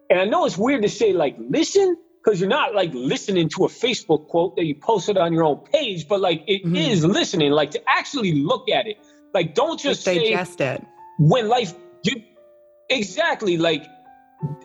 and 0.09 0.19
I 0.19 0.25
know 0.25 0.45
it's 0.45 0.57
weird 0.57 0.81
to 0.81 0.89
say 0.89 1.13
like 1.13 1.35
listen 1.39 1.97
because 2.25 2.39
you're 2.39 2.49
not 2.49 2.73
like 2.73 2.91
listening 2.93 3.49
to 3.49 3.65
a 3.65 3.67
Facebook 3.67 4.27
quote 4.27 4.55
that 4.55 4.65
you 4.65 4.73
posted 4.75 5.15
on 5.17 5.31
your 5.31 5.43
own 5.43 5.57
page, 5.71 6.07
but 6.07 6.19
like 6.19 6.43
it 6.47 6.65
mm-hmm. 6.65 6.75
is 6.75 7.05
listening, 7.05 7.51
like 7.51 7.71
to 7.71 7.81
actually 7.87 8.33
look 8.33 8.67
at 8.69 8.87
it. 8.87 8.97
Like 9.33 9.53
don't 9.53 9.79
just 9.79 10.05
digest 10.05 10.57
say, 10.57 10.75
it 10.75 10.83
when 11.19 11.47
life. 11.47 11.73
You, 12.03 12.23
exactly 12.89 13.57
like 13.57 13.85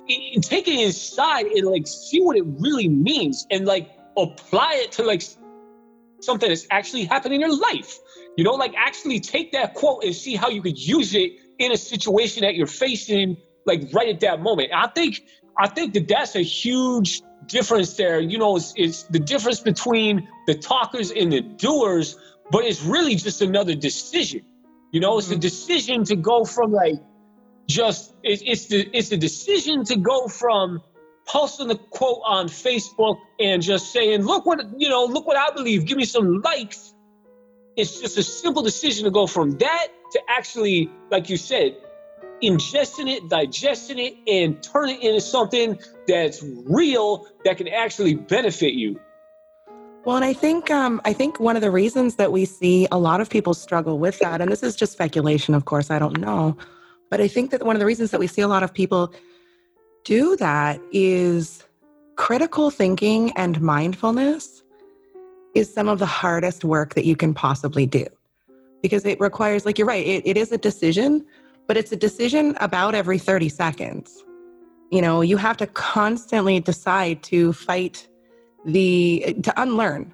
it, 0.07 0.43
take 0.43 0.69
it 0.69 0.81
inside 0.81 1.47
and 1.47 1.67
like 1.67 1.87
see 1.87 2.21
what 2.21 2.37
it 2.37 2.45
really 2.47 2.89
means 2.89 3.47
and 3.51 3.67
like 3.67 3.91
apply 4.17 4.81
it 4.83 4.93
to 4.93 5.03
like 5.03 5.23
something 6.21 6.49
that's 6.49 6.67
actually 6.71 7.05
happening 7.05 7.43
in 7.43 7.49
your 7.49 7.59
life. 7.59 7.99
You 8.37 8.45
know, 8.45 8.55
like 8.55 8.73
actually 8.77 9.21
take 9.21 9.53
that 9.53 9.75
quote 9.75 10.05
and 10.05 10.15
see 10.15 10.35
how 10.35 10.49
you 10.49 10.63
could 10.63 10.79
use 10.79 11.15
it 11.15 11.33
in 11.59 11.73
a 11.73 11.77
situation 11.77 12.43
that 12.43 12.55
you're 12.55 12.67
facing, 12.67 13.37
like 13.67 13.83
right 13.93 14.09
at 14.09 14.21
that 14.21 14.41
moment. 14.41 14.71
I 14.75 14.87
think 14.89 15.21
I 15.59 15.69
think 15.69 15.95
that 15.95 16.09
that's 16.09 16.37
a 16.37 16.43
huge 16.43 17.23
difference 17.47 17.95
there. 17.97 18.21
You 18.21 18.39
know, 18.39 18.57
it's, 18.57 18.73
it's 18.77 19.05
the 19.05 19.19
difference 19.19 19.61
between 19.61 20.29
the 20.47 20.55
talkers 20.55 21.11
and 21.11 21.33
the 21.33 21.41
doers, 21.41 22.17
but 22.51 22.65
it's 22.65 22.83
really 22.83 23.15
just 23.15 23.43
another 23.43 23.75
decision. 23.75 24.43
You 24.93 25.01
know, 25.01 25.19
it's 25.19 25.29
the 25.29 25.35
mm-hmm. 25.35 25.41
decision 25.41 26.05
to 26.05 26.17
go 26.17 26.45
from 26.45 26.73
like 26.73 27.01
just 27.69 28.15
it's, 28.25 28.43
it's 28.45 28.67
the 28.67 28.91
it's 28.93 29.11
the 29.11 29.17
decision 29.17 29.85
to 29.85 29.97
go 29.97 30.27
from 30.27 30.83
posting 31.29 31.69
the 31.69 31.77
quote 31.77 32.23
on 32.27 32.49
Facebook 32.49 33.19
and 33.39 33.63
just 33.63 33.93
saying, 33.93 34.23
look 34.23 34.47
what 34.47 34.59
you 34.79 34.89
know, 34.89 35.05
look 35.05 35.27
what 35.27 35.37
I 35.37 35.55
believe, 35.55 35.87
give 35.87 35.97
me 35.97 36.05
some 36.05 36.41
likes 36.43 36.93
it's 37.77 38.01
just 38.01 38.19
a 38.19 38.23
simple 38.23 38.63
decision 38.63 39.05
to 39.05 39.11
go 39.11 39.27
from 39.27 39.53
that 39.59 39.89
to 40.13 40.21
actually, 40.29 40.91
like 41.11 41.31
you 41.31 41.37
said, 41.37 41.77
ingesting 42.43 43.09
it, 43.09 43.29
digesting 43.29 43.99
it, 43.99 44.15
and 44.27 44.63
turn 44.63 44.89
it 44.89 45.03
into 45.03 45.21
something 45.21 45.79
that's 46.07 46.43
real 46.43 47.27
that 47.45 47.57
can 47.57 47.69
actually 47.69 48.15
benefit 48.15 48.75
you. 48.75 48.99
Well, 50.05 50.17
and 50.17 50.25
I 50.25 50.33
think 50.33 50.71
um, 50.71 51.01
I 51.05 51.13
think 51.13 51.39
one 51.41 51.57
of 51.57 51.63
the 51.63 51.71
reasons 51.71 52.17
that 52.17 52.33
we 52.33 52.47
see 52.47 52.89
a 52.91 52.99
lot 52.99 53.21
of 53.21 53.29
people 53.29 53.53
struggle 53.53 53.99
with 53.99 54.19
that, 54.21 54.41
and 54.41 54.51
this 54.51 54.63
is 54.63 54.75
just 54.75 54.93
speculation, 54.93 55.55
of 55.55 55.67
course, 55.67 55.91
I 55.91 55.99
don't 55.99 56.19
know, 56.19 56.57
but 57.11 57.21
I 57.21 57.29
think 57.29 57.51
that 57.51 57.65
one 57.65 57.77
of 57.77 57.81
the 57.81 57.87
reasons 57.87 58.11
that 58.13 58.21
we 58.21 58.27
see 58.27 58.41
a 58.41 58.49
lot 58.49 58.63
of 58.63 58.73
people 58.73 59.13
do 60.05 60.37
that 60.37 60.81
is 60.91 61.65
critical 62.17 62.71
thinking 62.71 63.33
and 63.37 63.61
mindfulness 63.61 64.63
is 65.55 65.73
some 65.73 65.89
of 65.89 65.99
the 65.99 66.07
hardest 66.07 66.65
work 66.65 66.95
that 66.95 67.05
you 67.05 67.17
can 67.17 67.35
possibly 67.35 67.87
do 67.87 68.07
because 68.83 69.05
it 69.05 69.21
requires, 69.21 69.67
like 69.67 69.79
you're 69.79 69.87
right, 69.87 70.07
it, 70.07 70.27
it 70.27 70.37
is 70.37 70.53
a 70.53 70.59
decision, 70.59 71.25
but 71.71 71.77
it's 71.77 71.93
a 71.93 71.97
decision 71.97 72.57
about 72.61 72.97
every 72.97 73.17
30 73.17 73.49
seconds. 73.49 74.25
You 74.91 75.01
know, 75.01 75.21
you 75.21 75.37
have 75.37 75.57
to 75.59 75.69
constantly 75.69 76.59
decide 76.59 77.23
to 77.23 77.53
fight 77.53 78.09
the, 78.65 79.37
to 79.45 79.53
unlearn, 79.63 80.13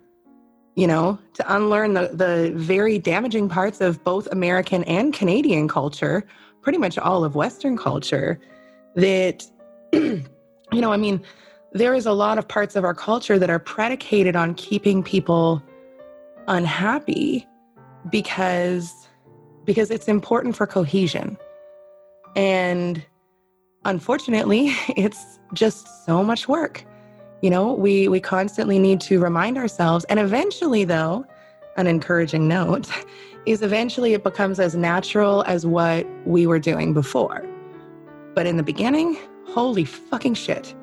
you 0.74 0.86
know, 0.86 1.18
to 1.32 1.54
unlearn 1.54 1.94
the, 1.94 2.10
the 2.12 2.52
very 2.54 2.98
damaging 2.98 3.48
parts 3.48 3.80
of 3.80 4.04
both 4.04 4.28
American 4.32 4.84
and 4.84 5.14
Canadian 5.14 5.66
culture, 5.66 6.26
pretty 6.60 6.76
much 6.76 6.98
all 6.98 7.24
of 7.24 7.36
Western 7.36 7.78
culture, 7.78 8.38
that 8.94 9.42
you 9.94 10.26
know, 10.74 10.92
I 10.92 10.98
mean, 10.98 11.22
there 11.72 11.94
is 11.94 12.04
a 12.04 12.12
lot 12.12 12.36
of 12.36 12.46
parts 12.46 12.76
of 12.76 12.84
our 12.84 12.92
culture 12.92 13.38
that 13.38 13.48
are 13.48 13.58
predicated 13.58 14.36
on 14.36 14.52
keeping 14.56 15.02
people 15.02 15.62
unhappy 16.48 17.46
because 18.10 19.08
because 19.64 19.90
it's 19.90 20.06
important 20.06 20.54
for 20.54 20.66
cohesion. 20.66 21.38
And 22.36 23.04
unfortunately, 23.84 24.68
it's 24.96 25.40
just 25.54 26.04
so 26.04 26.22
much 26.22 26.46
work. 26.46 26.84
You 27.42 27.50
know, 27.50 27.72
we 27.72 28.08
we 28.08 28.20
constantly 28.20 28.78
need 28.78 29.00
to 29.02 29.20
remind 29.20 29.58
ourselves 29.58 30.04
and 30.06 30.20
eventually 30.20 30.84
though, 30.84 31.26
an 31.76 31.86
encouraging 31.86 32.48
note 32.48 32.88
is 33.46 33.62
eventually 33.62 34.14
it 34.14 34.24
becomes 34.24 34.58
as 34.58 34.74
natural 34.74 35.42
as 35.44 35.66
what 35.66 36.06
we 36.24 36.46
were 36.46 36.58
doing 36.58 36.92
before. 36.92 37.44
But 38.34 38.46
in 38.46 38.56
the 38.56 38.62
beginning, 38.62 39.16
holy 39.46 39.84
fucking 39.84 40.34
shit. 40.34 40.74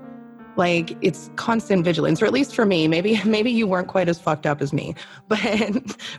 Like 0.55 0.95
it's 1.01 1.31
constant 1.35 1.83
vigilance, 1.83 2.21
or 2.21 2.25
at 2.25 2.33
least 2.33 2.55
for 2.55 2.65
me. 2.65 2.87
Maybe 2.87 3.19
maybe 3.25 3.51
you 3.51 3.67
weren't 3.67 3.87
quite 3.87 4.07
as 4.07 4.19
fucked 4.19 4.45
up 4.45 4.61
as 4.61 4.71
me, 4.71 4.95
but 5.27 5.39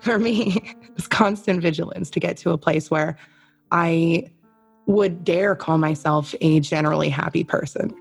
for 0.00 0.18
me, 0.18 0.74
it's 0.96 1.06
constant 1.06 1.62
vigilance 1.62 2.10
to 2.10 2.20
get 2.20 2.36
to 2.38 2.50
a 2.50 2.58
place 2.58 2.90
where 2.90 3.16
I 3.70 4.30
would 4.86 5.24
dare 5.24 5.54
call 5.54 5.78
myself 5.78 6.34
a 6.40 6.60
generally 6.60 7.08
happy 7.08 7.44
person. 7.44 7.94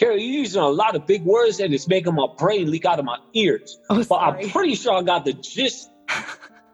Carol, 0.00 0.18
you're 0.18 0.40
using 0.40 0.60
a 0.60 0.68
lot 0.68 0.96
of 0.96 1.06
big 1.06 1.22
words 1.22 1.60
and 1.60 1.72
it's 1.72 1.86
making 1.86 2.14
my 2.14 2.26
brain 2.36 2.70
leak 2.70 2.84
out 2.84 2.98
of 2.98 3.04
my 3.04 3.18
ears. 3.32 3.78
Oh, 3.90 4.04
but 4.04 4.16
I'm 4.16 4.50
pretty 4.50 4.74
sure 4.74 4.94
I 4.94 5.02
got 5.02 5.24
the 5.24 5.34
gist, 5.34 5.88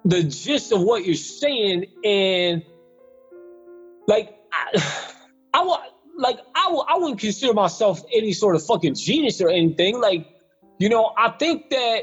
the 0.04 0.22
gist 0.22 0.72
of 0.72 0.80
what 0.80 1.04
you're 1.04 1.14
saying. 1.14 1.84
And 2.02 2.62
like, 4.06 4.34
I, 4.52 5.12
I 5.54 5.62
want, 5.64 5.82
like, 6.16 6.38
I 6.54 6.64
w- 6.64 6.84
I 6.88 6.98
wouldn't 6.98 7.20
consider 7.20 7.52
myself 7.52 8.02
any 8.14 8.32
sort 8.32 8.56
of 8.56 8.64
fucking 8.64 8.94
genius 8.94 9.40
or 9.40 9.50
anything. 9.50 10.00
Like, 10.00 10.26
you 10.78 10.88
know, 10.88 11.12
I 11.16 11.30
think 11.30 11.70
that, 11.70 12.02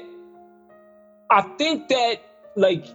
I 1.31 1.41
think 1.57 1.87
that, 1.87 2.21
like, 2.55 2.85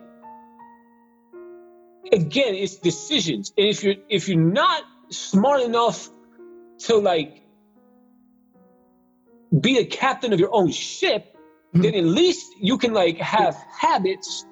again, 2.11 2.55
it's 2.55 2.77
decisions. 2.77 3.53
And 3.57 3.67
if 3.67 3.85
you're 3.85 3.97
if 4.09 4.29
you're 4.29 4.39
not 4.39 4.83
smart 5.11 5.63
enough 5.63 6.09
to 6.87 6.97
like 6.97 7.43
be 9.59 9.79
a 9.79 9.85
captain 9.85 10.33
of 10.33 10.41
your 10.41 10.55
own 10.55 10.71
ship, 10.71 11.37
mm-hmm. 11.69 11.83
then 11.83 11.95
at 11.95 12.05
least 12.05 12.55
you 12.59 12.79
can 12.79 12.93
like 12.93 13.19
have 13.19 13.57
habits 13.71 14.45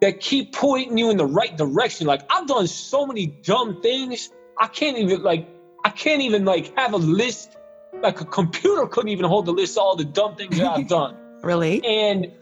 that 0.00 0.20
keep 0.20 0.52
pointing 0.52 0.98
you 0.98 1.10
in 1.10 1.16
the 1.16 1.26
right 1.26 1.56
direction. 1.56 2.06
Like 2.06 2.22
I've 2.30 2.46
done 2.46 2.66
so 2.66 3.06
many 3.06 3.26
dumb 3.26 3.80
things. 3.82 4.30
I 4.58 4.66
can't 4.66 4.98
even 4.98 5.22
like 5.22 5.48
I 5.84 5.90
can't 5.90 6.22
even 6.22 6.44
like 6.44 6.76
have 6.76 6.92
a 6.92 6.98
list. 6.98 7.56
Like 8.02 8.20
a 8.20 8.26
computer 8.26 8.86
couldn't 8.86 9.08
even 9.08 9.24
hold 9.24 9.46
the 9.46 9.52
list 9.52 9.78
of 9.78 9.82
all 9.82 9.96
the 9.96 10.04
dumb 10.04 10.36
things 10.36 10.58
that 10.58 10.66
I've 10.66 10.88
done. 11.00 11.16
really? 11.42 11.84
And 11.84 12.32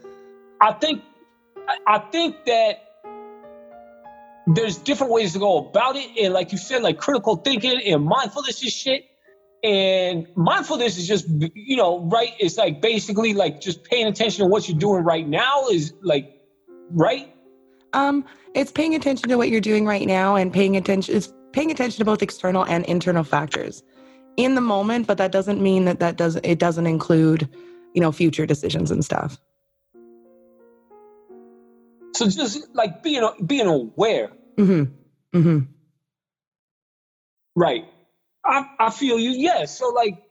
I 0.59 0.73
think 0.73 1.01
I 1.87 1.99
think 1.99 2.45
that 2.45 2.84
there's 4.47 4.77
different 4.77 5.11
ways 5.11 5.33
to 5.33 5.39
go 5.39 5.57
about 5.57 5.95
it. 5.95 6.09
And 6.21 6.33
like 6.33 6.51
you 6.51 6.57
said, 6.57 6.83
like 6.83 6.97
critical 6.97 7.37
thinking 7.37 7.81
and 7.81 8.03
mindfulness 8.05 8.63
is 8.63 8.73
shit. 8.73 9.05
And 9.63 10.27
mindfulness 10.35 10.97
is 10.97 11.07
just, 11.07 11.25
you 11.55 11.75
know, 11.75 12.01
right? 12.05 12.33
It's 12.39 12.57
like 12.57 12.81
basically 12.81 13.33
like 13.33 13.61
just 13.61 13.83
paying 13.83 14.05
attention 14.05 14.45
to 14.45 14.49
what 14.49 14.69
you're 14.69 14.77
doing 14.77 15.03
right 15.03 15.27
now 15.27 15.67
is 15.69 15.93
like, 16.03 16.39
right? 16.91 17.33
Um, 17.93 18.25
it's 18.53 18.71
paying 18.71 18.93
attention 18.93 19.29
to 19.29 19.37
what 19.37 19.49
you're 19.49 19.61
doing 19.61 19.85
right 19.85 20.05
now 20.05 20.35
and 20.35 20.53
paying 20.53 20.77
attention, 20.77 21.15
it's 21.15 21.33
paying 21.51 21.71
attention 21.71 21.97
to 21.99 22.05
both 22.05 22.21
external 22.21 22.65
and 22.65 22.85
internal 22.85 23.23
factors 23.23 23.81
in 24.37 24.53
the 24.53 24.61
moment, 24.61 25.07
but 25.07 25.17
that 25.17 25.31
doesn't 25.31 25.61
mean 25.61 25.85
that 25.85 25.99
that 25.99 26.17
doesn't, 26.17 26.45
it 26.45 26.59
doesn't 26.59 26.85
include, 26.85 27.49
you 27.93 28.01
know, 28.01 28.11
future 28.11 28.45
decisions 28.45 28.91
and 28.91 29.03
stuff. 29.03 29.39
So 32.15 32.27
just 32.29 32.67
like 32.73 33.03
being 33.03 33.29
being 33.45 33.67
aware. 33.67 34.29
Mm-hmm. 34.57 35.37
Mm-hmm. 35.37 35.59
Right. 37.55 37.85
I 38.45 38.65
I 38.79 38.89
feel 38.91 39.19
you. 39.19 39.31
Yes. 39.31 39.77
So 39.77 39.89
like, 39.89 40.23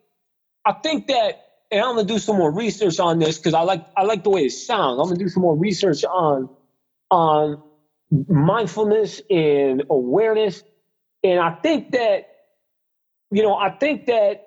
I 0.64 0.72
think 0.72 1.08
that, 1.08 1.42
and 1.70 1.82
I'm 1.82 1.96
gonna 1.96 2.08
do 2.08 2.18
some 2.18 2.36
more 2.38 2.52
research 2.52 3.00
on 3.00 3.18
this 3.18 3.38
because 3.38 3.54
I 3.54 3.62
like 3.62 3.84
I 3.96 4.04
like 4.04 4.24
the 4.24 4.30
way 4.30 4.46
it 4.46 4.52
sounds. 4.52 4.98
I'm 5.00 5.06
gonna 5.06 5.18
do 5.18 5.28
some 5.28 5.42
more 5.42 5.56
research 5.56 6.04
on 6.04 6.48
on 7.10 7.62
mindfulness 8.28 9.20
and 9.30 9.84
awareness, 9.90 10.62
and 11.22 11.40
I 11.40 11.54
think 11.56 11.92
that, 11.92 12.28
you 13.30 13.42
know, 13.42 13.54
I 13.56 13.70
think 13.70 14.06
that 14.06 14.46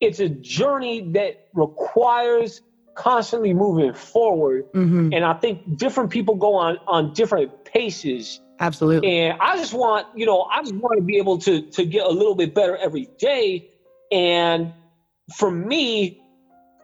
it's 0.00 0.20
a 0.20 0.28
journey 0.28 1.12
that 1.12 1.48
requires 1.54 2.60
constantly 2.94 3.54
moving 3.54 3.94
forward. 3.94 4.72
Mm-hmm. 4.72 5.12
And 5.12 5.24
I 5.24 5.34
think 5.34 5.78
different 5.78 6.10
people 6.10 6.36
go 6.36 6.54
on 6.54 6.78
on 6.86 7.12
different 7.12 7.64
paces. 7.64 8.40
Absolutely. 8.60 9.20
And 9.20 9.40
I 9.40 9.56
just 9.56 9.74
want, 9.74 10.06
you 10.14 10.26
know, 10.26 10.42
I 10.42 10.62
just 10.62 10.74
want 10.74 10.98
to 10.98 11.04
be 11.04 11.18
able 11.18 11.38
to 11.38 11.62
to 11.62 11.84
get 11.84 12.04
a 12.04 12.10
little 12.10 12.34
bit 12.34 12.54
better 12.54 12.76
every 12.76 13.08
day. 13.18 13.70
And 14.10 14.72
for 15.36 15.50
me, 15.50 16.22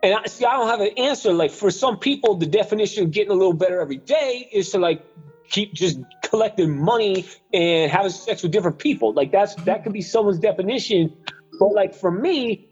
and 0.03 0.15
I 0.15 0.27
see 0.27 0.45
I 0.45 0.57
don't 0.57 0.69
have 0.69 0.81
an 0.81 0.99
answer. 0.99 1.33
Like 1.33 1.51
for 1.51 1.71
some 1.71 1.99
people, 1.99 2.37
the 2.37 2.47
definition 2.47 3.05
of 3.05 3.11
getting 3.11 3.31
a 3.31 3.35
little 3.35 3.53
better 3.53 3.81
every 3.81 3.99
day 3.99 4.49
is 4.53 4.71
to 4.71 4.79
like 4.79 5.05
keep 5.49 5.73
just 5.73 5.99
collecting 6.23 6.79
money 6.79 7.27
and 7.53 7.91
having 7.91 8.11
sex 8.11 8.43
with 8.43 8.53
different 8.53 8.79
people. 8.79 9.13
Like 9.13 9.33
that's 9.33 9.55
that 9.65 9.85
could 9.85 9.93
be 9.93 10.03
someone's 10.03 10.39
definition. 10.39 11.17
But 11.59 11.73
like 11.73 11.95
for 11.95 12.11
me, 12.11 12.69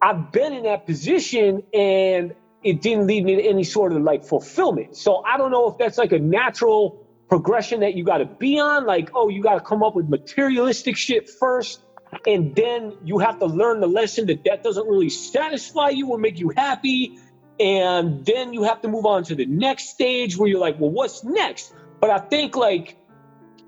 I've 0.00 0.32
been 0.32 0.52
in 0.52 0.64
that 0.64 0.86
position 0.86 1.62
and 1.72 2.34
it 2.62 2.82
didn't 2.82 3.06
lead 3.06 3.24
me 3.24 3.36
to 3.36 3.42
any 3.42 3.64
sort 3.64 3.92
of 3.92 4.02
like 4.02 4.24
fulfillment. 4.24 4.96
So 4.96 5.22
I 5.24 5.36
don't 5.36 5.50
know 5.50 5.68
if 5.68 5.78
that's 5.78 5.98
like 5.98 6.12
a 6.12 6.18
natural 6.18 7.06
progression 7.28 7.80
that 7.80 7.94
you 7.94 8.04
got 8.04 8.18
to 8.18 8.24
be 8.24 8.58
on. 8.58 8.86
Like, 8.86 9.10
oh, 9.14 9.28
you 9.28 9.42
got 9.42 9.54
to 9.54 9.60
come 9.60 9.82
up 9.82 9.94
with 9.94 10.08
materialistic 10.08 10.96
shit 10.96 11.28
first. 11.28 11.82
And 12.26 12.54
then 12.54 12.96
you 13.04 13.18
have 13.18 13.38
to 13.40 13.46
learn 13.46 13.80
the 13.80 13.88
lesson 13.88 14.26
that 14.26 14.44
that 14.44 14.62
doesn't 14.62 14.86
really 14.86 15.10
satisfy 15.10 15.90
you 15.90 16.08
or 16.08 16.18
make 16.18 16.38
you 16.38 16.52
happy. 16.56 17.18
And 17.58 18.24
then 18.24 18.52
you 18.52 18.62
have 18.64 18.80
to 18.82 18.88
move 18.88 19.06
on 19.06 19.24
to 19.24 19.34
the 19.34 19.46
next 19.46 19.90
stage 19.90 20.36
where 20.36 20.48
you're 20.48 20.60
like, 20.60 20.78
well, 20.78 20.90
what's 20.90 21.24
next? 21.24 21.74
But 22.00 22.10
I 22.10 22.18
think 22.18 22.56
like, 22.56 22.96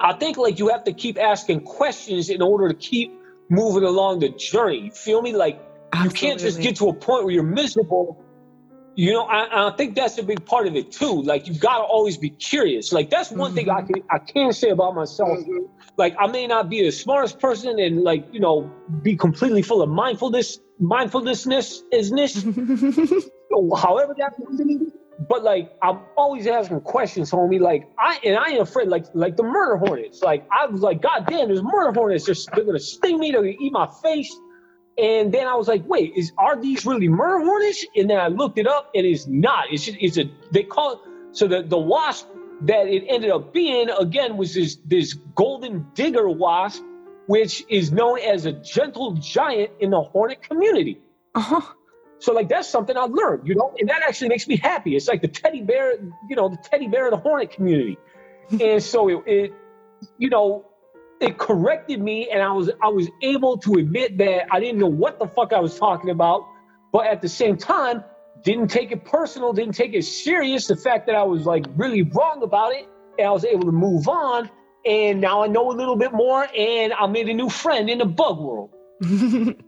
I 0.00 0.12
think 0.12 0.36
like 0.36 0.58
you 0.58 0.68
have 0.68 0.84
to 0.84 0.92
keep 0.92 1.18
asking 1.18 1.62
questions 1.62 2.30
in 2.30 2.42
order 2.42 2.68
to 2.68 2.74
keep 2.74 3.12
moving 3.48 3.82
along 3.82 4.20
the 4.20 4.28
journey. 4.28 4.78
You 4.86 4.90
feel 4.90 5.22
me? 5.22 5.32
Like, 5.34 5.60
Absolutely. 5.92 6.04
you 6.04 6.30
can't 6.30 6.40
just 6.40 6.60
get 6.60 6.76
to 6.76 6.88
a 6.88 6.94
point 6.94 7.24
where 7.24 7.32
you're 7.32 7.42
miserable 7.42 8.22
you 8.98 9.12
know, 9.12 9.22
I, 9.26 9.68
I, 9.68 9.70
think 9.76 9.94
that's 9.94 10.18
a 10.18 10.24
big 10.24 10.44
part 10.44 10.66
of 10.66 10.74
it 10.74 10.90
too. 10.90 11.22
Like 11.22 11.46
you 11.46 11.54
gotta 11.54 11.84
always 11.84 12.16
be 12.16 12.30
curious. 12.30 12.92
Like 12.92 13.10
that's 13.10 13.30
one 13.30 13.50
mm-hmm. 13.50 13.56
thing 13.56 13.70
I 13.70 13.82
mm-hmm. 13.82 13.92
can 13.92 14.02
I 14.10 14.18
can 14.18 14.52
say 14.52 14.70
about 14.70 14.96
myself. 14.96 15.38
Mm-hmm. 15.38 15.66
Like 15.96 16.16
I 16.18 16.26
may 16.26 16.48
not 16.48 16.68
be 16.68 16.82
the 16.82 16.90
smartest 16.90 17.38
person 17.38 17.78
and 17.78 18.02
like, 18.02 18.26
you 18.32 18.40
know, 18.40 18.68
be 19.02 19.14
completely 19.14 19.62
full 19.62 19.82
of 19.82 19.88
mindfulness, 19.88 20.58
mindfulnessness 20.80 21.82
isness. 21.92 22.42
however 23.78 24.16
that 24.18 24.32
but 25.28 25.44
like 25.44 25.72
I'm 25.80 26.00
always 26.16 26.48
asking 26.48 26.80
questions, 26.80 27.30
homie. 27.30 27.60
Like 27.60 27.88
I 28.00 28.18
and 28.24 28.36
I 28.36 28.48
ain't 28.48 28.60
afraid. 28.60 28.88
Like 28.88 29.04
like 29.14 29.36
the 29.36 29.44
murder 29.44 29.76
hornets. 29.76 30.22
Like 30.22 30.44
I 30.50 30.66
was 30.66 30.80
like, 30.80 31.02
God 31.02 31.24
damn, 31.28 31.46
there's 31.46 31.62
murder 31.62 31.92
hornets. 31.92 32.26
They're, 32.26 32.34
they're 32.52 32.64
gonna 32.64 32.80
sting 32.80 33.20
me. 33.20 33.30
They're 33.30 33.42
gonna 33.42 33.54
eat 33.60 33.72
my 33.72 33.88
face. 34.02 34.36
And 34.98 35.32
then 35.32 35.46
I 35.46 35.54
was 35.54 35.68
like, 35.68 35.86
wait, 35.86 36.14
is 36.16 36.32
are 36.36 36.60
these 36.60 36.84
really 36.84 37.08
murder 37.08 37.44
hornets? 37.44 37.86
And 37.94 38.10
then 38.10 38.18
I 38.18 38.28
looked 38.28 38.58
it 38.58 38.66
up, 38.66 38.90
and 38.94 39.06
it's 39.06 39.26
not. 39.26 39.66
It's 39.70 39.84
just, 39.84 39.98
it's 40.00 40.18
a 40.18 40.24
they 40.50 40.64
call 40.64 40.92
it 40.94 40.98
so 41.32 41.46
the 41.46 41.62
the 41.62 41.78
wasp 41.78 42.26
that 42.62 42.88
it 42.88 43.04
ended 43.08 43.30
up 43.30 43.52
being 43.52 43.88
again 43.90 44.36
was 44.36 44.54
this 44.54 44.78
this 44.84 45.14
golden 45.34 45.86
digger 45.94 46.28
wasp, 46.28 46.82
which 47.26 47.64
is 47.68 47.92
known 47.92 48.18
as 48.18 48.46
a 48.46 48.52
gentle 48.52 49.12
giant 49.14 49.70
in 49.78 49.90
the 49.90 50.00
hornet 50.00 50.42
community. 50.42 51.00
Uh-huh. 51.34 51.60
So 52.18 52.32
like 52.32 52.48
that's 52.48 52.68
something 52.68 52.96
I 52.96 53.04
learned, 53.04 53.46
you 53.46 53.54
know, 53.54 53.74
and 53.78 53.88
that 53.88 54.02
actually 54.02 54.30
makes 54.30 54.48
me 54.48 54.56
happy. 54.56 54.96
It's 54.96 55.06
like 55.06 55.22
the 55.22 55.28
teddy 55.28 55.62
bear, 55.62 55.92
you 56.28 56.34
know, 56.34 56.48
the 56.48 56.56
teddy 56.56 56.88
bear 56.88 57.06
of 57.06 57.12
the 57.12 57.18
hornet 57.18 57.52
community. 57.52 57.96
and 58.60 58.82
so 58.82 59.08
it, 59.08 59.22
it 59.26 59.52
you 60.16 60.30
know, 60.30 60.67
it 61.20 61.38
corrected 61.38 62.00
me 62.00 62.28
and 62.30 62.42
I 62.42 62.52
was 62.52 62.70
I 62.82 62.88
was 62.88 63.08
able 63.22 63.58
to 63.58 63.74
admit 63.74 64.18
that 64.18 64.46
I 64.50 64.60
didn't 64.60 64.78
know 64.78 64.86
what 64.86 65.18
the 65.18 65.26
fuck 65.26 65.52
I 65.52 65.60
was 65.60 65.78
talking 65.78 66.10
about, 66.10 66.46
but 66.92 67.06
at 67.06 67.22
the 67.22 67.28
same 67.28 67.56
time, 67.56 68.04
didn't 68.42 68.68
take 68.68 68.92
it 68.92 69.04
personal, 69.04 69.52
didn't 69.52 69.74
take 69.74 69.94
it 69.94 70.04
serious. 70.04 70.66
The 70.66 70.76
fact 70.76 71.06
that 71.06 71.16
I 71.16 71.22
was 71.22 71.46
like 71.46 71.66
really 71.76 72.02
wrong 72.02 72.42
about 72.42 72.72
it, 72.72 72.88
and 73.18 73.26
I 73.26 73.30
was 73.30 73.44
able 73.44 73.64
to 73.64 73.72
move 73.72 74.08
on. 74.08 74.50
And 74.86 75.20
now 75.20 75.42
I 75.42 75.48
know 75.48 75.70
a 75.70 75.74
little 75.74 75.96
bit 75.96 76.12
more, 76.12 76.48
and 76.56 76.92
I 76.92 77.06
made 77.06 77.28
a 77.28 77.34
new 77.34 77.50
friend 77.50 77.90
in 77.90 77.98
the 77.98 78.06
bug 78.06 78.38
world. 78.38 78.70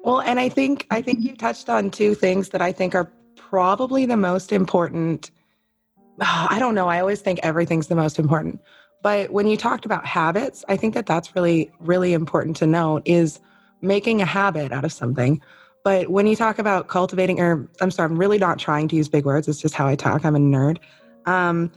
well, 0.00 0.20
and 0.20 0.40
I 0.40 0.48
think 0.48 0.86
I 0.90 1.02
think 1.02 1.20
you 1.20 1.36
touched 1.36 1.68
on 1.68 1.90
two 1.90 2.14
things 2.14 2.50
that 2.50 2.60
I 2.60 2.72
think 2.72 2.94
are 2.94 3.10
probably 3.36 4.06
the 4.06 4.16
most 4.16 4.52
important. 4.52 5.30
I 6.20 6.58
don't 6.58 6.74
know. 6.74 6.88
I 6.88 7.00
always 7.00 7.20
think 7.20 7.40
everything's 7.42 7.86
the 7.86 7.96
most 7.96 8.18
important, 8.18 8.60
But 9.06 9.30
when 9.30 9.46
you 9.46 9.56
talked 9.56 9.84
about 9.84 10.04
habits, 10.04 10.64
I 10.68 10.76
think 10.76 10.94
that 10.94 11.06
that's 11.06 11.36
really, 11.36 11.70
really 11.78 12.12
important 12.12 12.56
to 12.56 12.66
note 12.66 13.02
is 13.04 13.38
making 13.80 14.20
a 14.20 14.24
habit 14.24 14.72
out 14.72 14.84
of 14.84 14.92
something. 14.92 15.40
But 15.84 16.10
when 16.10 16.26
you 16.26 16.34
talk 16.34 16.58
about 16.58 16.88
cultivating, 16.88 17.38
or 17.38 17.70
I'm 17.80 17.92
sorry, 17.92 18.10
I'm 18.10 18.18
really 18.18 18.38
not 18.38 18.58
trying 18.58 18.88
to 18.88 18.96
use 18.96 19.08
big 19.08 19.24
words. 19.24 19.46
It's 19.46 19.60
just 19.60 19.76
how 19.76 19.86
I 19.86 19.94
talk. 19.94 20.24
I'm 20.24 20.34
a 20.34 20.40
nerd. 20.40 20.78
Um, 21.24 21.70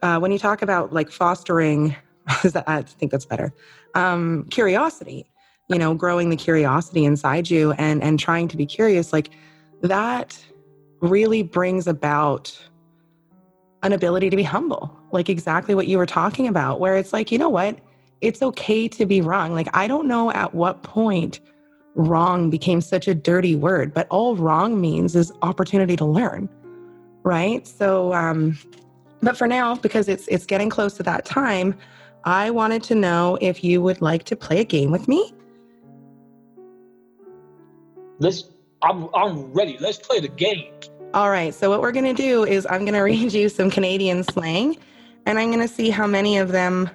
uh, 0.00 0.20
when 0.20 0.32
you 0.32 0.38
talk 0.38 0.62
about 0.62 0.90
like 0.90 1.10
fostering, 1.10 1.94
I 2.26 2.80
think 2.80 3.12
that's 3.12 3.26
better, 3.26 3.52
um, 3.92 4.46
curiosity, 4.48 5.30
you 5.68 5.76
know, 5.76 5.92
growing 5.92 6.30
the 6.30 6.36
curiosity 6.36 7.04
inside 7.04 7.50
you 7.50 7.72
and 7.72 8.02
and 8.02 8.18
trying 8.18 8.48
to 8.48 8.56
be 8.56 8.64
curious, 8.64 9.12
like 9.12 9.28
that 9.82 10.42
really 11.02 11.42
brings 11.42 11.86
about 11.86 12.58
an 13.82 13.92
ability 13.92 14.30
to 14.30 14.36
be 14.36 14.42
humble, 14.42 14.94
like 15.12 15.28
exactly 15.28 15.74
what 15.74 15.86
you 15.86 15.98
were 15.98 16.06
talking 16.06 16.46
about, 16.46 16.80
where 16.80 16.96
it's 16.96 17.12
like, 17.12 17.32
you 17.32 17.38
know 17.38 17.48
what? 17.48 17.78
It's 18.20 18.42
okay 18.42 18.88
to 18.88 19.06
be 19.06 19.20
wrong. 19.20 19.54
Like, 19.54 19.68
I 19.74 19.86
don't 19.86 20.06
know 20.06 20.30
at 20.32 20.54
what 20.54 20.82
point 20.82 21.40
wrong 21.94 22.50
became 22.50 22.80
such 22.80 23.08
a 23.08 23.14
dirty 23.14 23.56
word, 23.56 23.94
but 23.94 24.06
all 24.10 24.36
wrong 24.36 24.80
means 24.80 25.16
is 25.16 25.32
opportunity 25.42 25.96
to 25.96 26.04
learn. 26.04 26.48
Right. 27.22 27.66
So, 27.66 28.12
um, 28.14 28.58
but 29.22 29.36
for 29.36 29.46
now, 29.46 29.74
because 29.76 30.08
it's 30.08 30.26
it's 30.28 30.46
getting 30.46 30.70
close 30.70 30.94
to 30.94 31.02
that 31.02 31.24
time, 31.24 31.74
I 32.24 32.50
wanted 32.50 32.82
to 32.84 32.94
know 32.94 33.36
if 33.40 33.62
you 33.62 33.82
would 33.82 34.00
like 34.00 34.24
to 34.24 34.36
play 34.36 34.60
a 34.60 34.64
game 34.64 34.90
with 34.90 35.08
me. 35.08 35.34
Let's 38.18 38.44
I'm 38.82 39.08
I'm 39.14 39.52
ready. 39.52 39.76
Let's 39.78 39.98
play 39.98 40.20
the 40.20 40.28
game. 40.28 40.72
All 41.12 41.28
right. 41.30 41.52
So 41.52 41.68
what 41.68 41.80
we're 41.80 41.90
going 41.92 42.14
to 42.14 42.22
do 42.22 42.44
is 42.44 42.66
I'm 42.70 42.80
going 42.80 42.94
to 42.94 43.00
read 43.00 43.32
you 43.32 43.48
some 43.48 43.70
Canadian 43.70 44.22
slang, 44.24 44.76
and 45.26 45.38
I'm 45.38 45.48
going 45.50 45.66
to 45.66 45.72
see 45.72 45.90
how 45.90 46.06
many 46.06 46.38
of 46.38 46.52
them 46.52 46.90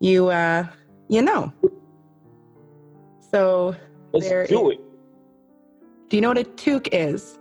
you 0.00 0.28
uh, 0.28 0.66
you 1.08 1.22
know. 1.22 1.52
So 3.30 3.74
let's 4.12 4.28
there 4.28 4.46
do 4.46 4.70
it. 4.70 4.80
Do 6.08 6.16
you 6.16 6.20
know 6.20 6.28
what 6.28 6.38
a 6.38 6.44
toque 6.44 6.88
is? 6.92 7.38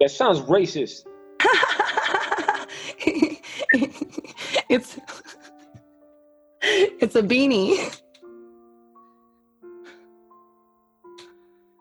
That 0.00 0.10
sounds 0.10 0.40
racist. 0.40 1.06
it's 4.68 4.98
it's 6.60 7.16
a 7.16 7.22
beanie. 7.22 8.00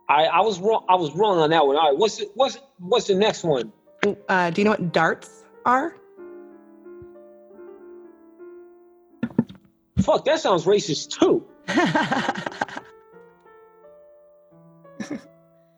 I, 0.07 0.25
I 0.25 0.41
was 0.41 0.59
wrong. 0.59 0.85
I 0.87 0.95
was 0.95 1.15
wrong 1.15 1.39
on 1.39 1.49
that 1.49 1.65
one. 1.65 1.77
All 1.77 1.89
right, 1.89 1.97
what's 1.97 2.17
the, 2.17 2.29
what's 2.35 2.59
what's 2.77 3.07
the 3.07 3.15
next 3.15 3.43
one? 3.43 3.73
Uh, 4.29 4.51
do 4.51 4.61
you 4.61 4.65
know 4.65 4.71
what 4.71 4.93
darts 4.93 5.43
are? 5.65 5.95
Fuck, 10.01 10.25
that 10.25 10.39
sounds 10.39 10.65
racist 10.65 11.19
too. 11.19 11.45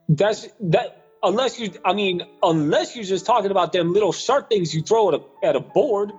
That's 0.09 0.47
that. 0.59 1.03
Unless 1.23 1.59
you, 1.59 1.71
I 1.83 1.93
mean, 1.93 2.21
unless 2.43 2.95
you're 2.95 3.03
just 3.03 3.25
talking 3.25 3.49
about 3.49 3.73
them 3.73 3.91
little 3.91 4.11
sharp 4.11 4.49
things 4.49 4.73
you 4.73 4.81
throw 4.81 5.09
at 5.09 5.15
a 5.15 5.45
at 5.45 5.55
a 5.55 5.59
board. 5.59 6.11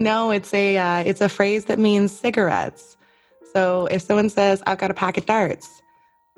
No, 0.00 0.30
it's 0.30 0.52
a 0.54 0.76
uh, 0.76 1.04
it's 1.04 1.20
a 1.20 1.28
phrase 1.28 1.66
that 1.66 1.78
means 1.78 2.10
cigarettes. 2.10 2.96
So 3.52 3.86
if 3.86 4.02
someone 4.02 4.30
says, 4.30 4.62
"I've 4.66 4.78
got 4.78 4.90
a 4.90 4.94
pack 4.94 5.18
of 5.18 5.26
darts," 5.26 5.82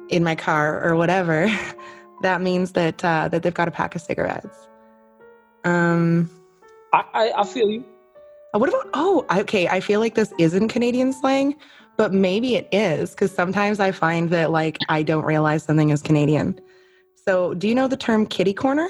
in 0.09 0.25
my 0.25 0.35
car 0.35 0.83
or 0.83 0.97
whatever, 0.97 1.51
that 2.23 2.41
means 2.41 2.73
that 2.73 3.05
uh, 3.05 3.29
that 3.29 3.43
they've 3.43 3.55
got 3.55 3.69
a 3.69 3.71
pack 3.71 3.95
of 3.95 4.01
cigarettes. 4.01 4.69
Um, 5.65 6.31
I, 6.93 7.05
I, 7.13 7.33
I 7.39 7.45
feel 7.45 7.69
you. 7.69 7.85
Uh, 8.55 8.59
what 8.59 8.69
about? 8.69 8.89
Oh, 8.95 9.27
okay. 9.39 9.69
I 9.69 9.81
feel 9.81 10.01
like 10.01 10.15
this 10.15 10.33
isn't 10.39 10.69
Canadian 10.69 11.13
slang, 11.13 11.57
but 11.97 12.13
maybe 12.13 12.57
it 12.57 12.69
is 12.73 13.11
because 13.11 13.33
sometimes 13.33 13.81
I 13.81 13.93
find 13.93 14.31
that 14.31 14.51
like 14.51 14.79
I 14.89 15.03
don't 15.03 15.25
realize 15.25 15.65
something 15.65 15.91
is 15.91 16.03
Canadian. 16.03 16.59
So, 17.27 17.55
do 17.55 17.69
you 17.69 17.75
know 17.75 17.89
the 17.89 17.97
term 17.97 18.27
kitty 18.27 18.55
corner? 18.55 18.89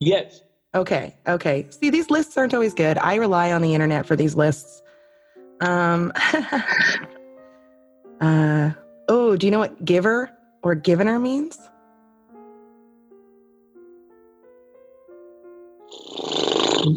Yes. 0.00 0.40
Okay. 0.74 1.14
Okay. 1.28 1.66
See, 1.70 1.90
these 1.90 2.10
lists 2.10 2.36
aren't 2.36 2.52
always 2.52 2.74
good. 2.74 2.98
I 2.98 3.14
rely 3.14 3.52
on 3.52 3.62
the 3.62 3.74
internet 3.74 4.06
for 4.06 4.16
these 4.16 4.34
lists. 4.34 4.82
Um, 5.60 6.12
Uh, 8.24 8.72
oh, 9.08 9.36
do 9.36 9.46
you 9.46 9.50
know 9.50 9.58
what 9.58 9.84
giver 9.84 10.30
or 10.62 10.74
givener 10.74 11.20
means? 11.20 11.58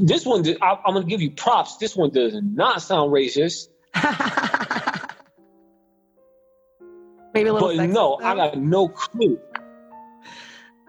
This 0.05 0.25
one, 0.25 0.45
I, 0.61 0.79
am 0.87 0.93
going 0.93 1.03
to 1.03 1.09
give 1.09 1.21
you 1.21 1.31
props. 1.31 1.75
This 1.77 1.97
one 1.97 2.11
does 2.11 2.33
not 2.41 2.81
sound 2.81 3.11
racist. 3.11 3.67
Maybe 7.33 7.49
a 7.49 7.53
little. 7.53 7.75
But 7.75 7.89
no, 7.89 8.17
though. 8.21 8.25
I 8.25 8.33
got 8.35 8.57
no 8.57 8.87
clue. 8.87 9.37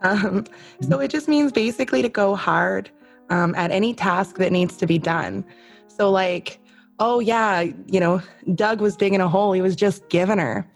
Um, 0.02 0.44
so 0.88 1.00
it 1.00 1.10
just 1.10 1.26
means 1.26 1.50
basically 1.50 2.00
to 2.02 2.08
go 2.08 2.36
hard 2.36 2.90
um, 3.30 3.56
at 3.56 3.72
any 3.72 3.92
task 3.92 4.36
that 4.36 4.52
needs 4.52 4.76
to 4.76 4.86
be 4.86 4.98
done. 4.98 5.44
So, 5.88 6.12
like, 6.12 6.60
oh, 6.98 7.20
yeah, 7.20 7.60
you 7.86 8.00
know, 8.00 8.22
Doug 8.54 8.80
was 8.80 8.96
digging 8.96 9.20
a 9.20 9.28
hole, 9.28 9.52
he 9.52 9.62
was 9.62 9.76
just 9.76 10.08
giving 10.08 10.38
her, 10.38 10.66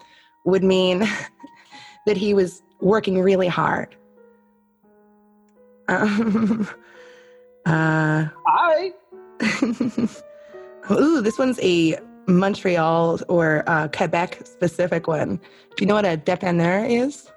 would 0.45 0.63
mean 0.63 1.07
that 2.05 2.17
he 2.17 2.33
was 2.33 2.61
working 2.79 3.21
really 3.21 3.47
hard. 3.47 3.95
Um, 5.87 6.67
uh, 7.65 8.25
Hi. 8.47 8.91
Ooh, 10.91 11.21
this 11.21 11.37
one's 11.37 11.59
a 11.61 11.97
Montreal 12.27 13.19
or 13.27 13.63
uh, 13.67 13.87
Quebec 13.89 14.45
specific 14.45 15.07
one. 15.07 15.37
Do 15.37 15.75
you 15.79 15.85
know 15.85 15.95
what 15.95 16.05
a 16.05 16.17
dépanneur 16.17 16.89
is? 16.89 17.29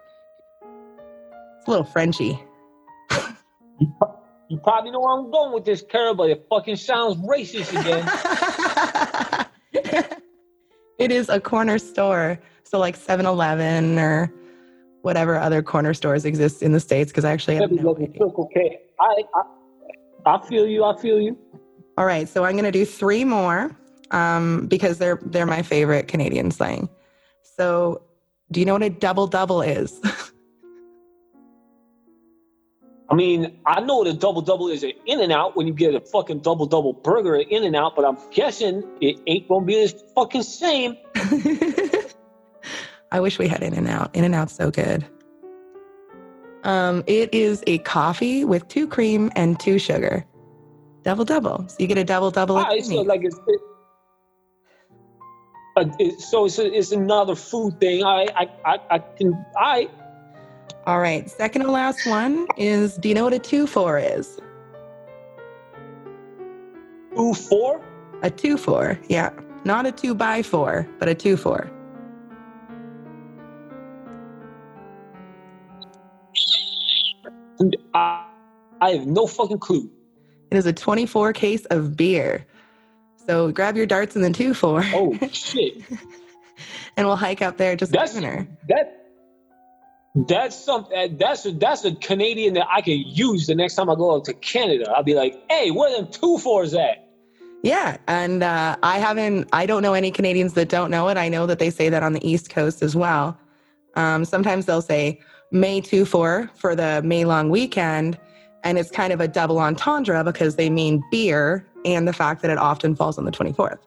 It's 1.59 1.67
a 1.67 1.71
little 1.71 1.85
Frenchy. 1.85 2.41
You 4.49 4.59
probably 4.59 4.93
know 4.93 5.01
where 5.01 5.19
I'm 5.19 5.31
going 5.31 5.53
with 5.53 5.65
this, 5.65 5.83
Carol, 5.83 6.15
but 6.15 6.31
it 6.31 6.47
fucking 6.49 6.77
sounds 6.77 7.17
racist 7.17 7.71
again. 7.71 8.05
It 10.99 11.13
is 11.13 11.29
a 11.29 11.41
corner 11.41 11.79
store. 11.79 12.39
So 12.65 12.79
like 12.79 12.99
7-Eleven 12.99 13.99
or 13.99 14.33
whatever 15.03 15.37
other 15.37 15.63
corner 15.63 15.95
stores 15.95 16.25
exist 16.25 16.63
in 16.63 16.73
the 16.73 16.81
States, 16.81 17.13
because 17.13 17.25
I 17.25 17.33
actually 17.33 17.57
have 17.57 17.71
no 17.71 17.97
idea. 17.97 18.23
Okay. 18.23 18.79
I, 18.99 19.23
I, 19.35 20.35
I 20.35 20.47
feel 20.47 20.67
you. 20.67 20.85
I 20.85 21.01
feel 21.01 21.21
you. 21.21 21.39
All 21.97 22.07
right. 22.07 22.29
So 22.29 22.45
I'm 22.45 22.53
going 22.53 22.65
to 22.65 22.73
do 22.73 22.85
three 22.85 23.25
more 23.25 23.75
um, 24.11 24.67
because 24.67 24.99
they're, 24.99 25.21
they're 25.23 25.47
my 25.47 25.63
favorite 25.63 26.09
Canadian 26.09 26.51
slang. 26.51 26.89
So 27.43 28.03
do 28.51 28.61
you 28.61 28.67
know 28.67 28.75
what 28.75 28.83
a 28.83 28.91
double 28.91 29.27
double 29.27 29.63
is? 29.63 30.01
I 33.09 33.15
mean, 33.15 33.61
I 33.65 33.81
know 33.81 33.99
what 33.99 34.09
a 34.09 34.13
double 34.13 34.43
double 34.43 34.69
is 34.69 34.83
at 34.83 34.95
In 35.07 35.21
and 35.21 35.33
Out 35.33 35.57
when 35.57 35.67
you 35.67 35.73
get 35.73 35.95
a 35.95 36.01
fucking 36.01 36.41
double 36.41 36.67
double 36.67 36.93
burger 36.93 37.37
at 37.37 37.49
In 37.51 37.63
and 37.63 37.77
Out, 37.77 37.95
but 37.95 38.05
I'm 38.05 38.19
guessing 38.33 38.83
it 39.01 39.21
ain't 39.27 39.49
gonna 39.49 39.65
be 39.65 39.81
as 39.81 39.95
fucking 40.15 40.43
same. 40.43 40.97
I 43.13 43.21
wish 43.21 43.39
we 43.39 43.47
had 43.47 43.63
In 43.63 43.75
and 43.75 43.89
Out. 43.89 44.15
In 44.15 44.25
and 44.25 44.35
Out's 44.35 44.55
so 44.55 44.71
good. 44.71 45.07
Um, 46.65 47.05
it 47.07 47.33
is 47.33 47.63
a 47.69 47.79
coffee 47.79 48.45
with 48.45 48.67
two 48.67 48.89
cream 48.89 49.31
and 49.37 49.59
two 49.61 49.79
sugar. 49.79 50.27
Double 51.05 51.25
double. 51.25 51.69
So 51.69 51.77
you 51.79 51.87
get 51.87 51.99
a 51.99 52.05
double 52.05 52.33
double. 52.33 52.57
Right, 52.57 52.85
so 52.85 53.03
like 53.03 53.23
it's, 53.23 53.39
it, 53.47 53.61
uh, 55.77 55.85
it, 56.01 56.21
so 56.21 56.47
it's, 56.47 56.59
a, 56.59 56.67
it's 56.77 56.91
another 56.91 57.37
food 57.37 57.79
thing. 57.79 58.03
I 58.03 58.27
I 58.35 58.49
I, 58.65 58.81
I 58.91 58.99
can 58.99 59.47
I 59.57 59.89
all 60.87 61.01
right, 61.01 61.29
second 61.29 61.63
to 61.63 61.71
last 61.71 62.07
one 62.07 62.47
is 62.57 62.97
do 62.97 63.09
you 63.09 63.15
know 63.15 63.25
what 63.25 63.33
a 63.33 63.41
two 63.41 63.67
four 63.67 63.99
is? 63.99 64.39
Two 67.17 67.35
four? 67.35 67.85
A 68.23 68.31
two 68.31 68.57
four, 68.57 68.99
yeah. 69.09 69.31
Not 69.65 69.87
a 69.87 69.93
two 69.93 70.15
by 70.15 70.43
four, 70.43 70.89
but 71.01 71.09
a 71.09 71.15
two 71.15 71.37
four. 71.37 71.71
I, 77.95 78.27
I 78.81 78.91
have 78.91 79.07
no 79.07 79.27
fucking 79.27 79.59
clue. 79.59 79.91
It 80.53 80.57
is 80.57 80.67
a 80.67 80.73
24 80.73 81.33
case 81.33 81.65
of 81.67 81.97
beer. 81.97 82.47
So 83.27 83.51
grab 83.51 83.77
your 83.77 83.87
darts 83.87 84.15
and 84.15 84.25
the 84.25 84.31
two 84.31 84.55
four. 84.55 84.85
Oh 84.95 85.19
shit! 85.33 85.83
and 86.97 87.07
we'll 87.07 87.17
hike 87.17 87.43
up 87.43 87.57
there 87.57 87.75
just 87.75 87.91
that's, 87.91 88.17
her. 88.17 88.47
That 88.69 89.06
that's 90.17 90.57
something. 90.57 91.19
That's 91.19 91.45
a, 91.45 91.53
that's 91.53 91.85
a 91.85 91.95
Canadian 91.95 92.55
that 92.55 92.67
I 92.73 92.81
can 92.81 92.99
use 93.07 93.47
the 93.47 93.55
next 93.55 93.75
time 93.75 93.91
I 93.91 93.95
go 93.95 94.15
out 94.15 94.25
to 94.25 94.35
Canada. 94.35 94.91
I'll 94.91 95.03
be 95.03 95.15
like, 95.15 95.43
"Hey, 95.51 95.71
where 95.71 95.91
them 95.91 96.11
two 96.11 96.39
fours 96.39 96.73
at?" 96.73 97.07
Yeah, 97.63 97.99
and 98.07 98.43
uh, 98.43 98.77
I 98.83 98.99
haven't. 98.99 99.49
I 99.53 99.67
don't 99.67 99.83
know 99.83 99.93
any 99.93 100.11
Canadians 100.11 100.55
that 100.55 100.71
don't 100.71 100.91
know 100.91 101.09
it. 101.09 101.19
I 101.19 101.29
know 101.29 101.47
that 101.47 101.59
they 101.59 101.69
say 101.69 101.91
that 101.91 102.03
on 102.03 102.15
the 102.15 102.27
East 102.27 102.49
Coast 102.49 102.83
as 102.83 102.97
well. 102.97 103.39
Um, 103.95 104.25
sometimes 104.25 104.65
they'll 104.65 104.81
say 104.81 105.21
May 105.51 105.83
two 105.83 106.07
four 106.07 106.51
for 106.55 106.75
the 106.75 107.03
May 107.05 107.27
long 107.27 107.51
weekend, 107.51 108.19
And 108.65 108.79
it's 108.79 108.91
kind 108.91 109.13
of 109.13 109.21
a 109.21 109.29
double 109.29 109.59
entendre 109.59 110.25
because 110.25 110.57
they 110.57 110.71
mean 110.71 111.05
beer 111.11 111.67
and 111.85 112.09
the 112.09 112.13
fact 112.15 112.41
that 112.43 112.51
it 112.51 112.59
often 112.59 112.97
falls 112.97 113.19
on 113.19 113.25
the 113.27 113.31
24th. 113.31 113.79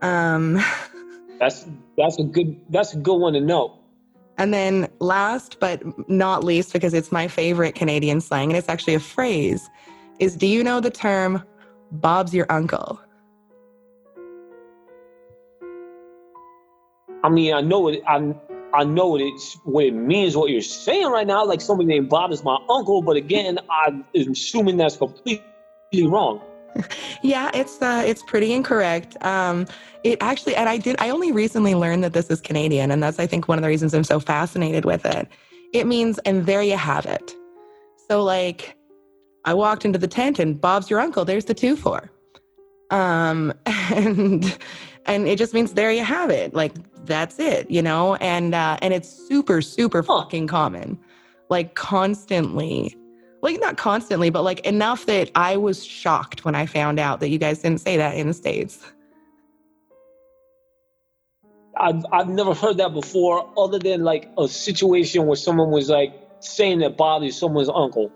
Um, 0.00 0.60
that's 1.40 1.66
that's 1.98 2.18
a 2.18 2.24
good 2.24 2.60
that's 2.70 2.94
a 2.94 2.98
good 2.98 3.16
one 3.16 3.32
to 3.32 3.40
know. 3.40 3.80
And 4.36 4.52
then 4.52 4.88
last 4.98 5.60
but 5.60 5.82
not 6.08 6.42
least, 6.42 6.72
because 6.72 6.92
it's 6.92 7.12
my 7.12 7.28
favorite 7.28 7.74
Canadian 7.74 8.20
slang, 8.20 8.50
and 8.50 8.56
it's 8.56 8.68
actually 8.68 8.94
a 8.94 9.00
phrase, 9.00 9.68
is 10.18 10.36
do 10.36 10.46
you 10.46 10.64
know 10.64 10.80
the 10.80 10.90
term 10.90 11.42
Bob's 11.92 12.34
your 12.34 12.46
uncle? 12.50 13.00
I 17.22 17.28
mean, 17.28 17.54
I 17.54 17.60
know 17.60 17.88
it. 17.88 18.02
I 18.06 18.34
I 18.74 18.82
know 18.82 19.06
what 19.06 19.20
it's 19.20 19.56
what 19.64 19.84
it 19.84 19.92
means. 19.92 20.36
What 20.36 20.50
you're 20.50 20.60
saying 20.60 21.06
right 21.06 21.26
now, 21.26 21.44
like 21.44 21.60
somebody 21.60 21.86
named 21.86 22.08
Bob 22.08 22.32
is 22.32 22.42
my 22.42 22.58
uncle, 22.68 23.02
but 23.02 23.16
again, 23.16 23.58
I'm 23.70 24.04
assuming 24.14 24.76
that's 24.76 24.96
completely 24.96 25.42
wrong. 26.06 26.42
yeah, 27.22 27.50
it's 27.54 27.80
uh, 27.80 28.02
it's 28.06 28.22
pretty 28.22 28.52
incorrect. 28.52 29.16
Um, 29.24 29.66
it 30.02 30.18
actually, 30.20 30.56
and 30.56 30.68
I 30.68 30.76
did. 30.78 30.96
I 30.98 31.10
only 31.10 31.32
recently 31.32 31.74
learned 31.74 32.04
that 32.04 32.12
this 32.12 32.30
is 32.30 32.40
Canadian, 32.40 32.90
and 32.90 33.02
that's 33.02 33.18
I 33.18 33.26
think 33.26 33.48
one 33.48 33.58
of 33.58 33.62
the 33.62 33.68
reasons 33.68 33.94
I'm 33.94 34.04
so 34.04 34.20
fascinated 34.20 34.84
with 34.84 35.04
it. 35.06 35.28
It 35.72 35.86
means, 35.86 36.18
and 36.20 36.46
there 36.46 36.62
you 36.62 36.76
have 36.76 37.06
it. 37.06 37.34
So 38.08 38.22
like, 38.22 38.76
I 39.44 39.54
walked 39.54 39.84
into 39.84 39.98
the 39.98 40.08
tent, 40.08 40.38
and 40.38 40.60
Bob's 40.60 40.90
your 40.90 41.00
uncle. 41.00 41.24
There's 41.24 41.46
the 41.46 41.54
two 41.54 41.76
four. 41.76 42.10
Um, 42.90 43.52
and 43.66 44.58
and 45.06 45.28
it 45.28 45.38
just 45.38 45.54
means 45.54 45.72
there 45.72 45.92
you 45.92 46.04
have 46.04 46.30
it. 46.30 46.54
Like 46.54 46.72
that's 47.06 47.38
it, 47.38 47.70
you 47.70 47.82
know. 47.82 48.16
And 48.16 48.54
uh, 48.54 48.78
and 48.82 48.92
it's 48.92 49.08
super 49.08 49.62
super 49.62 50.02
fucking 50.02 50.48
common, 50.48 50.98
like 51.50 51.74
constantly 51.74 52.96
like 53.44 53.60
not 53.60 53.76
constantly, 53.76 54.30
but 54.30 54.42
like 54.42 54.60
enough 54.60 55.06
that 55.06 55.30
I 55.34 55.58
was 55.58 55.84
shocked 55.84 56.44
when 56.44 56.54
I 56.54 56.64
found 56.64 56.98
out 56.98 57.20
that 57.20 57.28
you 57.28 57.38
guys 57.38 57.60
didn't 57.60 57.80
say 57.80 57.96
that 57.98 58.16
in 58.16 58.26
the 58.26 58.34
States. 58.34 58.82
I've, 61.76 62.04
I've 62.10 62.28
never 62.28 62.54
heard 62.54 62.78
that 62.78 62.94
before, 62.94 63.48
other 63.58 63.78
than 63.78 64.02
like 64.02 64.30
a 64.38 64.48
situation 64.48 65.26
where 65.26 65.36
someone 65.36 65.70
was 65.70 65.90
like 65.90 66.14
saying 66.40 66.78
that 66.78 66.96
Bob 66.96 67.22
is 67.22 67.38
someone's 67.38 67.68
uncle. 67.68 68.10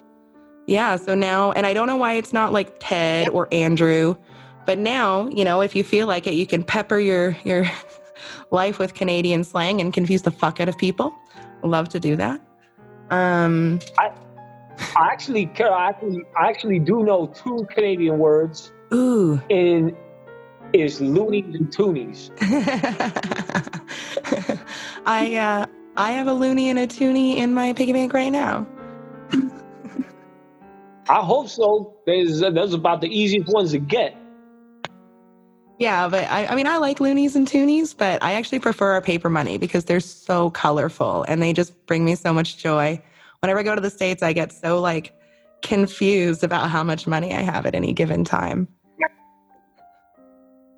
Yeah. 0.66 0.96
So 0.96 1.14
now, 1.14 1.52
and 1.52 1.66
I 1.66 1.74
don't 1.74 1.86
know 1.86 1.96
why 1.96 2.14
it's 2.14 2.32
not 2.32 2.52
like 2.52 2.76
Ted 2.80 3.28
or 3.28 3.48
Andrew, 3.52 4.16
but 4.64 4.78
now, 4.78 5.28
you 5.28 5.44
know, 5.44 5.60
if 5.60 5.76
you 5.76 5.84
feel 5.84 6.06
like 6.06 6.26
it, 6.26 6.34
you 6.34 6.46
can 6.46 6.64
pepper 6.64 6.98
your, 6.98 7.36
your 7.44 7.70
life 8.50 8.78
with 8.78 8.94
Canadian 8.94 9.44
slang 9.44 9.80
and 9.80 9.92
confuse 9.92 10.22
the 10.22 10.30
fuck 10.30 10.58
out 10.58 10.68
of 10.68 10.78
people. 10.78 11.14
Love 11.62 11.90
to 11.90 12.00
do 12.00 12.16
that. 12.16 12.40
Um, 13.10 13.80
I, 13.98 14.12
I 14.96 15.08
actually, 15.12 15.46
Kara, 15.46 15.72
I 15.72 15.88
actually, 15.88 16.22
I 16.38 16.48
actually 16.48 16.78
do 16.78 17.04
know 17.04 17.28
two 17.28 17.66
Canadian 17.70 18.18
words. 18.18 18.72
Ooh. 18.92 19.40
In 19.48 19.96
is 20.72 21.00
loonies 21.00 21.54
and 21.54 21.70
toonies. 21.70 22.30
I 25.06 25.36
uh, 25.36 25.66
I 25.96 26.12
have 26.12 26.26
a 26.26 26.32
loony 26.32 26.70
and 26.70 26.78
a 26.78 26.86
toonie 26.86 27.38
in 27.38 27.54
my 27.54 27.72
piggy 27.72 27.92
bank 27.92 28.12
right 28.12 28.30
now. 28.30 28.66
I 31.08 31.20
hope 31.20 31.48
so. 31.48 31.94
There's, 32.06 32.40
those 32.40 32.74
about 32.74 33.00
the 33.00 33.08
easiest 33.08 33.52
ones 33.52 33.72
to 33.72 33.78
get. 33.78 34.16
Yeah, 35.78 36.08
but 36.08 36.24
I, 36.24 36.46
I 36.46 36.54
mean, 36.54 36.66
I 36.66 36.78
like 36.78 37.00
loonies 37.00 37.36
and 37.36 37.46
toonies, 37.46 37.96
but 37.96 38.22
I 38.22 38.32
actually 38.32 38.58
prefer 38.58 38.92
our 38.92 39.00
paper 39.00 39.30
money 39.30 39.58
because 39.58 39.84
they're 39.84 40.00
so 40.00 40.50
colorful 40.50 41.24
and 41.28 41.40
they 41.40 41.52
just 41.52 41.86
bring 41.86 42.04
me 42.04 42.16
so 42.16 42.34
much 42.34 42.58
joy 42.58 43.00
whenever 43.42 43.60
I 43.60 43.62
go 43.62 43.74
to 43.74 43.80
the 43.80 43.90
States, 43.90 44.22
I 44.22 44.32
get 44.32 44.52
so 44.52 44.80
like 44.80 45.14
confused 45.62 46.44
about 46.44 46.70
how 46.70 46.82
much 46.82 47.06
money 47.06 47.34
I 47.34 47.42
have 47.42 47.66
at 47.66 47.74
any 47.74 47.92
given 47.92 48.24
time. 48.24 48.68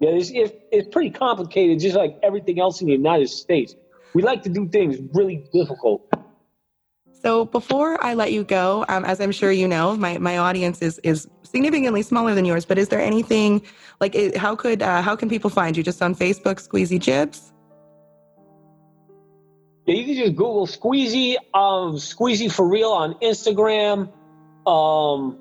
Yeah, 0.00 0.11
it's, 0.11 0.30
it's, 0.30 0.52
it's 0.72 0.88
pretty 0.88 1.11
complicated, 1.11 1.78
just 1.78 1.94
like 1.94 2.18
everything 2.22 2.58
else 2.58 2.80
in 2.80 2.86
the 2.86 2.94
United 2.94 3.28
States. 3.28 3.74
We 4.14 4.22
like 4.22 4.42
to 4.44 4.48
do 4.48 4.66
things 4.66 4.96
really 5.12 5.44
difficult. 5.52 6.11
So 7.12 7.44
before 7.44 8.02
I 8.02 8.14
let 8.14 8.32
you 8.32 8.42
go, 8.42 8.86
um, 8.88 9.04
as 9.04 9.20
I'm 9.20 9.30
sure 9.30 9.52
you 9.52 9.68
know, 9.68 9.94
my, 9.94 10.16
my 10.16 10.38
audience 10.38 10.80
is 10.80 10.98
is 11.00 11.28
significantly 11.42 12.00
smaller 12.00 12.34
than 12.34 12.46
yours. 12.46 12.64
But 12.64 12.78
is 12.78 12.88
there 12.88 13.00
anything 13.00 13.61
like 14.00 14.14
it, 14.14 14.38
how 14.38 14.56
could 14.56 14.80
uh, 14.80 15.02
how 15.02 15.16
can 15.16 15.28
people 15.28 15.50
find 15.50 15.76
you? 15.76 15.82
Just 15.82 16.00
on 16.00 16.14
Facebook, 16.14 16.66
Skweezy 16.66 16.98
Jibbs? 16.98 17.52
You 19.91 20.05
can 20.05 20.14
just 20.14 20.36
Google 20.36 20.66
Skweezy, 20.66 21.36
um, 21.55 21.97
Skweezy 21.97 22.51
for 22.51 22.68
real 22.68 22.91
on 22.91 23.14
Instagram. 23.14 24.12
Um, 24.66 25.38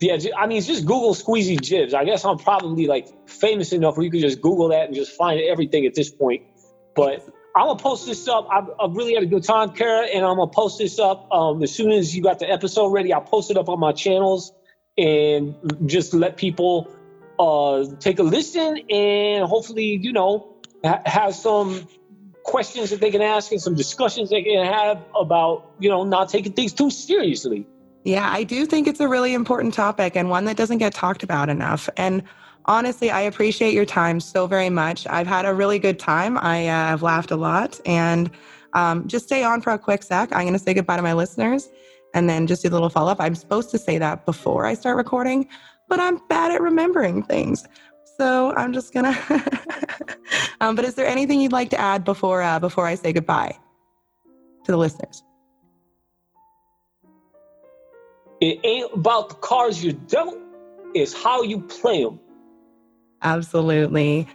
yeah, 0.00 0.16
I 0.38 0.46
mean, 0.46 0.58
it's 0.58 0.66
just 0.66 0.86
Google 0.86 1.14
Skweezy 1.14 1.60
Jibbs. 1.60 1.92
I 1.92 2.04
guess 2.04 2.24
I'm 2.24 2.38
probably 2.38 2.86
like 2.86 3.28
famous 3.28 3.72
enough 3.72 3.96
where 3.96 4.04
you 4.04 4.10
can 4.10 4.20
just 4.20 4.40
Google 4.40 4.68
that 4.68 4.86
and 4.86 4.94
just 4.94 5.12
find 5.12 5.40
everything 5.40 5.84
at 5.84 5.94
this 5.94 6.10
point. 6.10 6.42
But 6.96 7.28
I'm 7.54 7.66
gonna 7.66 7.78
post 7.78 8.06
this 8.06 8.26
up. 8.26 8.48
I've, 8.50 8.70
I've 8.80 8.96
really 8.96 9.14
had 9.14 9.22
a 9.22 9.26
good 9.26 9.44
time, 9.44 9.72
Kara, 9.72 10.06
and 10.06 10.24
I'm 10.24 10.36
gonna 10.36 10.50
post 10.50 10.78
this 10.78 10.98
up 10.98 11.30
um, 11.30 11.62
as 11.62 11.74
soon 11.74 11.90
as 11.90 12.16
you 12.16 12.22
got 12.22 12.38
the 12.38 12.50
episode 12.50 12.88
ready. 12.88 13.12
I'll 13.12 13.20
post 13.20 13.50
it 13.50 13.58
up 13.58 13.68
on 13.68 13.78
my 13.78 13.92
channels 13.92 14.52
and 14.96 15.54
just 15.84 16.14
let 16.14 16.38
people 16.38 16.88
uh, 17.38 17.84
take 17.98 18.18
a 18.18 18.22
listen 18.22 18.78
and 18.88 19.44
hopefully, 19.44 19.98
you 20.00 20.12
know, 20.12 20.56
ha- 20.82 21.02
have 21.04 21.34
some 21.34 21.86
questions 22.44 22.90
that 22.90 23.00
they 23.00 23.10
can 23.10 23.22
ask 23.22 23.52
and 23.52 23.60
some 23.60 23.74
discussions 23.74 24.30
they 24.30 24.42
can 24.42 24.64
have 24.64 25.02
about, 25.18 25.70
you 25.78 25.88
know, 25.88 26.04
not 26.04 26.28
taking 26.28 26.52
things 26.52 26.72
too 26.72 26.90
seriously. 26.90 27.66
Yeah, 28.04 28.28
I 28.30 28.44
do 28.44 28.64
think 28.66 28.88
it's 28.88 29.00
a 29.00 29.08
really 29.08 29.34
important 29.34 29.74
topic 29.74 30.16
and 30.16 30.30
one 30.30 30.46
that 30.46 30.56
doesn't 30.56 30.78
get 30.78 30.94
talked 30.94 31.22
about 31.22 31.48
enough. 31.48 31.88
And 31.96 32.22
honestly, 32.64 33.10
I 33.10 33.20
appreciate 33.20 33.74
your 33.74 33.84
time 33.84 34.20
so 34.20 34.46
very 34.46 34.70
much. 34.70 35.06
I've 35.06 35.26
had 35.26 35.44
a 35.44 35.52
really 35.52 35.78
good 35.78 35.98
time. 35.98 36.38
I 36.38 36.66
uh, 36.66 36.88
have 36.88 37.02
laughed 37.02 37.30
a 37.30 37.36
lot. 37.36 37.78
And 37.84 38.30
um, 38.72 39.06
just 39.06 39.26
stay 39.26 39.44
on 39.44 39.60
for 39.60 39.72
a 39.72 39.78
quick 39.78 40.02
sec. 40.02 40.32
I'm 40.32 40.42
going 40.42 40.52
to 40.54 40.58
say 40.58 40.72
goodbye 40.72 40.96
to 40.96 41.02
my 41.02 41.12
listeners 41.12 41.68
and 42.14 42.28
then 42.28 42.46
just 42.46 42.62
do 42.62 42.68
a 42.68 42.70
little 42.70 42.88
follow 42.88 43.12
up. 43.12 43.20
I'm 43.20 43.34
supposed 43.34 43.70
to 43.70 43.78
say 43.78 43.98
that 43.98 44.24
before 44.26 44.66
I 44.66 44.74
start 44.74 44.96
recording, 44.96 45.48
but 45.88 46.00
I'm 46.00 46.20
bad 46.28 46.52
at 46.52 46.60
remembering 46.60 47.22
things. 47.22 47.66
So 48.20 48.52
I'm 48.54 48.74
just 48.74 48.92
gonna. 48.92 49.16
um, 50.60 50.76
but 50.76 50.84
is 50.84 50.94
there 50.94 51.06
anything 51.06 51.40
you'd 51.40 51.52
like 51.52 51.70
to 51.70 51.80
add 51.80 52.04
before 52.04 52.42
uh, 52.42 52.58
before 52.58 52.86
I 52.86 52.94
say 52.94 53.14
goodbye 53.14 53.56
to 54.64 54.72
the 54.72 54.76
listeners? 54.76 55.24
It 58.42 58.60
ain't 58.62 58.92
about 58.92 59.30
the 59.30 59.36
cards 59.36 59.82
you 59.82 59.92
dealt; 59.92 60.36
it's 60.94 61.14
how 61.14 61.40
you 61.40 61.62
play 61.62 62.04
them. 62.04 62.20
Absolutely. 63.22 64.28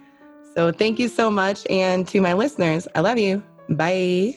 So 0.56 0.72
thank 0.72 0.98
you 0.98 1.06
so 1.06 1.30
much, 1.30 1.64
and 1.70 2.08
to 2.08 2.20
my 2.20 2.32
listeners, 2.32 2.88
I 2.96 3.02
love 3.02 3.18
you. 3.18 3.40
Bye. 3.68 4.36